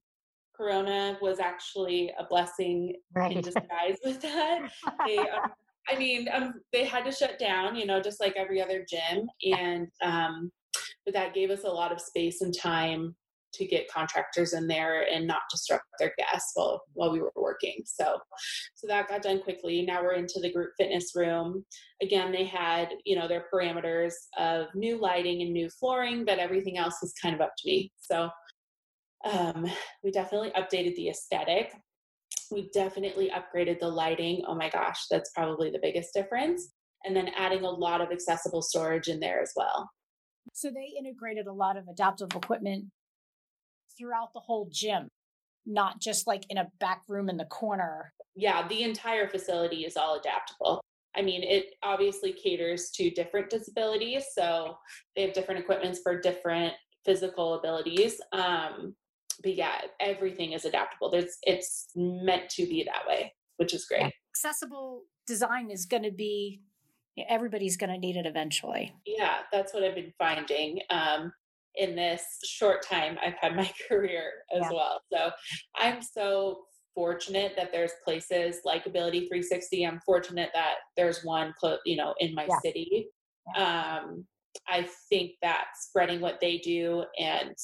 Corona 0.56 1.18
was 1.22 1.42
actually 1.42 2.14
a 2.18 2.24
blessing 2.24 2.96
right. 3.14 3.36
in 3.36 3.42
disguise 3.42 3.98
with 4.06 4.22
that. 4.22 4.70
They, 5.06 5.18
um, 5.18 5.52
I 5.90 5.98
mean, 5.98 6.30
um, 6.32 6.54
they 6.72 6.86
had 6.86 7.04
to 7.04 7.12
shut 7.12 7.40
down, 7.40 7.76
you 7.76 7.86
know, 7.86 8.02
just 8.02 8.22
like 8.22 8.38
every 8.38 8.62
other 8.62 8.86
gym. 8.90 9.28
And, 9.44 9.90
um, 10.02 10.50
but 11.04 11.14
that 11.14 11.34
gave 11.34 11.50
us 11.50 11.66
a 11.66 11.70
lot 11.70 11.92
of 11.92 12.00
space 12.00 12.40
and 12.40 12.58
time 12.58 13.14
to 13.54 13.66
get 13.66 13.92
contractors 13.92 14.54
in 14.54 14.68
there 14.68 15.02
and 15.12 15.28
not 15.28 15.42
disrupt 15.52 15.84
their 16.00 16.14
guests 16.18 16.52
while 16.56 16.82
while 16.94 17.12
we 17.12 17.22
were 17.22 17.32
working. 17.36 17.82
So 17.86 18.18
so 18.76 18.88
that 18.88 19.10
got 19.10 19.22
done 19.22 19.42
quickly. 19.42 19.84
Now 19.84 20.02
we're 20.02 20.14
into 20.14 20.40
the 20.42 20.52
group 20.52 20.72
fitness 20.78 21.12
room. 21.16 21.66
Again, 22.02 22.32
they 22.32 22.46
had, 22.46 22.90
you 23.06 23.16
know, 23.16 23.28
their 23.28 23.46
parameters 23.54 24.14
of 24.38 24.68
new 24.76 24.98
lighting 24.98 25.42
and 25.42 25.54
new 25.54 25.70
flooring, 25.70 26.26
but 26.26 26.40
everything 26.40 26.78
else 26.78 26.96
was 27.02 27.14
kind 27.22 27.36
of 27.36 27.42
up 27.42 27.54
to 27.58 27.70
me. 27.70 27.92
So 27.98 28.30
um, 29.30 29.66
we 30.04 30.12
definitely 30.12 30.52
updated 30.52 30.96
the 30.96 31.10
aesthetic. 31.10 31.74
We 32.52 32.70
definitely 32.74 33.32
upgraded 33.32 33.80
the 33.80 33.88
lighting. 33.88 34.44
Oh 34.48 34.56
my 34.56 34.70
gosh, 34.70 35.06
that's 35.10 35.32
probably 35.32 35.70
the 35.70 35.80
biggest 35.82 36.14
difference. 36.14 36.74
And 37.06 37.16
then 37.16 37.30
adding 37.38 37.64
a 37.64 37.70
lot 37.70 38.02
of 38.02 38.12
accessible 38.12 38.62
storage 38.62 39.08
in 39.08 39.20
there 39.20 39.42
as 39.42 39.54
well. 39.56 39.90
So 40.54 40.70
they 40.70 40.94
integrated 40.98 41.48
a 41.48 41.54
lot 41.54 41.78
of 41.78 41.88
adaptive 41.88 42.30
equipment 42.36 42.86
throughout 43.98 44.34
the 44.34 44.40
whole 44.40 44.70
gym, 44.72 45.08
not 45.66 46.02
just 46.02 46.28
like 46.28 46.44
in 46.50 46.58
a 46.58 46.68
back 46.80 47.04
room 47.08 47.30
in 47.30 47.38
the 47.38 47.46
corner. 47.46 48.14
Yeah, 48.36 48.68
the 48.68 48.84
entire 48.84 49.28
facility 49.28 49.86
is 49.86 49.98
all 49.98 50.20
adaptable. 50.20 50.82
I 51.16 51.22
mean, 51.22 51.44
it 51.44 51.74
obviously 51.84 52.32
caters 52.32 52.90
to 52.92 53.10
different 53.10 53.50
disabilities, 53.50 54.26
so 54.34 54.78
they 55.16 55.24
have 55.24 55.34
different 55.34 55.60
equipments 55.60 56.00
for 56.02 56.20
different 56.20 56.74
physical 57.04 57.56
abilities. 57.56 58.22
Um, 58.32 58.96
but 59.44 59.56
yeah, 59.56 59.82
everything 60.00 60.54
is 60.54 60.66
adaptable. 60.66 61.12
There's, 61.12 61.38
it's 61.44 61.88
meant 61.96 62.50
to 62.52 62.66
be 62.66 62.84
that 62.86 63.08
way, 63.08 63.34
which 63.58 63.74
is 63.74 63.86
great. 63.86 64.14
Accessible 64.34 65.04
design 65.28 65.70
is 65.70 65.86
going 65.86 66.04
to 66.04 66.12
be 66.12 66.62
everybody's 67.30 67.78
going 67.78 67.92
to 67.92 67.98
need 67.98 68.16
it 68.16 68.26
eventually. 68.26 68.94
Yeah, 69.06 69.40
that's 69.52 69.74
what 69.74 69.84
I've 69.84 69.96
been 69.96 70.14
finding. 70.18 70.80
Um, 70.90 71.34
in 71.76 71.96
this 71.96 72.24
short 72.46 72.86
time 72.86 73.18
I've 73.24 73.36
had 73.40 73.56
my 73.56 73.72
career 73.88 74.32
as 74.56 74.64
yeah. 74.64 74.70
well. 74.72 75.02
So 75.12 75.32
I'm 75.76 76.02
so 76.02 76.62
fortunate 76.94 77.54
that 77.56 77.72
there's 77.72 77.92
places 78.04 78.58
like 78.66 78.86
Ability 78.86 79.22
360. 79.22 79.86
I'm 79.86 80.00
fortunate 80.06 80.50
that 80.54 80.76
there's 80.98 81.24
one, 81.24 81.54
you 81.86 81.96
know, 81.96 82.14
in 82.20 82.34
my 82.36 82.48
yeah. 82.50 82.60
city. 82.64 83.08
Um, 83.56 84.26
I 84.68 84.88
think 85.10 85.32
that 85.42 85.66
spreading 85.80 86.20
what 86.22 86.40
they 86.42 86.58
do 86.58 87.06
and 87.18 87.56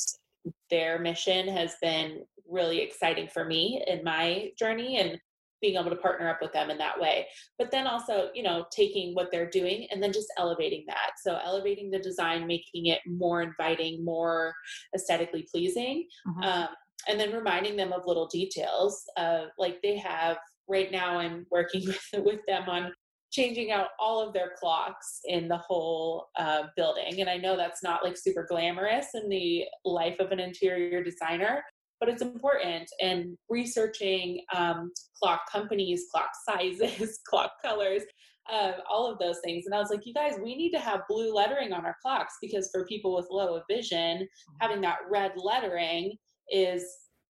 their 0.70 1.00
mission 1.00 1.48
has 1.48 1.76
been 1.82 2.22
really 2.50 2.80
exciting 2.80 3.28
for 3.28 3.46
me 3.46 3.84
in 3.88 4.04
my 4.04 4.52
journey 4.58 4.98
and 4.98 5.20
being 5.62 5.76
able 5.76 5.90
to 5.90 5.96
partner 5.96 6.30
up 6.30 6.40
with 6.42 6.54
them 6.54 6.70
in 6.70 6.78
that 6.78 7.00
way 7.00 7.26
but 7.58 7.72
then 7.72 7.88
also 7.88 8.30
you 8.34 8.44
know 8.44 8.66
taking 8.72 9.14
what 9.14 9.30
they're 9.32 9.50
doing 9.50 9.88
and 9.92 10.02
then 10.02 10.14
just 10.14 10.32
elevating 10.38 10.84
that 10.88 11.12
so 11.22 11.40
elevating 11.44 11.90
the 11.90 12.00
design 12.00 12.48
making 12.48 12.88
it 12.88 13.00
more 13.06 13.42
inviting 13.42 14.04
more 14.04 14.54
aesthetically 14.96 15.46
pleasing 15.50 16.08
mm-hmm. 16.28 16.44
um, 16.44 16.68
and 17.08 17.20
then 17.20 17.32
reminding 17.32 17.76
them 17.76 17.94
of 17.94 18.06
little 18.06 18.28
details 18.28 19.04
uh, 19.18 19.46
like 19.58 19.82
they 19.82 19.98
have 19.98 20.38
right 20.68 20.92
now 20.92 21.18
i'm 21.18 21.46
working 21.52 21.86
with, 21.88 22.10
with 22.24 22.40
them 22.48 22.68
on 22.68 22.92
changing 23.32 23.72
out 23.72 23.90
all 24.00 24.26
of 24.26 24.34
their 24.34 24.52
clocks 24.60 25.20
in 25.26 25.48
the 25.48 25.58
whole 25.58 26.30
uh, 26.38 26.64
building. 26.76 27.20
And 27.20 27.30
I 27.30 27.38
know 27.38 27.58
that's 27.58 27.84
not 27.84 28.04
like 28.04 28.18
super 28.18 28.46
glamorous 28.50 29.08
in 29.14 29.30
the 29.30 29.66
life 29.84 30.16
of 30.20 30.32
an 30.32 30.40
interior 30.40 31.04
designer, 31.04 31.64
but 32.00 32.10
it's 32.10 32.22
important. 32.22 32.90
And 33.02 33.38
researching 33.50 34.42
um, 34.56 34.92
clock 35.22 35.42
companies, 35.52 36.06
clock 36.12 36.30
sizes, 36.48 37.20
clock 37.28 37.52
colors, 37.64 38.04
uh, 38.52 38.74
all 38.90 39.12
of 39.12 39.20
those 39.20 39.40
things. 39.44 39.66
And 39.66 39.76
I 39.76 39.80
was 39.80 39.90
like, 39.90 40.06
you 40.06 40.14
guys, 40.14 40.36
we 40.42 40.56
need 40.56 40.72
to 40.72 40.80
have 40.80 41.02
blue 41.10 41.34
lettering 41.34 41.74
on 41.74 41.86
our 41.86 41.96
clocks 42.02 42.36
because 42.42 42.70
for 42.72 42.86
people 42.86 43.16
with 43.16 43.28
low 43.30 43.62
vision, 43.70 44.20
mm-hmm. 44.20 44.56
having 44.62 44.82
that 44.82 45.00
red 45.10 45.34
lettering 45.36 46.16
is 46.50 46.86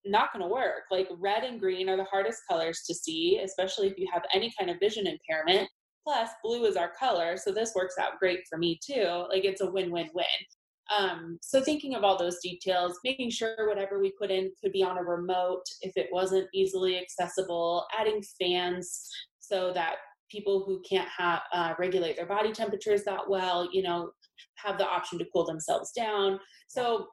not 0.05 0.31
going 0.31 0.43
to 0.43 0.53
work. 0.53 0.83
Like 0.91 1.07
red 1.19 1.43
and 1.43 1.59
green 1.59 1.89
are 1.89 1.97
the 1.97 2.03
hardest 2.05 2.41
colors 2.49 2.83
to 2.87 2.93
see, 2.93 3.39
especially 3.43 3.87
if 3.87 3.97
you 3.97 4.07
have 4.13 4.23
any 4.33 4.53
kind 4.57 4.69
of 4.69 4.77
vision 4.79 5.07
impairment. 5.07 5.69
Plus, 6.05 6.29
blue 6.41 6.65
is 6.65 6.77
our 6.77 6.91
color, 6.97 7.35
so 7.35 7.51
this 7.51 7.73
works 7.75 7.95
out 7.99 8.17
great 8.17 8.39
for 8.49 8.57
me 8.57 8.79
too. 8.85 9.25
Like 9.29 9.43
it's 9.43 9.59
a 9.59 9.69
win-win-win. 9.69 10.25
Um, 10.95 11.37
so 11.41 11.61
thinking 11.61 11.95
of 11.95 12.03
all 12.03 12.17
those 12.17 12.39
details, 12.39 12.99
making 13.03 13.29
sure 13.29 13.67
whatever 13.67 13.99
we 13.99 14.11
put 14.11 14.31
in 14.31 14.51
could 14.61 14.71
be 14.71 14.83
on 14.83 14.97
a 14.97 15.03
remote 15.03 15.63
if 15.81 15.91
it 15.95 16.07
wasn't 16.11 16.47
easily 16.53 16.97
accessible, 16.97 17.85
adding 17.97 18.23
fans 18.39 19.09
so 19.39 19.73
that 19.73 19.95
people 20.29 20.63
who 20.65 20.81
can't 20.87 21.07
uh, 21.19 21.73
regulate 21.79 22.15
their 22.15 22.25
body 22.25 22.51
temperatures 22.51 23.03
that 23.03 23.29
well, 23.29 23.67
you 23.71 23.81
know, 23.81 24.11
have 24.55 24.77
the 24.77 24.87
option 24.87 25.17
to 25.19 25.25
cool 25.33 25.45
themselves 25.45 25.91
down. 25.91 26.39
So 26.67 27.07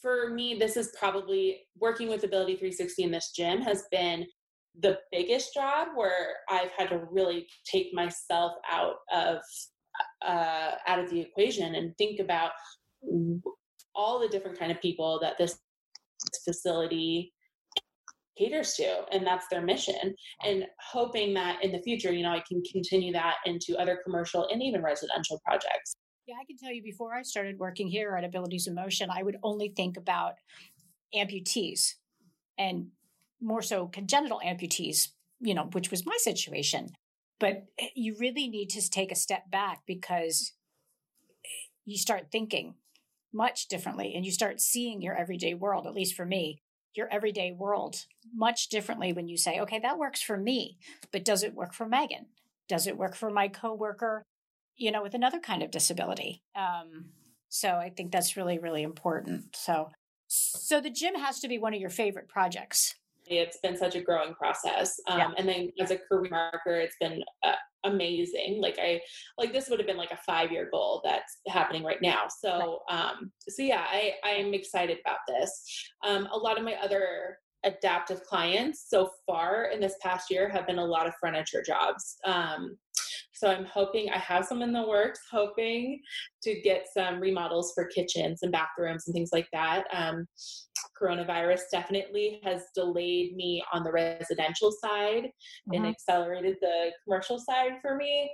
for 0.00 0.30
me, 0.30 0.54
this 0.54 0.76
is 0.76 0.94
probably 0.98 1.62
working 1.78 2.08
with 2.08 2.24
Ability 2.24 2.56
360 2.56 3.02
in 3.02 3.10
this 3.10 3.32
gym 3.34 3.60
has 3.62 3.84
been 3.90 4.26
the 4.80 4.98
biggest 5.10 5.52
job 5.52 5.88
where 5.94 6.36
I've 6.48 6.70
had 6.76 6.88
to 6.90 7.02
really 7.10 7.46
take 7.70 7.92
myself 7.92 8.52
out 8.70 8.96
of 9.12 9.38
uh, 10.26 10.72
out 10.86 10.98
of 10.98 11.10
the 11.10 11.20
equation 11.20 11.74
and 11.74 11.96
think 11.98 12.18
about 12.18 12.52
all 13.94 14.20
the 14.20 14.28
different 14.28 14.58
kind 14.58 14.72
of 14.72 14.80
people 14.80 15.18
that 15.20 15.36
this 15.38 15.58
facility 16.44 17.32
caters 18.38 18.74
to 18.74 19.04
and 19.12 19.26
that's 19.26 19.46
their 19.48 19.60
mission 19.60 20.14
and 20.44 20.64
hoping 20.80 21.34
that 21.34 21.62
in 21.62 21.70
the 21.70 21.82
future 21.82 22.10
you 22.12 22.22
know 22.22 22.30
i 22.30 22.42
can 22.48 22.62
continue 22.72 23.12
that 23.12 23.34
into 23.44 23.76
other 23.78 23.98
commercial 24.02 24.48
and 24.50 24.62
even 24.62 24.82
residential 24.82 25.38
projects 25.44 25.96
yeah, 26.26 26.36
I 26.40 26.44
can 26.44 26.56
tell 26.56 26.72
you 26.72 26.82
before 26.82 27.14
I 27.14 27.22
started 27.22 27.58
working 27.58 27.88
here 27.88 28.14
at 28.16 28.24
Abilities 28.24 28.68
in 28.68 28.74
Motion, 28.74 29.10
I 29.10 29.22
would 29.22 29.38
only 29.42 29.72
think 29.74 29.96
about 29.96 30.34
amputees 31.14 31.94
and 32.56 32.88
more 33.40 33.62
so 33.62 33.88
congenital 33.88 34.40
amputees, 34.44 35.08
you 35.40 35.54
know, 35.54 35.68
which 35.72 35.90
was 35.90 36.06
my 36.06 36.16
situation. 36.18 36.90
But 37.40 37.64
you 37.96 38.14
really 38.20 38.48
need 38.48 38.70
to 38.70 38.88
take 38.88 39.10
a 39.10 39.16
step 39.16 39.50
back 39.50 39.80
because 39.84 40.52
you 41.84 41.98
start 41.98 42.30
thinking 42.30 42.74
much 43.32 43.68
differently 43.68 44.12
and 44.14 44.24
you 44.24 44.32
start 44.32 44.60
seeing 44.60 45.02
your 45.02 45.16
everyday 45.16 45.54
world, 45.54 45.86
at 45.86 45.94
least 45.94 46.14
for 46.14 46.24
me, 46.24 46.62
your 46.94 47.08
everyday 47.10 47.52
world 47.52 48.04
much 48.34 48.68
differently 48.68 49.12
when 49.12 49.28
you 49.28 49.36
say, 49.36 49.60
okay, 49.60 49.78
that 49.78 49.98
works 49.98 50.20
for 50.22 50.36
me, 50.36 50.78
but 51.10 51.24
does 51.24 51.42
it 51.42 51.54
work 51.54 51.72
for 51.72 51.86
Maegan? 51.86 52.26
Does 52.68 52.86
it 52.86 52.96
work 52.96 53.14
for 53.14 53.30
my 53.30 53.48
coworker 53.48 54.24
you 54.76 54.90
know, 54.90 55.02
with 55.02 55.14
another 55.14 55.38
kind 55.38 55.62
of 55.62 55.70
disability. 55.70 56.42
Um, 56.56 57.06
so 57.48 57.68
I 57.76 57.90
think 57.90 58.12
that's 58.12 58.36
really, 58.36 58.58
really 58.58 58.82
important. 58.82 59.54
So, 59.54 59.90
so 60.28 60.80
the 60.80 60.90
gym 60.90 61.14
has 61.14 61.40
to 61.40 61.48
be 61.48 61.58
one 61.58 61.74
of 61.74 61.80
your 61.80 61.90
favorite 61.90 62.28
projects. 62.28 62.94
It's 63.26 63.58
been 63.58 63.76
such 63.76 63.94
a 63.94 64.00
growing 64.00 64.34
process, 64.34 64.98
um, 65.06 65.18
yeah. 65.18 65.30
and 65.38 65.48
then 65.48 65.70
as 65.80 65.92
a 65.92 65.96
career 65.96 66.28
marker, 66.28 66.74
it's 66.74 66.96
been 67.00 67.22
uh, 67.44 67.52
amazing. 67.84 68.60
Like 68.60 68.78
I, 68.80 69.00
like 69.38 69.52
this 69.52 69.68
would 69.68 69.78
have 69.78 69.86
been 69.86 69.96
like 69.96 70.12
a 70.12 70.16
five-year 70.26 70.68
goal 70.72 71.00
that's 71.04 71.38
happening 71.48 71.84
right 71.84 72.02
now. 72.02 72.24
So, 72.28 72.80
um, 72.90 73.32
so 73.48 73.62
yeah, 73.62 73.84
I 73.90 74.14
I'm 74.24 74.54
excited 74.54 74.98
about 75.04 75.18
this. 75.28 75.64
Um, 76.06 76.28
a 76.32 76.36
lot 76.36 76.58
of 76.58 76.64
my 76.64 76.74
other 76.74 77.38
adaptive 77.64 78.22
clients 78.24 78.86
so 78.88 79.10
far 79.26 79.66
in 79.66 79.80
this 79.80 79.94
past 80.02 80.30
year 80.30 80.48
have 80.48 80.66
been 80.66 80.78
a 80.78 80.84
lot 80.84 81.06
of 81.06 81.14
furniture 81.20 81.62
jobs. 81.62 82.16
Um, 82.24 82.76
so 83.42 83.50
I'm 83.50 83.64
hoping 83.64 84.08
I 84.08 84.18
have 84.18 84.44
some 84.44 84.62
in 84.62 84.72
the 84.72 84.86
works, 84.86 85.18
hoping 85.28 86.00
to 86.44 86.60
get 86.60 86.86
some 86.96 87.18
remodels 87.18 87.72
for 87.74 87.86
kitchens 87.86 88.38
and 88.42 88.52
bathrooms 88.52 89.08
and 89.08 89.14
things 89.14 89.30
like 89.32 89.48
that. 89.52 89.82
Um, 89.92 90.28
coronavirus 91.00 91.62
definitely 91.72 92.40
has 92.44 92.62
delayed 92.72 93.34
me 93.34 93.60
on 93.72 93.82
the 93.82 93.90
residential 93.90 94.70
side 94.70 95.24
mm-hmm. 95.24 95.74
and 95.74 95.86
accelerated 95.86 96.58
the 96.60 96.92
commercial 97.02 97.40
side 97.40 97.72
for 97.82 97.96
me. 97.96 98.30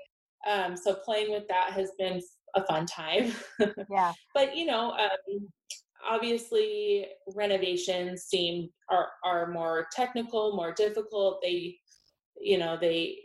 Um, 0.47 0.77
so 0.77 0.95
playing 0.95 1.33
with 1.33 1.49
that 1.49 1.71
has 1.73 1.93
been 1.99 2.21
a 2.55 2.67
fun 2.67 2.85
time. 2.85 3.33
yeah. 3.91 4.13
but 4.35 4.55
you 4.55 4.67
know, 4.67 4.91
um, 4.91 5.49
obviously 6.07 7.07
renovations 7.35 8.25
seem 8.25 8.69
are 8.91 9.09
are 9.25 9.51
more 9.51 9.87
technical, 9.91 10.55
more 10.55 10.75
difficult. 10.75 11.41
They, 11.43 11.79
you 12.39 12.59
know, 12.59 12.77
they 12.79 13.17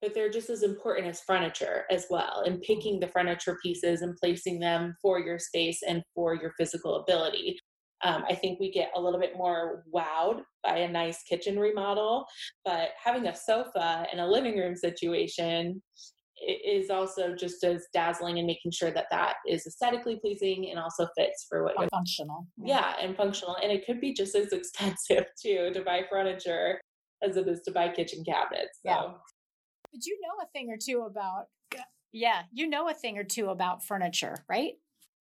but 0.00 0.14
they're 0.14 0.30
just 0.30 0.50
as 0.50 0.62
important 0.62 1.06
as 1.06 1.20
furniture 1.20 1.84
as 1.90 2.06
well 2.10 2.42
and 2.46 2.62
picking 2.62 3.00
the 3.00 3.08
furniture 3.08 3.58
pieces 3.62 4.02
and 4.02 4.16
placing 4.16 4.60
them 4.60 4.94
for 5.02 5.18
your 5.18 5.38
space 5.38 5.80
and 5.86 6.02
for 6.14 6.34
your 6.34 6.52
physical 6.58 6.96
ability. 6.96 7.58
Um, 8.04 8.22
i 8.28 8.34
think 8.36 8.60
we 8.60 8.70
get 8.70 8.92
a 8.94 9.00
little 9.00 9.18
bit 9.18 9.36
more 9.36 9.82
wowed 9.92 10.42
by 10.62 10.76
a 10.76 10.88
nice 10.88 11.24
kitchen 11.24 11.58
remodel 11.58 12.26
but 12.64 12.90
having 13.02 13.26
a 13.26 13.34
sofa 13.34 14.06
in 14.12 14.20
a 14.20 14.26
living 14.26 14.56
room 14.56 14.76
situation 14.76 15.82
is 16.46 16.90
also 16.90 17.34
just 17.34 17.64
as 17.64 17.86
dazzling 17.92 18.38
and 18.38 18.46
making 18.46 18.70
sure 18.70 18.90
that 18.90 19.06
that 19.10 19.34
is 19.46 19.66
aesthetically 19.66 20.18
pleasing 20.20 20.68
and 20.70 20.78
also 20.78 21.08
fits 21.16 21.46
for 21.48 21.64
what 21.64 21.74
you're 21.78 21.88
functional 21.88 22.46
yeah. 22.62 22.94
And 23.00 23.16
functional 23.16 23.56
and 23.62 23.72
it 23.72 23.84
could 23.84 24.00
be 24.00 24.12
just 24.12 24.34
as 24.34 24.52
expensive 24.52 25.26
too 25.40 25.70
to 25.72 25.82
buy 25.82 26.02
furniture 26.10 26.80
as 27.22 27.36
it 27.36 27.48
is 27.48 27.60
to 27.62 27.72
buy 27.72 27.88
kitchen 27.88 28.22
cabinets 28.24 28.78
so. 28.86 28.90
yeah. 28.90 29.02
But 29.92 30.04
you 30.06 30.18
know 30.22 30.44
a 30.44 30.48
thing 30.52 30.70
or 30.70 30.76
two 30.76 31.02
about, 31.02 31.46
yeah, 32.12 32.42
you 32.52 32.68
know 32.68 32.88
a 32.88 32.94
thing 32.94 33.18
or 33.18 33.24
two 33.24 33.50
about 33.50 33.84
furniture, 33.84 34.36
right? 34.48 34.74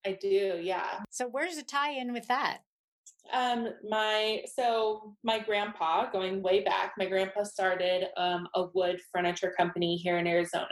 I 0.06 0.18
do, 0.22 0.60
yeah. 0.62 1.02
So 1.10 1.28
where's 1.28 1.58
the 1.58 1.64
tie 1.64 1.92
in 1.92 2.14
with 2.14 2.28
that? 2.28 2.60
Um, 3.34 3.70
my 3.90 4.42
so 4.54 5.16
my 5.24 5.40
grandpa, 5.40 6.10
going 6.10 6.42
way 6.42 6.64
back, 6.64 6.94
my 6.98 7.06
grandpa 7.06 7.44
started 7.44 8.06
um, 8.16 8.48
a 8.56 8.68
wood 8.74 9.02
furniture 9.12 9.54
company 9.58 9.98
here 9.98 10.18
in 10.18 10.28
Arizona. 10.28 10.68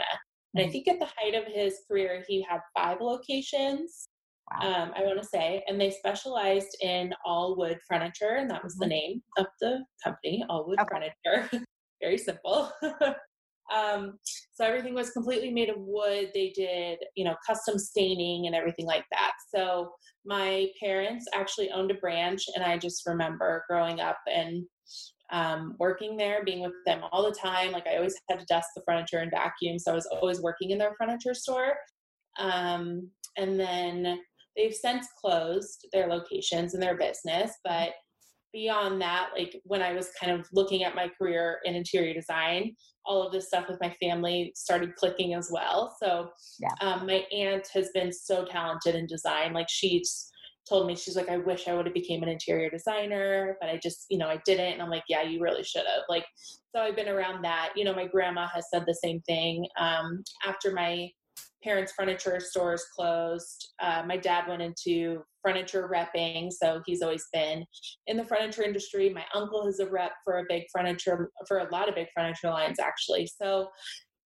And 0.53 0.61
I 0.61 0.63
mm-hmm. 0.63 0.71
think 0.71 0.87
at 0.87 0.99
the 0.99 1.09
height 1.17 1.35
of 1.35 1.43
his 1.53 1.79
career, 1.89 2.23
he 2.27 2.45
had 2.49 2.61
five 2.77 3.01
locations. 3.01 4.07
Wow. 4.51 4.83
Um, 4.83 4.91
I 4.95 5.01
want 5.01 5.21
to 5.21 5.27
say, 5.27 5.63
and 5.67 5.81
they 5.81 5.91
specialized 5.91 6.77
in 6.81 7.13
all 7.25 7.57
wood 7.57 7.79
furniture, 7.89 8.35
and 8.37 8.49
that 8.51 8.63
was 8.63 8.73
mm-hmm. 8.73 8.83
the 8.83 8.87
name 8.87 9.23
of 9.37 9.47
the 9.59 9.83
company, 10.03 10.45
All 10.49 10.67
Wood 10.67 10.79
okay. 10.79 11.11
Furniture. 11.25 11.65
Very 12.01 12.17
simple. 12.17 12.71
Um, 13.73 14.19
so 14.53 14.63
everything 14.63 14.93
was 14.93 15.11
completely 15.11 15.51
made 15.51 15.69
of 15.69 15.77
wood. 15.79 16.31
They 16.33 16.51
did, 16.55 16.99
you 17.15 17.25
know, 17.25 17.35
custom 17.45 17.77
staining 17.79 18.47
and 18.47 18.55
everything 18.55 18.85
like 18.85 19.05
that. 19.11 19.33
So 19.53 19.91
my 20.25 20.67
parents 20.81 21.25
actually 21.33 21.71
owned 21.71 21.91
a 21.91 21.95
branch, 21.95 22.43
and 22.55 22.63
I 22.63 22.77
just 22.77 23.05
remember 23.05 23.63
growing 23.69 23.99
up 23.99 24.17
and 24.31 24.65
um, 25.31 25.75
working 25.79 26.17
there, 26.17 26.43
being 26.43 26.61
with 26.61 26.73
them 26.85 27.01
all 27.11 27.23
the 27.23 27.35
time. 27.35 27.71
Like 27.71 27.87
I 27.87 27.97
always 27.97 28.15
had 28.29 28.39
to 28.39 28.45
dust 28.45 28.69
the 28.75 28.83
furniture 28.87 29.19
and 29.19 29.31
vacuum, 29.31 29.79
so 29.79 29.91
I 29.91 29.95
was 29.95 30.07
always 30.07 30.41
working 30.41 30.71
in 30.71 30.77
their 30.77 30.95
furniture 30.97 31.33
store. 31.33 31.73
Um, 32.37 33.09
and 33.37 33.59
then 33.59 34.19
they've 34.55 34.73
since 34.73 35.07
closed 35.19 35.87
their 35.91 36.07
locations 36.07 36.73
and 36.73 36.81
their 36.81 36.97
business, 36.97 37.51
but 37.63 37.89
beyond 38.55 39.01
that, 39.01 39.31
like 39.37 39.59
when 39.65 39.81
I 39.81 39.91
was 39.91 40.11
kind 40.17 40.31
of 40.31 40.47
looking 40.53 40.85
at 40.85 40.95
my 40.95 41.09
career 41.09 41.59
in 41.65 41.75
interior 41.75 42.13
design, 42.13 42.73
all 43.05 43.21
of 43.21 43.33
this 43.33 43.47
stuff 43.47 43.67
with 43.67 43.81
my 43.81 43.93
family 44.01 44.53
started 44.55 44.95
clicking 44.95 45.33
as 45.33 45.49
well. 45.51 45.93
So 46.01 46.29
yeah. 46.61 46.69
um, 46.79 47.05
my 47.05 47.25
aunt 47.33 47.67
has 47.73 47.89
been 47.93 48.13
so 48.13 48.45
talented 48.45 48.95
in 48.95 49.07
design. 49.07 49.51
Like 49.51 49.67
she's 49.69 50.31
told 50.69 50.87
me, 50.87 50.95
she's 50.95 51.17
like, 51.17 51.27
I 51.27 51.35
wish 51.35 51.67
I 51.67 51.73
would 51.73 51.85
have 51.85 51.93
became 51.93 52.23
an 52.23 52.29
interior 52.29 52.69
designer, 52.69 53.57
but 53.59 53.69
I 53.69 53.77
just, 53.77 54.05
you 54.09 54.17
know, 54.17 54.29
I 54.29 54.39
didn't. 54.45 54.71
And 54.71 54.81
I'm 54.81 54.89
like, 54.89 55.03
yeah, 55.09 55.21
you 55.21 55.41
really 55.41 55.63
should 55.63 55.85
have. 55.85 56.03
Like, 56.07 56.25
so 56.73 56.81
I've 56.81 56.95
been 56.95 57.09
around 57.09 57.43
that. 57.43 57.73
You 57.75 57.83
know, 57.83 57.93
my 57.93 58.07
grandma 58.07 58.47
has 58.55 58.67
said 58.73 58.85
the 58.87 58.95
same 58.95 59.19
thing. 59.27 59.67
Um, 59.77 60.23
after 60.47 60.71
my 60.71 61.09
parents' 61.61 61.91
furniture 61.91 62.39
stores 62.39 62.85
closed, 62.95 63.73
uh, 63.81 64.03
my 64.07 64.15
dad 64.15 64.47
went 64.47 64.61
into 64.61 65.23
furniture 65.45 65.89
repping, 65.93 66.51
so 66.51 66.81
he's 66.85 67.01
always 67.01 67.25
been 67.31 67.65
in 68.07 68.17
the 68.17 68.25
furniture 68.25 68.63
industry. 68.63 69.09
My 69.09 69.25
uncle 69.33 69.67
is 69.67 69.79
a 69.79 69.89
rep 69.89 70.13
for 70.23 70.39
a 70.39 70.45
big 70.49 70.63
furniture 70.73 71.29
for 71.47 71.59
a 71.59 71.69
lot 71.71 71.89
of 71.89 71.95
big 71.95 72.07
furniture 72.15 72.49
lines 72.49 72.79
actually. 72.79 73.27
So 73.27 73.67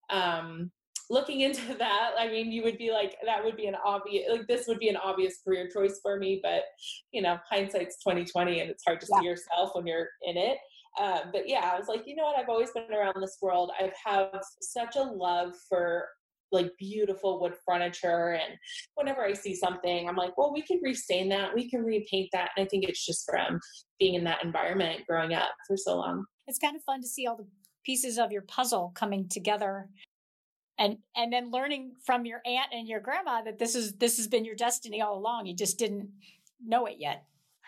um, 0.09 0.71
looking 1.09 1.41
into 1.41 1.73
that, 1.77 2.11
I 2.17 2.27
mean, 2.27 2.51
you 2.51 2.63
would 2.63 2.77
be 2.77 2.91
like, 2.91 3.15
that 3.25 3.43
would 3.43 3.57
be 3.57 3.67
an 3.67 3.75
obvious, 3.83 4.25
like 4.29 4.47
this 4.47 4.67
would 4.67 4.79
be 4.79 4.89
an 4.89 4.97
obvious 4.97 5.39
career 5.45 5.69
choice 5.73 5.99
for 6.01 6.17
me. 6.17 6.39
But 6.41 6.63
you 7.11 7.21
know, 7.21 7.37
hindsight's 7.49 8.01
twenty 8.01 8.25
twenty, 8.25 8.59
and 8.61 8.69
it's 8.69 8.83
hard 8.85 9.01
to 9.01 9.07
yeah. 9.11 9.19
see 9.19 9.25
yourself 9.25 9.71
when 9.73 9.87
you're 9.87 10.07
in 10.23 10.37
it. 10.37 10.57
uh, 10.99 11.21
but 11.31 11.47
yeah, 11.47 11.71
I 11.73 11.77
was 11.77 11.87
like, 11.87 12.03
you 12.05 12.15
know 12.15 12.23
what? 12.23 12.37
I've 12.37 12.49
always 12.49 12.71
been 12.71 12.93
around 12.93 13.15
this 13.21 13.37
world. 13.41 13.71
I 13.79 13.83
have 13.83 13.93
had 14.05 14.41
such 14.61 14.95
a 14.95 15.03
love 15.03 15.53
for 15.67 16.07
like 16.51 16.71
beautiful 16.77 17.39
wood 17.39 17.53
furniture. 17.65 18.33
And 18.33 18.57
whenever 18.95 19.23
I 19.23 19.33
see 19.33 19.55
something, 19.55 20.07
I'm 20.07 20.15
like, 20.15 20.37
well, 20.37 20.53
we 20.53 20.61
can 20.61 20.79
restain 20.83 21.29
that, 21.29 21.53
we 21.53 21.69
can 21.69 21.83
repaint 21.83 22.29
that. 22.33 22.51
And 22.55 22.65
I 22.65 22.67
think 22.67 22.87
it's 22.87 23.05
just 23.05 23.29
from 23.29 23.59
being 23.99 24.15
in 24.15 24.23
that 24.25 24.43
environment 24.43 25.01
growing 25.07 25.33
up 25.33 25.51
for 25.67 25.77
so 25.77 25.97
long. 25.97 26.25
It's 26.47 26.59
kind 26.59 26.75
of 26.75 26.83
fun 26.83 27.01
to 27.01 27.07
see 27.07 27.27
all 27.27 27.37
the 27.37 27.47
pieces 27.85 28.17
of 28.17 28.31
your 28.31 28.41
puzzle 28.43 28.91
coming 28.95 29.27
together 29.29 29.89
and 30.79 30.97
and 31.15 31.31
then 31.31 31.51
learning 31.51 31.91
from 32.05 32.25
your 32.25 32.41
aunt 32.45 32.67
and 32.71 32.87
your 32.87 32.99
grandma 32.99 33.41
that 33.41 33.59
this 33.59 33.75
is 33.75 33.93
this 33.93 34.17
has 34.17 34.27
been 34.27 34.45
your 34.45 34.55
destiny 34.55 35.01
all 35.01 35.17
along 35.17 35.45
you 35.45 35.55
just 35.55 35.77
didn't 35.77 36.09
know 36.65 36.85
it 36.85 36.95
yet 36.97 37.23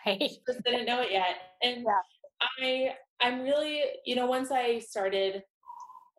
right 0.06 0.30
just 0.46 0.64
didn't 0.64 0.86
know 0.86 1.02
it 1.02 1.12
yet 1.12 1.36
and 1.62 1.84
yeah. 1.84 2.60
i 2.60 2.92
i'm 3.20 3.42
really 3.42 3.82
you 4.04 4.16
know 4.16 4.26
once 4.26 4.50
i 4.50 4.78
started 4.78 5.42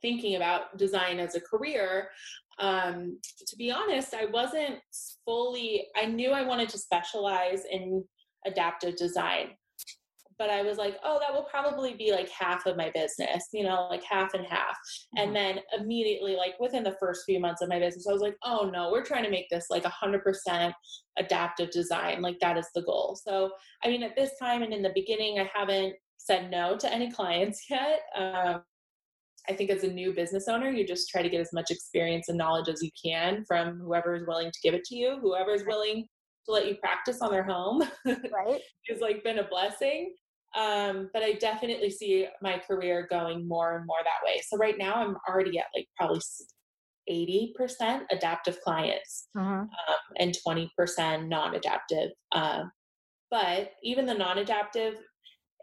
thinking 0.02 0.36
about 0.36 0.78
design 0.78 1.20
as 1.20 1.36
a 1.36 1.42
career 1.42 2.10
um, 2.60 3.20
to 3.48 3.56
be 3.56 3.72
honest, 3.72 4.14
I 4.14 4.26
wasn't 4.26 4.76
fully, 5.26 5.88
I 5.96 6.06
knew 6.06 6.32
I 6.32 6.44
wanted 6.44 6.70
to 6.70 6.78
specialize 6.78 7.64
in 7.70 8.04
adaptive 8.46 8.96
design. 8.96 9.50
But 10.40 10.50
I 10.50 10.64
was 10.64 10.78
like, 10.78 10.98
oh, 11.04 11.20
that 11.20 11.34
will 11.34 11.44
probably 11.44 11.94
be 11.94 12.12
like 12.12 12.28
half 12.30 12.66
of 12.66 12.76
my 12.76 12.92
business, 12.94 13.48
you 13.54 13.64
know, 13.64 13.88
like 13.90 14.04
half 14.04 14.34
and 14.34 14.46
half. 14.46 14.76
Mm-hmm. 15.16 15.18
And 15.20 15.36
then 15.36 15.60
immediately, 15.80 16.36
like 16.36 16.60
within 16.60 16.84
the 16.84 16.98
first 17.00 17.22
few 17.26 17.40
months 17.40 17.62
of 17.62 17.70
my 17.70 17.80
business, 17.80 18.08
I 18.10 18.14
was 18.14 18.22
like, 18.22 18.36
oh 18.44 18.70
no, 18.74 18.92
we're 18.92 19.06
trying 19.06 19.24
to 19.24 19.30
make 19.30 19.48
this 19.50 19.68
like 19.70 19.84
100% 19.84 20.74
adaptive 21.20 21.70
design. 21.70 22.22
Like 22.22 22.40
that 22.40 22.58
is 22.58 22.68
the 22.74 22.82
goal. 22.82 23.18
So, 23.24 23.52
I 23.84 23.90
mean, 23.90 24.02
at 24.02 24.16
this 24.16 24.32
time 24.40 24.64
and 24.64 24.74
in 24.74 24.82
the 24.82 24.92
beginning, 24.96 25.40
I 25.40 25.50
haven't 25.54 25.94
said 26.18 26.50
no 26.50 26.78
to 26.78 26.92
any 26.92 27.12
clients 27.12 27.66
yet. 27.70 28.02
Um, 28.18 28.64
I 29.50 29.54
think 29.54 29.70
as 29.70 29.84
a 29.84 29.92
new 29.92 30.14
business 30.14 30.48
owner, 30.48 30.70
you 30.70 30.88
just 30.88 31.10
try 31.10 31.22
to 31.22 31.30
get 31.30 31.42
as 31.42 31.52
much 31.54 31.70
experience 31.70 32.30
and 32.30 32.38
knowledge 32.38 32.70
as 32.70 32.82
you 32.82 32.90
can 33.04 33.44
from 33.46 33.80
whoever 33.80 34.16
is 34.16 34.26
willing 34.26 34.52
to 34.52 34.60
give 34.64 34.74
it 34.74 34.86
to 34.86 34.96
you, 34.96 35.20
whoever 35.22 35.52
is 35.52 35.66
willing 35.66 36.06
to 36.46 36.52
let 36.52 36.68
you 36.68 36.76
practice 36.76 37.22
on 37.22 37.32
their 37.32 37.44
home. 37.44 37.84
Right. 38.06 38.62
has 38.90 39.02
like 39.02 39.24
been 39.24 39.40
a 39.40 39.48
blessing. 39.48 40.14
Um, 40.56 41.10
but 41.14 41.24
I 41.24 41.34
definitely 41.34 41.90
see 41.90 42.28
my 42.42 42.60
career 42.60 43.08
going 43.10 43.48
more 43.48 43.78
and 43.78 43.86
more 43.86 43.98
that 44.04 44.26
way. 44.26 44.42
So 44.48 44.58
right 44.58 44.78
now 44.78 44.96
I'm 44.96 45.18
already 45.28 45.58
at 45.58 45.66
like 45.76 45.88
probably 45.98 46.22
80% 47.10 48.04
adaptive 48.12 48.62
clients 48.62 49.28
uh-huh. 49.38 49.52
um, 49.52 49.68
and 50.18 50.36
20% 50.48 51.28
non-adaptive. 51.28 52.12
Uh, 52.32 52.64
but 53.32 53.72
even 53.84 54.06
the 54.06 54.14
non-adaptive 54.14 54.96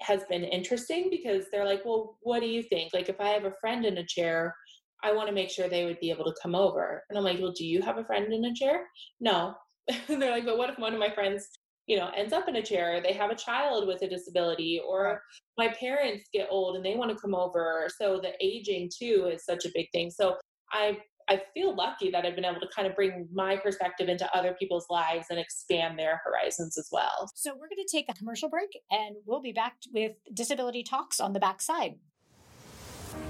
has 0.00 0.24
been 0.24 0.44
interesting 0.44 1.08
because 1.10 1.46
they're 1.50 1.64
like, 1.64 1.84
well, 1.84 2.18
what 2.22 2.40
do 2.40 2.46
you 2.46 2.62
think? 2.62 2.92
Like, 2.94 3.08
if 3.08 3.20
I 3.20 3.28
have 3.28 3.44
a 3.44 3.54
friend 3.60 3.84
in 3.84 3.98
a 3.98 4.06
chair, 4.06 4.54
I 5.02 5.12
want 5.12 5.28
to 5.28 5.34
make 5.34 5.50
sure 5.50 5.68
they 5.68 5.84
would 5.84 6.00
be 6.00 6.10
able 6.10 6.24
to 6.24 6.34
come 6.42 6.54
over. 6.54 7.02
And 7.08 7.18
I'm 7.18 7.24
like, 7.24 7.40
well, 7.40 7.52
do 7.52 7.66
you 7.66 7.82
have 7.82 7.98
a 7.98 8.04
friend 8.04 8.32
in 8.32 8.44
a 8.44 8.54
chair? 8.54 8.86
No. 9.20 9.54
and 10.08 10.20
they're 10.20 10.30
like, 10.30 10.44
but 10.44 10.58
what 10.58 10.70
if 10.70 10.78
one 10.78 10.92
of 10.92 10.98
my 10.98 11.10
friends, 11.10 11.48
you 11.86 11.96
know, 11.96 12.10
ends 12.16 12.32
up 12.32 12.48
in 12.48 12.56
a 12.56 12.62
chair? 12.62 13.00
They 13.00 13.12
have 13.14 13.30
a 13.30 13.36
child 13.36 13.86
with 13.86 14.02
a 14.02 14.08
disability, 14.08 14.80
or 14.86 15.20
my 15.56 15.68
parents 15.68 16.28
get 16.32 16.48
old 16.50 16.76
and 16.76 16.84
they 16.84 16.96
want 16.96 17.10
to 17.10 17.20
come 17.20 17.34
over. 17.34 17.88
So 17.98 18.20
the 18.20 18.32
aging 18.40 18.90
too 18.96 19.30
is 19.32 19.44
such 19.44 19.64
a 19.64 19.70
big 19.74 19.86
thing. 19.92 20.10
So 20.10 20.36
I 20.72 20.98
I 21.30 21.40
feel 21.54 21.74
lucky 21.74 22.10
that 22.10 22.26
I've 22.26 22.34
been 22.34 22.44
able 22.44 22.60
to 22.60 22.68
kind 22.74 22.88
of 22.88 22.96
bring 22.96 23.28
my 23.32 23.56
perspective 23.56 24.08
into 24.08 24.28
other 24.36 24.52
people's 24.58 24.86
lives 24.90 25.26
and 25.30 25.38
expand 25.38 25.96
their 25.96 26.20
horizons 26.24 26.76
as 26.76 26.88
well. 26.90 27.30
So 27.36 27.52
we're 27.52 27.68
going 27.68 27.86
to 27.86 27.88
take 27.90 28.06
a 28.08 28.14
commercial 28.14 28.48
break 28.48 28.70
and 28.90 29.14
we'll 29.24 29.40
be 29.40 29.52
back 29.52 29.76
with 29.94 30.12
Disability 30.34 30.82
Talks 30.82 31.20
on 31.20 31.32
the 31.32 31.38
backside. 31.38 31.94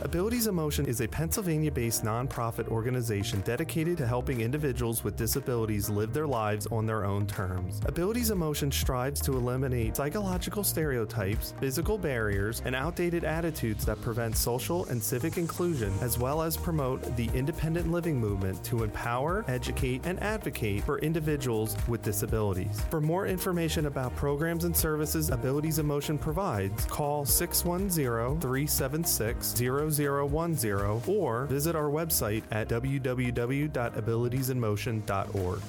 Abilities 0.03 0.47
in 0.47 0.55
Motion 0.55 0.87
is 0.87 1.01
a 1.01 1.09
Pennsylvania 1.09 1.71
based 1.71 2.05
nonprofit 2.05 2.69
organization 2.69 3.41
dedicated 3.43 3.99
to 3.99 4.07
helping 4.07 4.41
individuals 4.41 5.05
with 5.05 5.17
disabilities 5.17 5.91
live 5.91 6.13
their 6.15 6.27
lives 6.27 6.67
on 6.69 6.87
their 6.87 7.05
own 7.05 7.27
terms. 7.27 7.81
Abilities 7.85 8.31
in 8.31 8.39
Motion 8.39 8.73
strives 8.73 9.21
to 9.21 9.33
eliminate 9.33 9.97
psychological 9.97 10.65
stereotypes, 10.65 11.55
physical 11.61 11.99
barriers, 11.99 12.63
and 12.65 12.75
outdated 12.75 13.25
attitudes 13.25 13.85
that 13.85 14.01
prevent 14.01 14.37
social 14.37 14.87
and 14.87 15.03
civic 15.03 15.37
inclusion, 15.37 15.93
as 16.01 16.19
well 16.19 16.41
as 16.43 16.57
promote 16.57 17.17
the 17.17 17.29
independent 17.35 17.93
living 17.93 18.19
movement 18.19 18.63
to 18.65 18.85
empower, 18.85 19.45
educate, 19.49 20.01
and 20.05 20.19
advocate 20.23 20.83
for 20.85 20.99
individuals 21.01 21.77
with 21.89 22.03
disabilities. 22.03 22.81
For 22.91 23.01
more 23.01 23.27
information 23.27 23.87
about 23.87 24.17
programs 24.17 24.65
and 24.65 24.77
services 24.77 25.31
Abilities 25.31 25.79
in 25.79 25.87
Motion 25.87 26.17
provides, 26.17 26.87
call 26.87 27.25
610 27.25 28.41
376 28.41 29.53
0010 29.91 31.03
or 31.07 31.47
visit 31.47 31.77
our 31.77 31.91
website 31.91 32.43
at 32.51 32.69
www.abilitiesinmotion.org. 32.69 35.61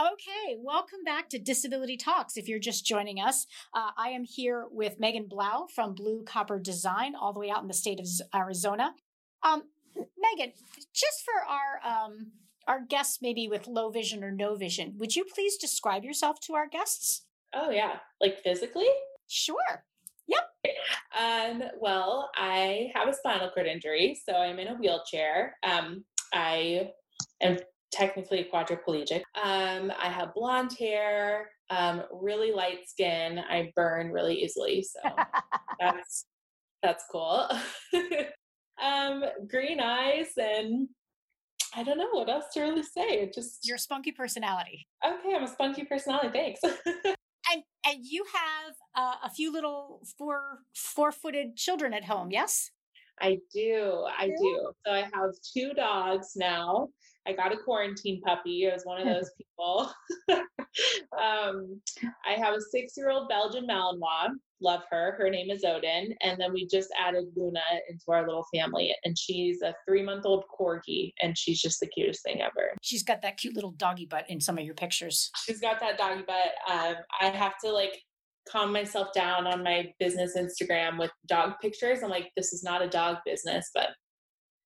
Okay, 0.00 0.56
welcome 0.58 1.04
back 1.04 1.28
to 1.28 1.38
Disability 1.38 1.98
Talks. 1.98 2.38
If 2.38 2.48
you're 2.48 2.58
just 2.58 2.86
joining 2.86 3.20
us, 3.20 3.46
uh, 3.74 3.90
I 3.98 4.08
am 4.08 4.24
here 4.24 4.66
with 4.70 4.98
Maegan 4.98 5.26
Blau 5.28 5.66
from 5.74 5.94
Blue 5.94 6.24
Copper 6.24 6.58
Design, 6.58 7.14
all 7.14 7.34
the 7.34 7.38
way 7.38 7.50
out 7.50 7.60
in 7.60 7.68
the 7.68 7.74
state 7.74 8.00
of 8.00 8.06
Arizona. 8.34 8.94
Um, 9.42 9.64
Maegan, 9.94 10.54
just 10.94 11.22
for 11.22 11.34
our 11.46 11.80
um, 11.84 12.32
our 12.66 12.80
guests, 12.80 13.20
maybe 13.20 13.46
with 13.46 13.66
low 13.66 13.90
vision 13.90 14.24
or 14.24 14.30
no 14.30 14.54
vision, 14.54 14.94
would 14.96 15.16
you 15.16 15.24
please 15.24 15.58
describe 15.58 16.02
yourself 16.02 16.40
to 16.40 16.54
our 16.54 16.66
guests? 16.66 17.26
Oh 17.52 17.68
yeah, 17.70 17.98
like 18.22 18.42
physically? 18.42 18.88
Sure. 19.28 19.84
Yep. 20.30 20.74
Um, 21.18 21.62
well, 21.80 22.30
I 22.36 22.90
have 22.94 23.08
a 23.08 23.14
spinal 23.14 23.50
cord 23.50 23.66
injury, 23.66 24.18
so 24.24 24.34
I'm 24.34 24.58
in 24.58 24.68
a 24.68 24.74
wheelchair. 24.74 25.56
Um, 25.62 26.04
I 26.32 26.90
am 27.42 27.58
technically 27.92 28.48
quadriplegic. 28.52 29.22
Um, 29.42 29.92
I 30.00 30.08
have 30.08 30.34
blonde 30.34 30.72
hair, 30.78 31.50
um, 31.70 32.02
really 32.12 32.52
light 32.52 32.88
skin. 32.88 33.38
I 33.38 33.72
burn 33.74 34.10
really 34.10 34.42
easily, 34.42 34.82
so 34.82 35.00
that's 35.80 36.26
that's 36.82 37.04
cool. 37.10 37.48
um, 38.82 39.24
green 39.48 39.80
eyes 39.80 40.28
and 40.38 40.88
I 41.74 41.82
don't 41.84 41.98
know 41.98 42.08
what 42.10 42.28
else 42.28 42.46
to 42.54 42.62
really 42.62 42.82
say. 42.82 43.20
It 43.20 43.34
just 43.34 43.66
your 43.66 43.78
spunky 43.78 44.12
personality. 44.12 44.86
Okay, 45.04 45.34
I'm 45.34 45.44
a 45.44 45.48
spunky 45.48 45.84
personality. 45.84 46.30
Thanks. 46.32 46.60
and 47.52 47.62
and 47.86 48.04
you 48.04 48.24
have 48.32 48.74
uh, 48.94 49.14
a 49.24 49.30
few 49.30 49.52
little 49.52 50.02
four 50.18 50.60
four 50.74 51.12
footed 51.12 51.56
children 51.56 51.92
at 51.94 52.04
home, 52.04 52.30
yes? 52.30 52.70
I 53.20 53.38
do. 53.52 54.06
I 54.18 54.28
do. 54.28 54.72
So 54.86 54.92
I 54.92 55.00
have 55.12 55.32
two 55.54 55.72
dogs 55.74 56.32
now. 56.36 56.88
I 57.26 57.32
got 57.32 57.52
a 57.52 57.56
quarantine 57.58 58.20
puppy. 58.22 58.66
I 58.68 58.72
was 58.74 58.84
one 58.84 59.00
of 59.00 59.06
those 59.14 59.30
people. 59.36 59.92
um, 61.18 61.80
I 62.26 62.32
have 62.36 62.54
a 62.54 62.60
six 62.60 62.94
year 62.96 63.10
old 63.10 63.28
Belgian 63.28 63.66
Malinois. 63.66 64.30
Love 64.62 64.82
her. 64.90 65.14
Her 65.18 65.30
name 65.30 65.50
is 65.50 65.64
Odin. 65.64 66.14
And 66.20 66.38
then 66.38 66.52
we 66.52 66.66
just 66.66 66.90
added 66.98 67.24
Luna 67.34 67.60
into 67.88 68.04
our 68.08 68.26
little 68.26 68.44
family. 68.54 68.94
And 69.04 69.16
she's 69.18 69.62
a 69.62 69.74
three 69.86 70.02
month 70.02 70.26
old 70.26 70.44
corgi. 70.58 71.12
And 71.22 71.36
she's 71.36 71.60
just 71.60 71.80
the 71.80 71.86
cutest 71.86 72.22
thing 72.22 72.40
ever. 72.40 72.74
She's 72.82 73.02
got 73.02 73.22
that 73.22 73.38
cute 73.38 73.54
little 73.54 73.72
doggy 73.72 74.06
butt 74.06 74.26
in 74.28 74.40
some 74.40 74.58
of 74.58 74.64
your 74.64 74.74
pictures. 74.74 75.30
She's 75.44 75.60
got 75.60 75.80
that 75.80 75.98
doggy 75.98 76.22
butt. 76.26 76.52
Um, 76.70 76.96
I 77.20 77.26
have 77.26 77.58
to 77.64 77.72
like 77.72 78.02
calm 78.48 78.72
myself 78.72 79.08
down 79.14 79.46
on 79.46 79.62
my 79.62 79.92
business 79.98 80.36
Instagram 80.36 80.98
with 80.98 81.10
dog 81.26 81.54
pictures. 81.60 82.02
I'm 82.02 82.10
like, 82.10 82.30
this 82.36 82.52
is 82.52 82.62
not 82.62 82.82
a 82.82 82.88
dog 82.88 83.18
business, 83.24 83.70
but 83.74 83.90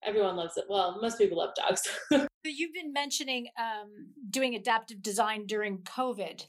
everyone 0.04 0.36
loves 0.36 0.56
it. 0.56 0.64
Well, 0.68 0.98
most 1.00 1.18
people 1.18 1.38
love 1.38 1.54
dogs. 1.54 1.82
so 2.12 2.26
you've 2.44 2.74
been 2.74 2.92
mentioning 2.92 3.48
um, 3.58 4.12
doing 4.30 4.54
adaptive 4.54 5.02
design 5.02 5.46
during 5.46 5.78
COVID. 5.78 6.46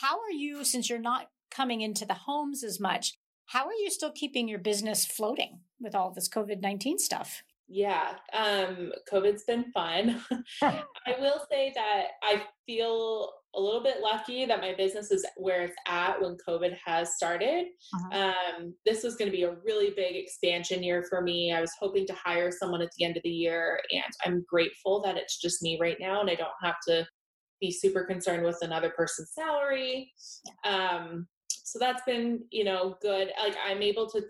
How 0.00 0.20
are 0.20 0.32
you, 0.32 0.64
since 0.64 0.88
you're 0.88 0.98
not 0.98 1.28
coming 1.50 1.80
into 1.80 2.04
the 2.04 2.14
homes 2.14 2.62
as 2.64 2.80
much, 2.80 3.18
how 3.46 3.66
are 3.66 3.72
you 3.72 3.90
still 3.90 4.12
keeping 4.12 4.48
your 4.48 4.58
business 4.58 5.06
floating 5.06 5.60
with 5.80 5.94
all 5.94 6.12
this 6.12 6.28
COVID 6.28 6.60
19 6.60 6.98
stuff? 6.98 7.42
Yeah, 7.70 8.14
um, 8.32 8.92
COVID's 9.10 9.44
been 9.44 9.70
fun. 9.72 10.22
I 10.62 10.82
will 11.18 11.44
say 11.50 11.70
that 11.74 12.06
I 12.22 12.42
feel 12.64 13.30
a 13.54 13.60
little 13.60 13.82
bit 13.82 14.00
lucky 14.02 14.46
that 14.46 14.62
my 14.62 14.74
business 14.74 15.10
is 15.10 15.26
where 15.36 15.62
it's 15.62 15.76
at 15.86 16.20
when 16.20 16.38
COVID 16.48 16.76
has 16.84 17.14
started. 17.16 17.66
Uh-huh. 17.94 18.32
Um, 18.58 18.74
this 18.86 19.02
was 19.02 19.16
going 19.16 19.30
to 19.30 19.36
be 19.36 19.42
a 19.42 19.56
really 19.66 19.90
big 19.94 20.16
expansion 20.16 20.82
year 20.82 21.04
for 21.10 21.20
me. 21.20 21.52
I 21.52 21.60
was 21.60 21.72
hoping 21.78 22.06
to 22.06 22.14
hire 22.14 22.50
someone 22.50 22.80
at 22.80 22.90
the 22.96 23.04
end 23.04 23.18
of 23.18 23.22
the 23.22 23.30
year, 23.30 23.80
and 23.90 24.12
I'm 24.24 24.46
grateful 24.48 25.02
that 25.02 25.18
it's 25.18 25.38
just 25.38 25.62
me 25.62 25.78
right 25.78 25.98
now 26.00 26.20
and 26.22 26.30
I 26.30 26.36
don't 26.36 26.50
have 26.62 26.76
to 26.88 27.06
be 27.60 27.70
super 27.70 28.04
concerned 28.04 28.44
with 28.44 28.58
another 28.62 28.90
person's 28.96 29.32
salary. 29.34 30.12
Um, 30.64 31.26
so 31.72 31.78
that's 31.78 32.02
been, 32.06 32.44
you 32.50 32.64
know, 32.64 32.96
good. 33.02 33.30
Like 33.42 33.56
I'm 33.64 33.82
able 33.82 34.08
to, 34.10 34.22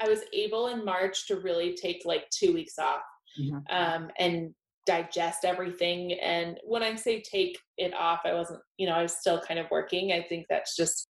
I 0.00 0.08
was 0.08 0.20
able 0.32 0.68
in 0.68 0.84
March 0.84 1.26
to 1.28 1.36
really 1.36 1.74
take 1.74 2.02
like 2.04 2.28
two 2.30 2.52
weeks 2.52 2.78
off 2.78 3.02
mm-hmm. 3.40 3.58
um, 3.70 4.08
and 4.18 4.54
digest 4.86 5.44
everything. 5.44 6.14
And 6.14 6.58
when 6.64 6.82
I 6.82 6.94
say 6.96 7.22
take 7.22 7.58
it 7.78 7.94
off, 7.94 8.20
I 8.24 8.34
wasn't, 8.34 8.60
you 8.78 8.86
know, 8.86 8.94
I 8.94 9.02
was 9.02 9.16
still 9.16 9.40
kind 9.40 9.60
of 9.60 9.66
working. 9.70 10.12
I 10.12 10.24
think 10.28 10.46
that's 10.48 10.76
just 10.76 11.08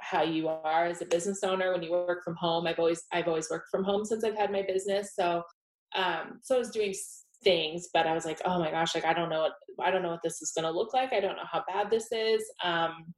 how 0.00 0.22
you 0.22 0.48
are 0.48 0.86
as 0.86 1.02
a 1.02 1.06
business 1.06 1.44
owner 1.44 1.72
when 1.72 1.82
you 1.82 1.92
work 1.92 2.24
from 2.24 2.34
home. 2.36 2.66
I've 2.66 2.78
always 2.78 3.02
I've 3.12 3.28
always 3.28 3.48
worked 3.50 3.68
from 3.70 3.84
home 3.84 4.04
since 4.04 4.24
I've 4.24 4.36
had 4.36 4.50
my 4.50 4.62
business. 4.62 5.12
So 5.14 5.42
um 5.96 6.40
so 6.42 6.56
I 6.56 6.58
was 6.58 6.70
doing 6.70 6.94
things, 7.44 7.88
but 7.92 8.06
I 8.06 8.14
was 8.14 8.24
like, 8.24 8.40
oh 8.44 8.58
my 8.58 8.70
gosh, 8.70 8.94
like 8.94 9.04
I 9.04 9.12
don't 9.12 9.28
know 9.28 9.40
what 9.40 9.52
I 9.86 9.90
don't 9.90 10.02
know 10.02 10.10
what 10.10 10.22
this 10.24 10.42
is 10.42 10.52
gonna 10.54 10.70
look 10.70 10.92
like. 10.94 11.12
I 11.12 11.20
don't 11.20 11.36
know 11.36 11.46
how 11.50 11.62
bad 11.68 11.90
this 11.90 12.10
is. 12.10 12.42
Um 12.64 13.14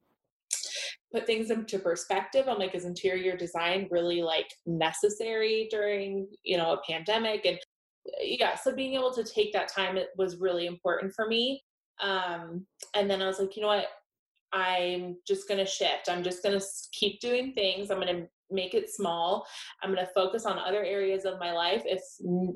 put 1.12 1.27
things 1.27 1.51
into 1.51 1.79
perspective 1.79 2.46
i'm 2.49 2.59
like 2.59 2.75
is 2.75 2.85
interior 2.85 3.37
design 3.37 3.88
really 3.90 4.23
like 4.23 4.53
necessary 4.66 5.68
during 5.70 6.29
you 6.42 6.57
know 6.57 6.73
a 6.73 6.81
pandemic? 6.90 7.44
And 7.46 7.59
yeah 8.20 8.55
so 8.55 8.75
being 8.75 8.94
able 8.94 9.12
to 9.12 9.25
take 9.25 9.53
that 9.53 9.68
time 9.68 9.96
it 9.96 10.09
was 10.16 10.38
really 10.38 10.66
important 10.66 11.12
for 11.14 11.27
me. 11.27 11.62
Um 12.01 12.66
and 12.94 13.11
then 13.11 13.23
i 13.23 13.27
was 13.27 13.38
like 13.38 13.57
you 13.57 13.62
know 13.62 13.68
what? 13.68 13.87
I'm 14.53 15.16
just 15.29 15.46
going 15.46 15.59
to 15.59 15.66
shift. 15.66 16.09
I'm 16.09 16.25
just 16.25 16.42
going 16.42 16.59
to 16.59 16.66
keep 16.92 17.20
doing 17.20 17.53
things. 17.53 17.88
I'm 17.88 18.01
going 18.01 18.23
to 18.23 18.29
make 18.51 18.75
it 18.75 18.90
small. 18.90 19.46
I'm 19.81 19.94
going 19.94 20.05
to 20.05 20.12
focus 20.12 20.44
on 20.44 20.59
other 20.59 20.83
areas 20.83 21.25
of 21.25 21.38
my 21.38 21.53
life 21.53 21.83
if 21.85 22.03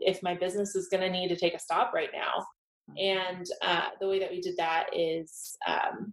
if 0.00 0.22
my 0.22 0.34
business 0.34 0.74
is 0.74 0.88
going 0.88 1.02
to 1.02 1.10
need 1.10 1.28
to 1.28 1.36
take 1.36 1.54
a 1.54 1.58
stop 1.58 1.92
right 1.94 2.10
now 2.12 2.44
and 2.98 3.46
uh, 3.62 3.88
the 4.00 4.08
way 4.08 4.18
that 4.18 4.30
we 4.30 4.40
did 4.40 4.56
that 4.56 4.86
is 4.92 5.56
um, 5.66 6.12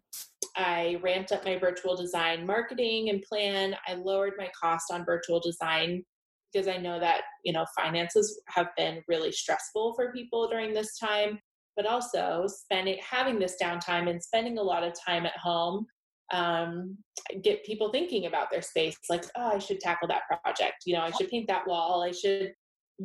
I 0.56 1.00
ramped 1.02 1.32
up 1.32 1.46
my 1.46 1.58
virtual 1.58 1.96
design 1.96 2.46
marketing 2.46 3.10
and 3.10 3.22
plan. 3.22 3.76
I 3.88 3.96
lowered 3.96 4.34
my 4.38 4.50
cost 4.60 4.86
on 4.92 5.06
virtual 5.06 5.40
design 5.40 6.04
because 6.52 6.68
I 6.68 6.78
know 6.78 7.00
that, 7.00 7.22
you 7.44 7.54
know, 7.54 7.66
finances 7.78 8.42
have 8.48 8.68
been 8.76 9.02
really 9.08 9.32
stressful 9.32 9.94
for 9.96 10.12
people 10.12 10.50
during 10.50 10.74
this 10.74 10.98
time, 10.98 11.40
but 11.76 11.86
also 11.86 12.46
spending 12.48 12.98
having 13.08 13.40
this 13.40 13.56
downtime 13.62 14.10
and 14.10 14.22
spending 14.22 14.58
a 14.58 14.64
lot 14.64 14.84
of 14.84 14.94
time 15.06 15.26
at 15.26 15.38
home 15.38 15.86
um, 16.34 16.98
get 17.44 17.66
people 17.66 17.92
thinking 17.92 18.26
about 18.26 18.50
their 18.50 18.62
space 18.62 18.96
like 19.10 19.26
oh 19.36 19.52
i 19.54 19.60
should 19.60 19.80
tackle 19.80 20.08
that 20.08 20.24
project. 20.44 20.84
You 20.86 20.96
know 20.96 21.02
i 21.02 21.12
should 21.12 21.30
paint 21.30 21.48
that 21.48 21.68
wall. 21.68 22.04
I 22.04 22.12
should 22.12 22.54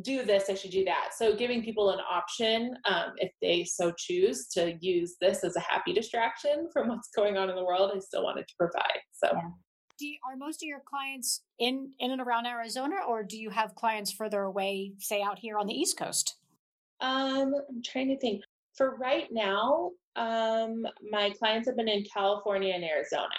do 0.01 0.23
this, 0.23 0.49
I 0.49 0.55
should 0.55 0.71
do 0.71 0.83
that. 0.85 1.09
So 1.15 1.35
giving 1.35 1.63
people 1.63 1.89
an 1.91 1.99
option, 1.99 2.75
um, 2.85 3.13
if 3.17 3.31
they 3.41 3.63
so 3.63 3.91
choose 3.97 4.47
to 4.49 4.77
use 4.79 5.15
this 5.19 5.43
as 5.43 5.55
a 5.55 5.59
happy 5.59 5.93
distraction 5.93 6.69
from 6.71 6.89
what's 6.89 7.09
going 7.15 7.37
on 7.37 7.49
in 7.49 7.55
the 7.55 7.63
world, 7.63 7.91
I 7.95 7.99
still 7.99 8.23
wanted 8.23 8.47
to 8.47 8.53
provide. 8.57 8.99
So. 9.11 9.29
Yeah. 9.33 9.49
Do 9.99 10.05
you, 10.05 10.17
are 10.29 10.37
most 10.37 10.61
of 10.61 10.67
your 10.67 10.81
clients 10.87 11.41
in 11.57 11.91
in 11.99 12.11
and 12.11 12.21
around 12.21 12.45
Arizona, 12.45 12.97
or 13.07 13.23
do 13.23 13.35
you 13.35 13.49
have 13.49 13.73
clients 13.73 14.11
further 14.11 14.43
away, 14.43 14.91
say 14.99 15.23
out 15.23 15.39
here 15.39 15.57
on 15.57 15.65
the 15.65 15.73
East 15.73 15.97
Coast? 15.97 16.35
Um, 17.01 17.55
I'm 17.67 17.81
trying 17.83 18.09
to 18.09 18.19
think. 18.19 18.43
For 18.75 18.95
right 18.97 19.27
now, 19.31 19.89
um, 20.15 20.85
my 21.09 21.31
clients 21.31 21.67
have 21.67 21.77
been 21.77 21.87
in 21.87 22.03
California 22.13 22.75
and 22.75 22.83
Arizona. 22.83 23.33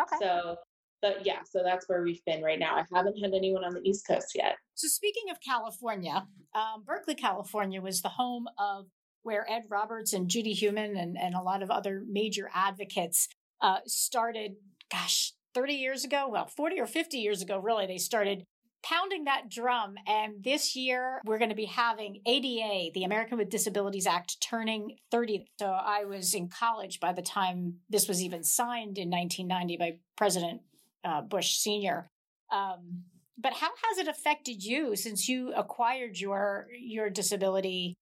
Okay. 0.00 0.16
So 0.20 0.56
but 1.02 1.24
yeah, 1.24 1.40
so 1.48 1.62
that's 1.64 1.88
where 1.88 2.02
we've 2.02 2.24
been 2.24 2.42
right 2.42 2.58
now. 2.58 2.76
I 2.76 2.84
haven't 2.94 3.16
had 3.16 3.32
anyone 3.34 3.64
on 3.64 3.74
the 3.74 3.80
East 3.82 4.06
Coast 4.06 4.32
yet. 4.34 4.56
So 4.74 4.88
speaking 4.88 5.30
of 5.30 5.38
California, 5.40 6.26
um, 6.54 6.84
Berkeley, 6.84 7.14
California 7.14 7.80
was 7.80 8.02
the 8.02 8.08
home 8.10 8.46
of 8.58 8.86
where 9.22 9.50
Ed 9.50 9.64
Roberts 9.68 10.12
and 10.12 10.28
Judy 10.28 10.52
Heumann 10.52 10.96
and, 10.96 11.16
and 11.18 11.34
a 11.34 11.42
lot 11.42 11.62
of 11.62 11.70
other 11.70 12.02
major 12.08 12.50
advocates 12.54 13.28
uh, 13.60 13.78
started, 13.86 14.52
gosh, 14.90 15.32
30 15.54 15.74
years 15.74 16.04
ago, 16.04 16.28
well, 16.30 16.46
40 16.46 16.80
or 16.80 16.86
50 16.86 17.18
years 17.18 17.42
ago, 17.42 17.58
really, 17.58 17.86
they 17.86 17.98
started 17.98 18.44
pounding 18.82 19.24
that 19.24 19.50
drum. 19.50 19.96
And 20.06 20.42
this 20.42 20.74
year, 20.74 21.20
we're 21.26 21.38
going 21.38 21.50
to 21.50 21.56
be 21.56 21.66
having 21.66 22.22
ADA, 22.26 22.92
the 22.94 23.04
American 23.04 23.36
with 23.36 23.50
Disabilities 23.50 24.06
Act, 24.06 24.40
turning 24.40 24.96
30. 25.10 25.46
So 25.58 25.66
I 25.66 26.04
was 26.04 26.34
in 26.34 26.48
college 26.48 27.00
by 27.00 27.12
the 27.12 27.22
time 27.22 27.74
this 27.90 28.08
was 28.08 28.22
even 28.22 28.42
signed 28.42 28.96
in 28.96 29.10
1990 29.10 29.76
by 29.76 29.98
President 30.16 30.62
uh, 31.04 31.22
Bush 31.22 31.56
Senior. 31.56 32.10
Um, 32.52 33.04
but 33.38 33.52
how 33.54 33.70
has 33.84 33.98
it 33.98 34.08
affected 34.08 34.62
you 34.62 34.96
since 34.96 35.28
you 35.28 35.52
acquired 35.54 36.18
your 36.18 36.66
your 36.78 37.10
disability? 37.10 37.96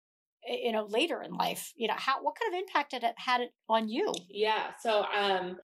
You 0.46 0.72
know, 0.72 0.86
later 0.86 1.22
in 1.22 1.32
life, 1.32 1.72
you 1.76 1.88
know, 1.88 1.94
how 1.96 2.22
what 2.22 2.34
kind 2.40 2.54
of 2.54 2.60
impact 2.60 2.92
had 2.92 3.04
it 3.04 3.14
had 3.16 3.40
it 3.42 3.50
on 3.68 3.88
you? 3.88 4.12
Yeah, 4.30 4.70
so 4.80 5.04
um, 5.16 5.58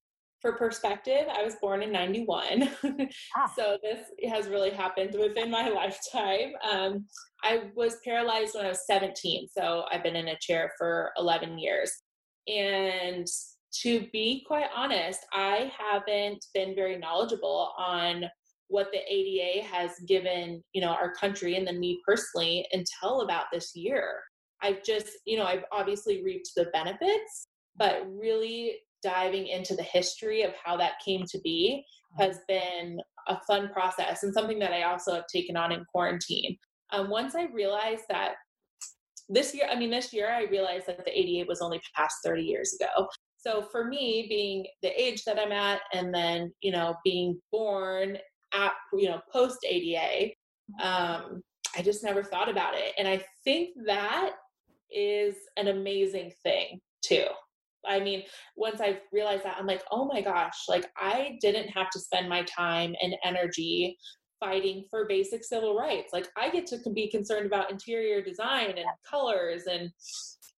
for 0.44 0.52
perspective, 0.52 1.26
I 1.34 1.42
was 1.42 1.54
born 1.54 1.82
in 1.82 1.90
91. 1.90 2.68
Ah. 3.34 3.50
so 3.56 3.78
this 3.82 4.08
has 4.30 4.46
really 4.46 4.68
happened 4.68 5.16
within 5.18 5.50
my 5.50 5.68
lifetime. 5.80 6.52
Um, 6.70 7.06
I 7.42 7.70
was 7.74 7.96
paralyzed 8.04 8.54
when 8.54 8.66
I 8.66 8.68
was 8.68 8.86
17. 8.86 9.48
So 9.56 9.84
I've 9.90 10.02
been 10.02 10.16
in 10.16 10.28
a 10.28 10.38
chair 10.38 10.72
for 10.76 11.12
11 11.16 11.58
years. 11.58 11.90
And 12.46 13.26
to 13.82 14.06
be 14.12 14.44
quite 14.46 14.66
honest, 14.74 15.20
I 15.32 15.72
haven't 15.76 16.44
been 16.54 16.74
very 16.74 16.98
knowledgeable 16.98 17.72
on 17.76 18.24
what 18.68 18.88
the 18.92 19.00
ADA 19.12 19.66
has 19.66 19.90
given, 20.06 20.62
you 20.72 20.80
know, 20.80 20.90
our 20.90 21.12
country 21.14 21.56
and 21.56 21.66
then 21.66 21.80
me 21.80 22.00
personally 22.06 22.66
until 22.72 23.22
about 23.22 23.46
this 23.52 23.72
year. 23.74 24.20
I've 24.62 24.82
just, 24.82 25.08
you 25.26 25.36
know, 25.36 25.44
I've 25.44 25.64
obviously 25.72 26.22
reaped 26.22 26.50
the 26.56 26.66
benefits, 26.72 27.46
but 27.76 28.06
really 28.08 28.76
diving 29.02 29.48
into 29.48 29.76
the 29.76 29.82
history 29.82 30.42
of 30.42 30.52
how 30.62 30.76
that 30.78 30.94
came 31.04 31.24
to 31.26 31.38
be 31.40 31.84
has 32.18 32.38
been 32.48 32.98
a 33.28 33.38
fun 33.46 33.68
process 33.70 34.22
and 34.22 34.32
something 34.32 34.58
that 34.58 34.72
I 34.72 34.84
also 34.84 35.14
have 35.14 35.26
taken 35.26 35.56
on 35.56 35.72
in 35.72 35.84
quarantine. 35.84 36.56
Um, 36.92 37.10
once 37.10 37.34
I 37.34 37.46
realized 37.52 38.04
that 38.08 38.34
this 39.28 39.54
year, 39.54 39.68
I 39.70 39.74
mean, 39.76 39.90
this 39.90 40.12
year 40.12 40.30
I 40.30 40.44
realized 40.44 40.86
that 40.86 41.04
the 41.04 41.18
ADA 41.18 41.46
was 41.48 41.60
only 41.60 41.80
passed 41.94 42.18
30 42.24 42.42
years 42.42 42.74
ago. 42.80 43.08
So 43.44 43.62
for 43.70 43.84
me, 43.84 44.26
being 44.28 44.66
the 44.82 44.90
age 45.00 45.24
that 45.24 45.38
I'm 45.38 45.52
at, 45.52 45.80
and 45.92 46.14
then 46.14 46.52
you 46.62 46.72
know 46.72 46.96
being 47.04 47.40
born 47.52 48.18
at 48.54 48.72
you 48.94 49.08
know 49.08 49.20
post 49.30 49.58
ADA, 49.68 50.32
um, 50.82 51.42
I 51.76 51.82
just 51.82 52.02
never 52.02 52.22
thought 52.22 52.48
about 52.48 52.74
it, 52.74 52.94
and 52.98 53.06
I 53.06 53.22
think 53.44 53.70
that 53.86 54.32
is 54.90 55.34
an 55.56 55.68
amazing 55.68 56.32
thing 56.42 56.80
too. 57.02 57.26
I 57.86 58.00
mean, 58.00 58.22
once 58.56 58.80
I 58.80 59.00
realized 59.12 59.44
that, 59.44 59.56
I'm 59.58 59.66
like, 59.66 59.82
oh 59.90 60.06
my 60.06 60.22
gosh, 60.22 60.64
like 60.68 60.86
I 60.96 61.36
didn't 61.42 61.68
have 61.68 61.90
to 61.90 62.00
spend 62.00 62.30
my 62.30 62.44
time 62.44 62.94
and 63.02 63.14
energy 63.24 63.98
fighting 64.40 64.84
for 64.88 65.06
basic 65.06 65.44
civil 65.44 65.76
rights. 65.76 66.12
Like 66.12 66.28
I 66.34 66.48
get 66.48 66.66
to 66.68 66.78
be 66.94 67.10
concerned 67.10 67.44
about 67.44 67.70
interior 67.70 68.22
design 68.22 68.78
and 68.78 68.86
colors 69.10 69.64
and 69.70 69.90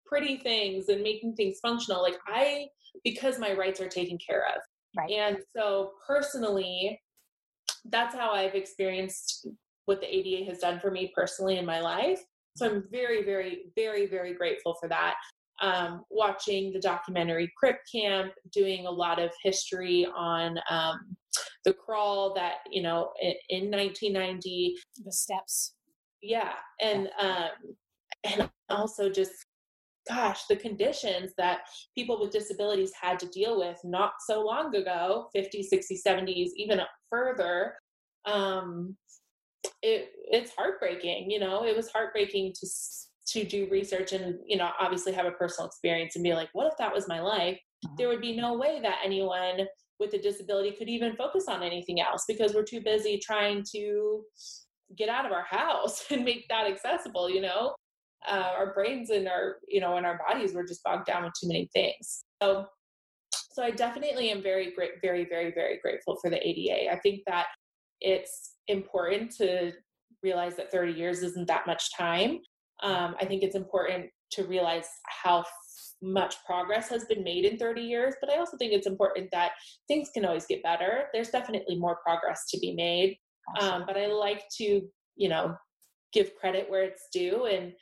pretty 0.06 0.38
things 0.38 0.90
and 0.90 1.02
making 1.02 1.34
things 1.34 1.60
functional 1.62 2.02
like 2.02 2.18
i 2.28 2.68
because 3.04 3.40
my 3.40 3.54
rights 3.54 3.82
are 3.82 3.90
taken 3.90 4.18
care 4.18 4.46
of. 4.56 4.62
Right. 4.98 5.12
And 5.12 5.38
so 5.56 5.92
personally 6.08 7.00
that's 7.92 8.16
how 8.16 8.32
i've 8.32 8.56
experienced 8.56 9.48
what 9.86 10.02
the 10.02 10.16
ada 10.16 10.46
has 10.46 10.60
done 10.60 10.80
for 10.80 10.90
me 10.90 11.12
personally 11.16 11.58
in 11.58 11.66
my 11.66 11.80
life. 11.80 12.20
So 12.56 12.66
i'm 12.66 12.84
very 12.92 13.24
very 13.24 13.66
very 13.76 14.08
very 14.08 14.34
grateful 14.34 14.76
for 14.80 14.90
that. 14.90 15.16
Um, 15.62 16.04
watching 16.10 16.74
the 16.74 16.82
documentary 16.82 17.50
crip 17.58 17.78
camp 17.94 18.34
doing 18.52 18.88
a 18.88 18.92
lot 18.92 19.22
of 19.22 19.32
history 19.42 20.06
on 20.14 20.60
um, 20.70 21.16
the 21.64 21.72
crawl 21.72 22.34
that 22.34 22.56
you 22.72 22.82
know 22.82 23.12
in, 23.22 23.34
in 23.50 23.72
1990 23.72 24.76
the 25.04 25.12
steps. 25.12 25.76
Yeah 26.22 26.54
and 26.82 27.10
yeah. 27.20 27.48
um 27.48 27.76
and 28.24 28.50
also 28.70 29.10
just 29.10 29.46
gosh, 30.08 30.46
the 30.48 30.56
conditions 30.56 31.32
that 31.38 31.62
people 31.96 32.20
with 32.20 32.32
disabilities 32.32 32.92
had 33.00 33.20
to 33.20 33.28
deal 33.28 33.58
with 33.60 33.78
not 33.84 34.14
so 34.26 34.46
long 34.46 34.76
ago 34.76 35.30
50s, 35.36 35.68
60s, 35.74 36.00
70s, 36.06 36.50
even 36.58 36.82
further. 37.10 37.76
Um, 38.26 38.96
it, 39.82 40.12
it's 40.32 40.52
heartbreaking, 40.56 41.30
you 41.30 41.40
know, 41.40 41.66
it 41.66 41.76
was 41.76 41.90
heartbreaking 41.90 42.54
to 42.60 42.68
to 43.28 43.44
do 43.44 43.68
research 43.72 44.14
and 44.14 44.38
you 44.46 44.58
know 44.58 44.70
obviously 44.80 45.12
have 45.12 45.26
a 45.26 45.32
personal 45.32 45.68
experience 45.68 46.16
and 46.16 46.24
be 46.24 46.34
like 46.34 46.50
what 46.54 46.68
if 46.68 46.78
that 46.78 46.94
was 46.94 47.08
my 47.08 47.20
life 47.20 47.58
uh-huh. 47.84 47.96
there 47.98 48.08
would 48.08 48.22
be 48.22 48.36
no 48.36 48.56
way 48.56 48.80
that 48.82 49.00
anyone 49.04 49.62
with 50.00 50.14
a 50.14 50.22
disability 50.22 50.72
could 50.72 50.90
even 50.90 51.16
focus 51.16 51.46
on 51.48 51.64
anything 51.64 52.00
else 52.00 52.26
because 52.28 52.54
we're 52.54 52.64
too 52.64 52.82
busy 52.82 53.18
trying 53.18 53.64
to 53.72 54.24
get 54.98 55.10
out 55.10 55.26
of 55.26 55.32
our 55.32 55.46
house 55.46 56.06
and 56.12 56.24
make 56.24 56.46
that 56.50 56.68
accessible 56.68 57.30
you 57.30 57.42
know 57.42 57.74
uh, 58.28 58.52
our 58.58 58.74
brains 58.74 59.10
and 59.10 59.28
our 59.28 59.58
you 59.68 59.80
know 59.82 59.98
and 59.98 60.06
our 60.06 60.20
bodies 60.28 60.54
were 60.54 60.66
just 60.66 60.84
bogged 60.84 61.06
down 61.06 61.24
with 61.24 61.34
too 61.40 61.48
many 61.48 61.70
things. 61.74 62.26
So 62.42 62.68
so 63.56 63.64
i 63.64 63.72
definitely 63.72 64.30
am 64.30 64.44
very 64.44 64.72
great 64.72 65.02
very 65.02 65.26
very 65.26 65.52
very 65.52 65.80
grateful 65.82 66.18
for 66.22 66.30
the 66.30 66.46
ada 66.46 66.92
i 66.92 67.00
think 67.00 67.22
that 67.26 67.48
it's 68.02 68.56
important 68.68 69.32
to 69.32 69.72
realize 70.22 70.56
that 70.58 70.72
30 70.72 70.92
years 70.92 71.22
isn't 71.22 71.48
that 71.48 71.66
much 71.66 71.84
time. 71.98 72.40
Um, 72.84 73.16
i 73.22 73.26
think 73.26 73.42
it's 73.44 73.56
important 73.56 74.08
to 74.32 74.44
realize 74.44 74.88
how 75.24 75.46
much 76.02 76.36
progress 76.46 76.90
has 76.90 77.06
been 77.06 77.24
made 77.24 77.46
in 77.46 77.58
30 77.58 77.82
years 77.82 78.16
but 78.20 78.30
i 78.30 78.38
also 78.38 78.58
think 78.58 78.74
it's 78.74 78.88
important 78.88 79.30
that 79.32 79.52
things 79.88 80.10
can 80.14 80.26
always 80.26 80.46
get 80.46 80.62
better. 80.62 81.06
There's 81.14 81.30
definitely 81.30 81.78
more 81.78 81.98
progress 82.06 82.46
to 82.50 82.60
be 82.60 82.74
made. 82.74 83.18
Um, 83.62 83.84
but 83.88 83.96
i 83.98 84.08
like 84.08 84.44
to 84.58 84.82
you 85.16 85.30
know 85.30 85.56
give 86.12 86.36
credit 86.36 86.70
where 86.70 86.84
it's 86.84 87.08
due 87.14 87.46
and 87.46 87.74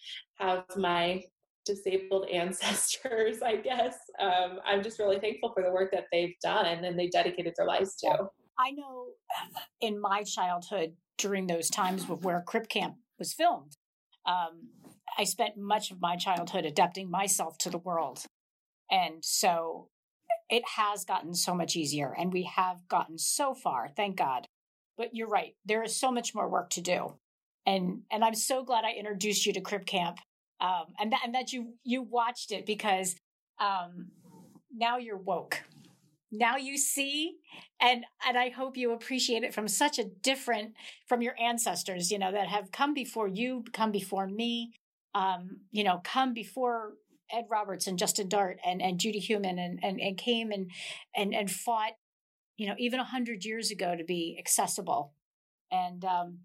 have 0.44 0.66
my 0.78 1.24
disabled 1.66 2.28
ancestors, 2.30 3.42
I 3.42 3.58
guess. 3.58 3.96
Um, 4.20 4.60
I'm 4.66 4.84
just 4.84 5.00
really 5.00 5.20
thankful 5.20 5.54
for 5.54 5.64
the 5.64 5.72
work 5.72 5.92
that 5.92 6.06
they've 6.12 6.36
done 6.42 6.84
and 6.84 7.00
they 7.00 7.08
dedicated 7.08 7.54
their 7.58 7.68
lives 7.68 7.96
to. 7.98 8.28
I 8.60 8.72
know 8.72 9.08
in 9.82 10.00
my 10.00 10.24
childhood, 10.24 10.94
during 11.18 11.48
those 11.48 11.70
times 11.70 12.08
where 12.08 12.44
Crip 12.46 12.68
Camp 12.70 12.96
was 13.20 13.34
filmed, 13.34 13.78
um, 14.26 14.70
I 15.18 15.26
spent 15.26 15.58
much 15.58 15.92
of 15.92 16.02
my 16.02 16.16
childhood 16.16 16.66
adapting 16.66 17.10
myself 17.10 17.58
to 17.60 17.70
the 17.70 17.78
world. 17.78 18.26
And 18.90 19.24
so 19.24 19.90
it 20.50 20.64
has 20.76 21.06
gotten 21.06 21.34
so 21.34 21.54
much 21.54 21.76
easier 21.76 22.14
and 22.18 22.34
we 22.34 22.44
have 22.44 22.88
gotten 22.88 23.18
so 23.18 23.54
far, 23.54 23.90
thank 23.96 24.18
God. 24.18 24.48
But 24.98 25.16
you're 25.16 25.30
right, 25.30 25.56
there 25.66 25.84
is 25.84 25.96
so 25.96 26.12
much 26.12 26.36
more 26.36 26.50
work 26.50 26.70
to 26.72 26.82
do. 26.82 27.16
And 27.66 28.02
and 28.12 28.24
I'm 28.24 28.36
so 28.36 28.64
glad 28.64 28.84
I 28.86 28.92
introduced 28.92 29.46
you 29.46 29.54
to 29.54 29.62
Crip 29.62 29.86
Camp. 29.86 30.20
Um, 30.64 30.86
and 30.98 31.12
that 31.12 31.22
and 31.26 31.36
that 31.36 31.54
you 31.54 31.74
you 31.84 32.02
watched 32.02 32.52
it 32.52 32.66
because 32.66 33.16
um, 33.60 34.12
now 34.74 34.98
you're 34.98 35.18
woke. 35.18 35.62
Now 36.32 36.56
you 36.58 36.78
see 36.78 37.36
and 37.80 38.06
and 38.28 38.38
I 38.38 38.50
hope 38.50 38.78
you 38.78 38.94
appreciate 38.94 39.44
it 39.44 39.54
from 39.54 39.68
such 39.68 40.00
a 40.00 40.06
different 40.06 40.74
from 41.06 41.22
your 41.22 41.36
ancestors, 41.40 42.10
you 42.12 42.18
know, 42.18 42.32
that 42.32 42.48
have 42.48 42.72
come 42.72 42.94
before 42.94 43.28
you, 43.28 43.66
come 43.74 43.92
before 43.92 44.26
me, 44.26 44.72
um, 45.14 45.60
you 45.72 45.84
know, 45.84 46.02
come 46.04 46.34
before 46.34 46.94
Ed 47.32 47.46
Roberts 47.50 47.88
and 47.88 48.00
Justin 48.00 48.30
Dart 48.30 48.60
and, 48.66 48.82
and 48.82 49.00
Judy 49.00 49.20
Heumann 49.20 49.60
and, 49.60 49.80
and, 49.84 50.00
and 50.00 50.18
came 50.18 50.52
and, 50.52 50.70
and, 51.16 51.34
and 51.34 51.50
fought, 51.50 51.94
you 52.58 52.68
know, 52.68 52.76
even 52.78 53.00
a 53.00 53.06
hundred 53.06 53.44
years 53.44 53.72
ago 53.72 53.96
to 53.96 54.04
be 54.04 54.38
accessible. 54.40 55.14
And, 55.72 56.06
um, 56.06 56.40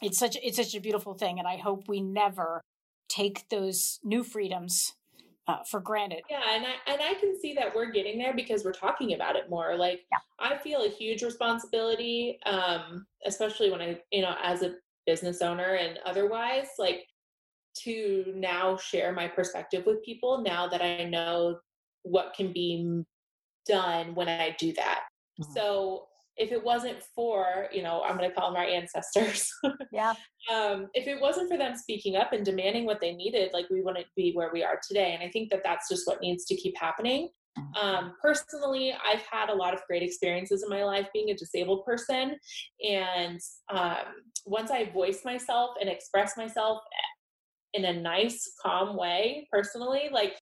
it's 0.00 0.18
such, 0.18 0.36
it's 0.42 0.56
such 0.56 0.74
a 0.74 0.80
beautiful 0.80 1.14
thing. 1.14 1.38
And 1.38 1.46
I 1.46 1.56
hope 1.56 1.88
we 1.88 2.00
never 2.00 2.60
take 3.12 3.48
those 3.50 4.00
new 4.02 4.24
freedoms 4.24 4.94
uh, 5.48 5.58
for 5.70 5.80
granted. 5.80 6.22
Yeah, 6.30 6.40
and 6.54 6.64
I 6.64 6.92
and 6.92 7.00
I 7.02 7.14
can 7.14 7.38
see 7.38 7.52
that 7.54 7.74
we're 7.74 7.90
getting 7.90 8.18
there 8.18 8.34
because 8.34 8.64
we're 8.64 8.72
talking 8.72 9.14
about 9.14 9.36
it 9.36 9.50
more. 9.50 9.76
Like 9.76 10.02
yeah. 10.10 10.18
I 10.38 10.56
feel 10.58 10.84
a 10.84 10.88
huge 10.88 11.22
responsibility, 11.22 12.38
um, 12.46 13.06
especially 13.26 13.70
when 13.70 13.80
I, 13.80 14.00
you 14.10 14.22
know, 14.22 14.34
as 14.42 14.62
a 14.62 14.74
business 15.06 15.42
owner 15.42 15.74
and 15.74 15.98
otherwise, 16.06 16.68
like 16.78 17.06
to 17.84 18.32
now 18.36 18.76
share 18.76 19.12
my 19.12 19.26
perspective 19.28 19.84
with 19.86 20.04
people 20.04 20.42
now 20.42 20.68
that 20.68 20.82
I 20.82 21.04
know 21.04 21.58
what 22.02 22.34
can 22.36 22.52
be 22.52 23.04
done 23.66 24.14
when 24.14 24.28
I 24.28 24.54
do 24.58 24.72
that. 24.74 25.02
Mm-hmm. 25.40 25.52
So 25.52 26.06
if 26.42 26.50
it 26.50 26.62
wasn't 26.62 27.00
for, 27.14 27.68
you 27.72 27.84
know, 27.84 28.02
I'm 28.02 28.16
going 28.16 28.28
to 28.28 28.34
call 28.34 28.50
them 28.50 28.60
our 28.60 28.66
ancestors. 28.66 29.48
yeah. 29.92 30.14
um, 30.52 30.88
if 30.92 31.06
it 31.06 31.20
wasn't 31.20 31.48
for 31.48 31.56
them 31.56 31.76
speaking 31.76 32.16
up 32.16 32.32
and 32.32 32.44
demanding 32.44 32.84
what 32.84 33.00
they 33.00 33.14
needed, 33.14 33.52
like 33.52 33.70
we 33.70 33.80
wouldn't 33.80 34.06
be 34.16 34.32
where 34.32 34.50
we 34.52 34.64
are 34.64 34.80
today. 34.86 35.14
And 35.14 35.22
I 35.22 35.30
think 35.30 35.50
that 35.50 35.62
that's 35.62 35.88
just 35.88 36.04
what 36.04 36.20
needs 36.20 36.44
to 36.46 36.56
keep 36.56 36.76
happening. 36.76 37.28
Um, 37.80 38.14
personally, 38.20 38.92
I've 38.92 39.22
had 39.30 39.50
a 39.50 39.54
lot 39.54 39.72
of 39.72 39.80
great 39.86 40.02
experiences 40.02 40.64
in 40.64 40.68
my 40.68 40.82
life 40.84 41.06
being 41.12 41.30
a 41.30 41.36
disabled 41.36 41.84
person. 41.84 42.36
And 42.84 43.40
um, 43.70 44.16
once 44.44 44.72
I 44.72 44.90
voice 44.90 45.20
myself 45.24 45.76
and 45.80 45.88
express 45.88 46.36
myself 46.36 46.82
in 47.74 47.84
a 47.84 47.92
nice, 47.92 48.52
calm 48.60 48.96
way, 48.96 49.46
personally, 49.52 50.08
like 50.10 50.34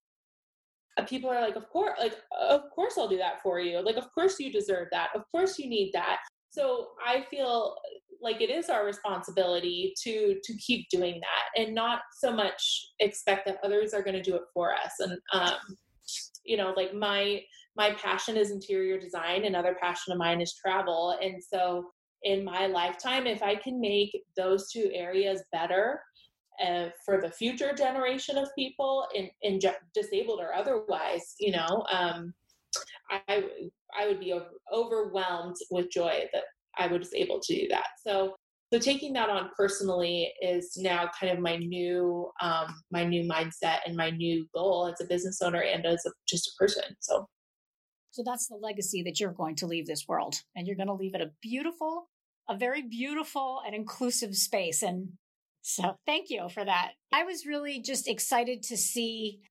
people 1.07 1.29
are 1.29 1.41
like, 1.41 1.55
of 1.55 1.69
course, 1.69 1.97
like, 1.99 2.17
of 2.39 2.61
course 2.73 2.97
I'll 2.97 3.07
do 3.07 3.17
that 3.17 3.41
for 3.41 3.59
you. 3.59 3.83
Like, 3.83 3.97
of 3.97 4.11
course 4.13 4.39
you 4.39 4.51
deserve 4.51 4.87
that. 4.91 5.09
Of 5.15 5.23
course 5.31 5.57
you 5.57 5.69
need 5.69 5.91
that. 5.93 6.19
So 6.49 6.89
I 7.05 7.25
feel 7.29 7.75
like 8.21 8.41
it 8.41 8.49
is 8.49 8.69
our 8.69 8.85
responsibility 8.85 9.93
to 10.03 10.39
to 10.43 10.53
keep 10.57 10.87
doing 10.89 11.19
that 11.21 11.61
and 11.61 11.73
not 11.73 12.01
so 12.13 12.31
much 12.31 12.91
expect 12.99 13.47
that 13.47 13.57
others 13.63 13.93
are 13.93 14.03
going 14.03 14.15
to 14.15 14.21
do 14.21 14.35
it 14.35 14.43
for 14.53 14.73
us. 14.73 14.93
And 14.99 15.17
um, 15.33 15.57
you 16.45 16.57
know, 16.57 16.73
like 16.75 16.93
my 16.93 17.41
my 17.75 17.91
passion 17.93 18.35
is 18.37 18.51
interior 18.51 18.99
design, 18.99 19.45
another 19.45 19.75
passion 19.81 20.11
of 20.11 20.19
mine 20.19 20.41
is 20.41 20.53
travel, 20.53 21.17
and 21.21 21.41
so 21.41 21.85
in 22.23 22.43
my 22.43 22.67
lifetime, 22.67 23.25
if 23.25 23.41
I 23.41 23.55
can 23.55 23.79
make 23.79 24.11
those 24.37 24.71
two 24.71 24.91
areas 24.93 25.41
better 25.51 26.01
uh, 26.65 26.89
for 27.05 27.21
the 27.21 27.31
future 27.31 27.73
generation 27.73 28.37
of 28.37 28.49
people, 28.57 29.07
in, 29.15 29.29
in 29.41 29.59
disabled 29.93 30.39
or 30.39 30.53
otherwise, 30.53 31.35
you 31.39 31.51
know, 31.51 31.85
um, 31.91 32.33
I 33.27 33.43
I 33.97 34.07
would 34.07 34.19
be 34.19 34.33
overwhelmed 34.71 35.57
with 35.69 35.91
joy 35.91 36.29
that 36.33 36.43
I 36.77 36.87
was 36.87 37.13
able 37.13 37.39
to 37.41 37.55
do 37.55 37.67
that. 37.69 37.87
So 38.05 38.35
so 38.73 38.79
taking 38.79 39.11
that 39.13 39.29
on 39.29 39.49
personally 39.57 40.31
is 40.41 40.77
now 40.77 41.09
kind 41.19 41.33
of 41.33 41.39
my 41.39 41.57
new 41.57 42.31
um, 42.41 42.73
my 42.89 43.03
new 43.03 43.29
mindset 43.29 43.79
and 43.85 43.97
my 43.97 44.11
new 44.11 44.47
goal 44.53 44.87
as 44.87 45.01
a 45.01 45.07
business 45.07 45.41
owner 45.41 45.61
and 45.61 45.85
as 45.85 46.05
a, 46.05 46.11
just 46.27 46.47
a 46.47 46.51
person. 46.57 46.83
So. 46.99 47.27
So 48.13 48.23
that's 48.25 48.47
the 48.49 48.55
legacy 48.55 49.03
that 49.03 49.21
you're 49.21 49.31
going 49.31 49.55
to 49.57 49.67
leave 49.67 49.87
this 49.87 50.05
world, 50.05 50.35
and 50.53 50.67
you're 50.67 50.75
going 50.75 50.87
to 50.87 50.93
leave 50.93 51.15
it 51.15 51.21
a 51.21 51.31
beautiful, 51.41 52.09
a 52.49 52.57
very 52.57 52.81
beautiful 52.81 53.61
and 53.65 53.73
inclusive 53.73 54.35
space. 54.35 54.83
And 54.83 55.13
so 55.61 55.97
thank 56.05 56.29
you 56.29 56.49
for 56.49 56.65
that. 56.65 56.91
I 57.11 57.23
was 57.23 57.45
really 57.45 57.81
just 57.81 58.07
excited 58.07 58.63
to 58.63 58.77
see 58.77 59.41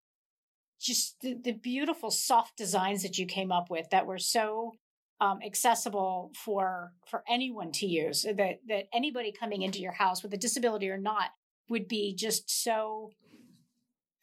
just 0.80 1.20
the, 1.20 1.34
the 1.34 1.52
beautiful 1.52 2.10
soft 2.10 2.56
designs 2.56 3.02
that 3.02 3.18
you 3.18 3.26
came 3.26 3.52
up 3.52 3.70
with 3.70 3.90
that 3.90 4.06
were 4.06 4.18
so 4.18 4.72
um, 5.20 5.40
accessible 5.44 6.32
for 6.34 6.92
for 7.06 7.22
anyone 7.28 7.72
to 7.72 7.86
use 7.86 8.22
that 8.22 8.60
that 8.68 8.84
anybody 8.92 9.32
coming 9.32 9.62
into 9.62 9.80
your 9.80 9.92
house 9.92 10.22
with 10.22 10.32
a 10.32 10.38
disability 10.38 10.88
or 10.88 10.96
not 10.96 11.30
would 11.68 11.86
be 11.86 12.14
just 12.14 12.50
so 12.50 13.10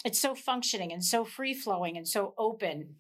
it's 0.04 0.20
so 0.20 0.34
functioning 0.34 0.92
and 0.92 1.04
so 1.04 1.24
free 1.24 1.54
flowing 1.54 1.98
and 1.98 2.08
so 2.08 2.34
open 2.38 2.96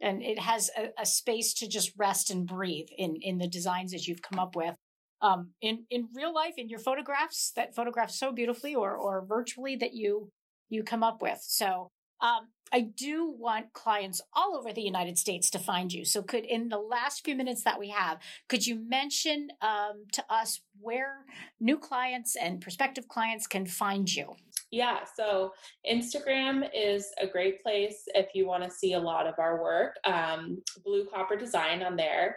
and 0.00 0.22
it 0.22 0.38
has 0.38 0.70
a, 0.78 0.90
a, 0.98 1.04
space 1.04 1.52
to 1.52 1.68
just 1.68 1.92
rest 1.98 2.30
and 2.30 2.46
breathe 2.46 2.88
in 2.96 3.16
in 3.16 3.38
the 3.38 3.48
designs 3.48 3.90
that 3.90 4.06
you've 4.06 4.22
come 4.22 4.38
up 4.38 4.54
with 4.54 4.76
um, 5.22 5.50
in 5.60 5.84
in 5.90 6.08
real 6.14 6.34
life 6.34 6.54
in 6.56 6.68
your 6.68 6.78
photographs 6.78 7.52
that 7.56 7.74
photograph 7.74 8.10
so 8.10 8.32
beautifully 8.32 8.74
or 8.74 8.94
or 8.94 9.24
virtually 9.26 9.76
that 9.76 9.94
you 9.94 10.30
you 10.68 10.82
come 10.82 11.02
up 11.02 11.20
with. 11.20 11.40
So 11.42 11.90
um, 12.22 12.48
I 12.72 12.80
do 12.80 13.34
want 13.36 13.72
clients 13.72 14.20
all 14.34 14.56
over 14.56 14.72
the 14.72 14.82
United 14.82 15.18
States 15.18 15.50
to 15.50 15.58
find 15.58 15.92
you. 15.92 16.04
So 16.04 16.22
could 16.22 16.44
in 16.44 16.68
the 16.68 16.78
last 16.78 17.24
few 17.24 17.34
minutes 17.34 17.64
that 17.64 17.78
we 17.78 17.88
have, 17.88 18.18
could 18.48 18.66
you 18.66 18.76
mention 18.76 19.48
um, 19.60 20.04
to 20.12 20.24
us 20.30 20.60
where 20.80 21.24
new 21.60 21.78
clients 21.78 22.36
and 22.36 22.60
prospective 22.60 23.08
clients 23.08 23.46
can 23.46 23.66
find 23.66 24.14
you? 24.14 24.34
Yeah, 24.70 25.00
so 25.16 25.52
Instagram 25.90 26.68
is 26.72 27.08
a 27.20 27.26
great 27.26 27.60
place 27.60 28.04
if 28.14 28.28
you 28.34 28.46
want 28.46 28.62
to 28.62 28.70
see 28.70 28.92
a 28.92 29.00
lot 29.00 29.26
of 29.26 29.34
our 29.38 29.60
work. 29.60 29.96
Um, 30.04 30.62
Blue 30.84 31.06
Copper 31.12 31.36
Design 31.36 31.82
on 31.82 31.96
there. 31.96 32.36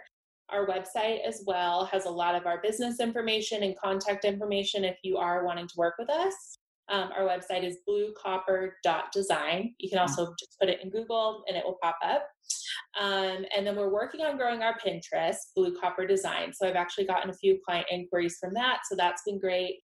Our 0.50 0.66
website 0.66 1.26
as 1.26 1.42
well 1.46 1.86
has 1.86 2.04
a 2.04 2.10
lot 2.10 2.34
of 2.34 2.46
our 2.46 2.60
business 2.60 3.00
information 3.00 3.62
and 3.62 3.76
contact 3.78 4.24
information 4.24 4.84
if 4.84 4.98
you 5.02 5.16
are 5.16 5.44
wanting 5.44 5.66
to 5.68 5.74
work 5.76 5.94
with 5.98 6.10
us. 6.10 6.58
Um, 6.90 7.10
our 7.16 7.24
website 7.24 7.64
is 7.64 7.78
bluecopper.design. 7.88 9.74
You 9.78 9.88
can 9.88 9.98
also 9.98 10.34
just 10.38 10.56
put 10.60 10.68
it 10.68 10.80
in 10.82 10.90
Google 10.90 11.42
and 11.48 11.56
it 11.56 11.64
will 11.64 11.78
pop 11.82 11.96
up. 12.04 12.26
Um, 13.00 13.46
and 13.56 13.66
then 13.66 13.76
we're 13.76 13.92
working 13.92 14.20
on 14.20 14.36
growing 14.36 14.62
our 14.62 14.76
Pinterest, 14.78 15.36
Blue 15.56 15.74
Copper 15.80 16.06
Design. 16.06 16.52
So 16.52 16.68
I've 16.68 16.76
actually 16.76 17.06
gotten 17.06 17.30
a 17.30 17.34
few 17.34 17.58
client 17.64 17.86
inquiries 17.90 18.36
from 18.38 18.52
that. 18.54 18.80
So 18.88 18.96
that's 18.96 19.22
been 19.24 19.40
great. 19.40 19.76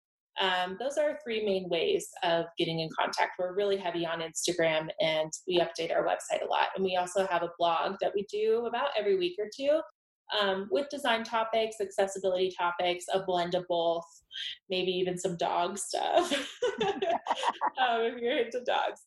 Um, 0.41 0.77
those 0.79 0.99
are 0.99 1.19
three 1.25 1.45
main 1.45 1.69
ways 1.69 2.09
of 2.23 2.47
getting 2.57 2.81
in 2.81 2.89
contact. 2.99 3.33
We're 3.39 3.55
really 3.55 3.77
heavy 3.77 4.07
on 4.07 4.21
Instagram 4.21 4.89
and 5.01 5.33
we 5.47 5.61
update 5.61 5.95
our 5.95 6.05
website 6.05 6.45
a 6.45 6.49
lot. 6.49 6.69
And 6.77 6.85
we 6.85 6.97
also 6.97 7.27
have 7.27 7.43
a 7.43 7.51
blog 7.59 7.97
that 8.01 8.13
we 8.15 8.25
do 8.31 8.67
about 8.67 8.91
every 8.97 9.17
week 9.17 9.37
or 9.39 9.49
two 9.57 9.81
um, 10.41 10.69
with 10.71 10.89
design 10.89 11.25
topics, 11.25 11.77
accessibility 11.81 12.53
topics, 12.57 13.07
a 13.13 13.23
blend 13.23 13.55
of 13.55 13.67
both, 13.69 14.05
maybe 14.69 14.91
even 14.93 15.19
some 15.19 15.37
dog 15.37 15.79
stuff 15.79 16.33
um, 16.83 18.03
if 18.03 18.21
you're 18.21 18.39
into 18.39 18.61
dogs. 18.65 19.01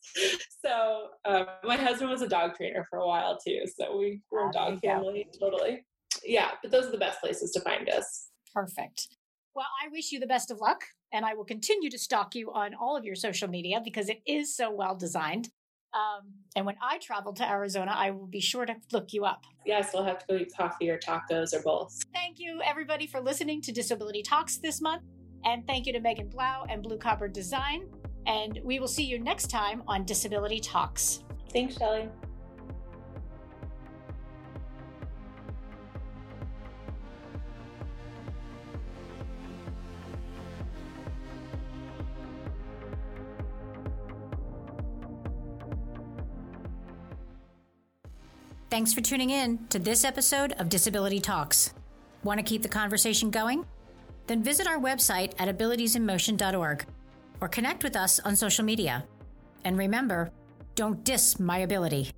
So 0.64 1.08
um, 1.24 1.46
my 1.64 1.76
husband 1.76 2.10
was 2.10 2.22
a 2.22 2.28
dog 2.28 2.56
trainer 2.56 2.86
for 2.88 2.98
a 2.98 3.06
while 3.06 3.38
too, 3.38 3.64
so 3.66 3.96
we 3.96 4.20
were 4.30 4.48
a 4.48 4.52
dog 4.52 4.80
family 4.80 5.26
totally. 5.38 5.84
Yeah, 6.24 6.50
but 6.62 6.70
those 6.70 6.86
are 6.86 6.92
the 6.92 6.98
best 6.98 7.20
places 7.20 7.52
to 7.52 7.60
find 7.60 7.88
us. 7.88 8.28
Perfect. 8.54 9.08
Well, 9.54 9.66
I 9.84 9.88
wish 9.88 10.12
you 10.12 10.20
the 10.20 10.26
best 10.26 10.50
of 10.50 10.60
luck, 10.60 10.82
and 11.12 11.24
I 11.24 11.34
will 11.34 11.44
continue 11.44 11.90
to 11.90 11.98
stalk 11.98 12.34
you 12.34 12.52
on 12.52 12.74
all 12.74 12.96
of 12.96 13.04
your 13.04 13.14
social 13.14 13.48
media 13.48 13.80
because 13.84 14.08
it 14.08 14.22
is 14.26 14.56
so 14.56 14.70
well 14.70 14.94
designed. 14.94 15.50
Um, 15.94 16.32
and 16.56 16.64
when 16.64 16.76
I 16.82 16.98
travel 16.98 17.32
to 17.34 17.48
Arizona, 17.48 17.92
I 17.94 18.10
will 18.10 18.26
be 18.26 18.40
sure 18.40 18.64
to 18.64 18.74
look 18.92 19.12
you 19.12 19.24
up. 19.24 19.44
Yes, 19.66 19.90
we'll 19.92 20.04
have 20.04 20.18
to 20.20 20.26
go 20.26 20.36
eat 20.36 20.52
coffee 20.56 20.88
or 20.90 20.98
tacos 20.98 21.54
or 21.54 21.62
both. 21.62 22.02
Thank 22.14 22.38
you, 22.38 22.60
everybody, 22.64 23.06
for 23.06 23.20
listening 23.20 23.60
to 23.62 23.72
Disability 23.72 24.22
Talks 24.22 24.56
this 24.56 24.80
month. 24.80 25.02
And 25.44 25.66
thank 25.66 25.86
you 25.86 25.92
to 25.92 26.00
Maegan 26.00 26.28
Blau 26.28 26.64
and 26.68 26.82
Blue 26.82 26.98
Copper 26.98 27.28
Design. 27.28 27.88
And 28.26 28.60
we 28.62 28.78
will 28.78 28.88
see 28.88 29.04
you 29.04 29.18
next 29.18 29.48
time 29.48 29.82
on 29.86 30.04
Disability 30.04 30.60
Talks. 30.60 31.24
Thanks, 31.52 31.76
Shelley. 31.76 32.08
Thanks 48.72 48.94
for 48.94 49.02
tuning 49.02 49.28
in 49.28 49.66
to 49.68 49.78
this 49.78 50.02
episode 50.02 50.52
of 50.52 50.70
Disability 50.70 51.20
Talks. 51.20 51.74
Want 52.24 52.38
to 52.38 52.42
keep 52.42 52.62
the 52.62 52.70
conversation 52.70 53.30
going? 53.30 53.66
Then 54.26 54.42
visit 54.42 54.66
our 54.66 54.78
website 54.78 55.34
at 55.38 55.54
abilitiesinmotion.org 55.54 56.86
or 57.42 57.48
connect 57.48 57.84
with 57.84 57.96
us 57.96 58.18
on 58.20 58.34
social 58.34 58.64
media. 58.64 59.04
And 59.62 59.76
remember, 59.76 60.32
don't 60.74 61.04
diss 61.04 61.38
my 61.38 61.58
ability. 61.58 62.12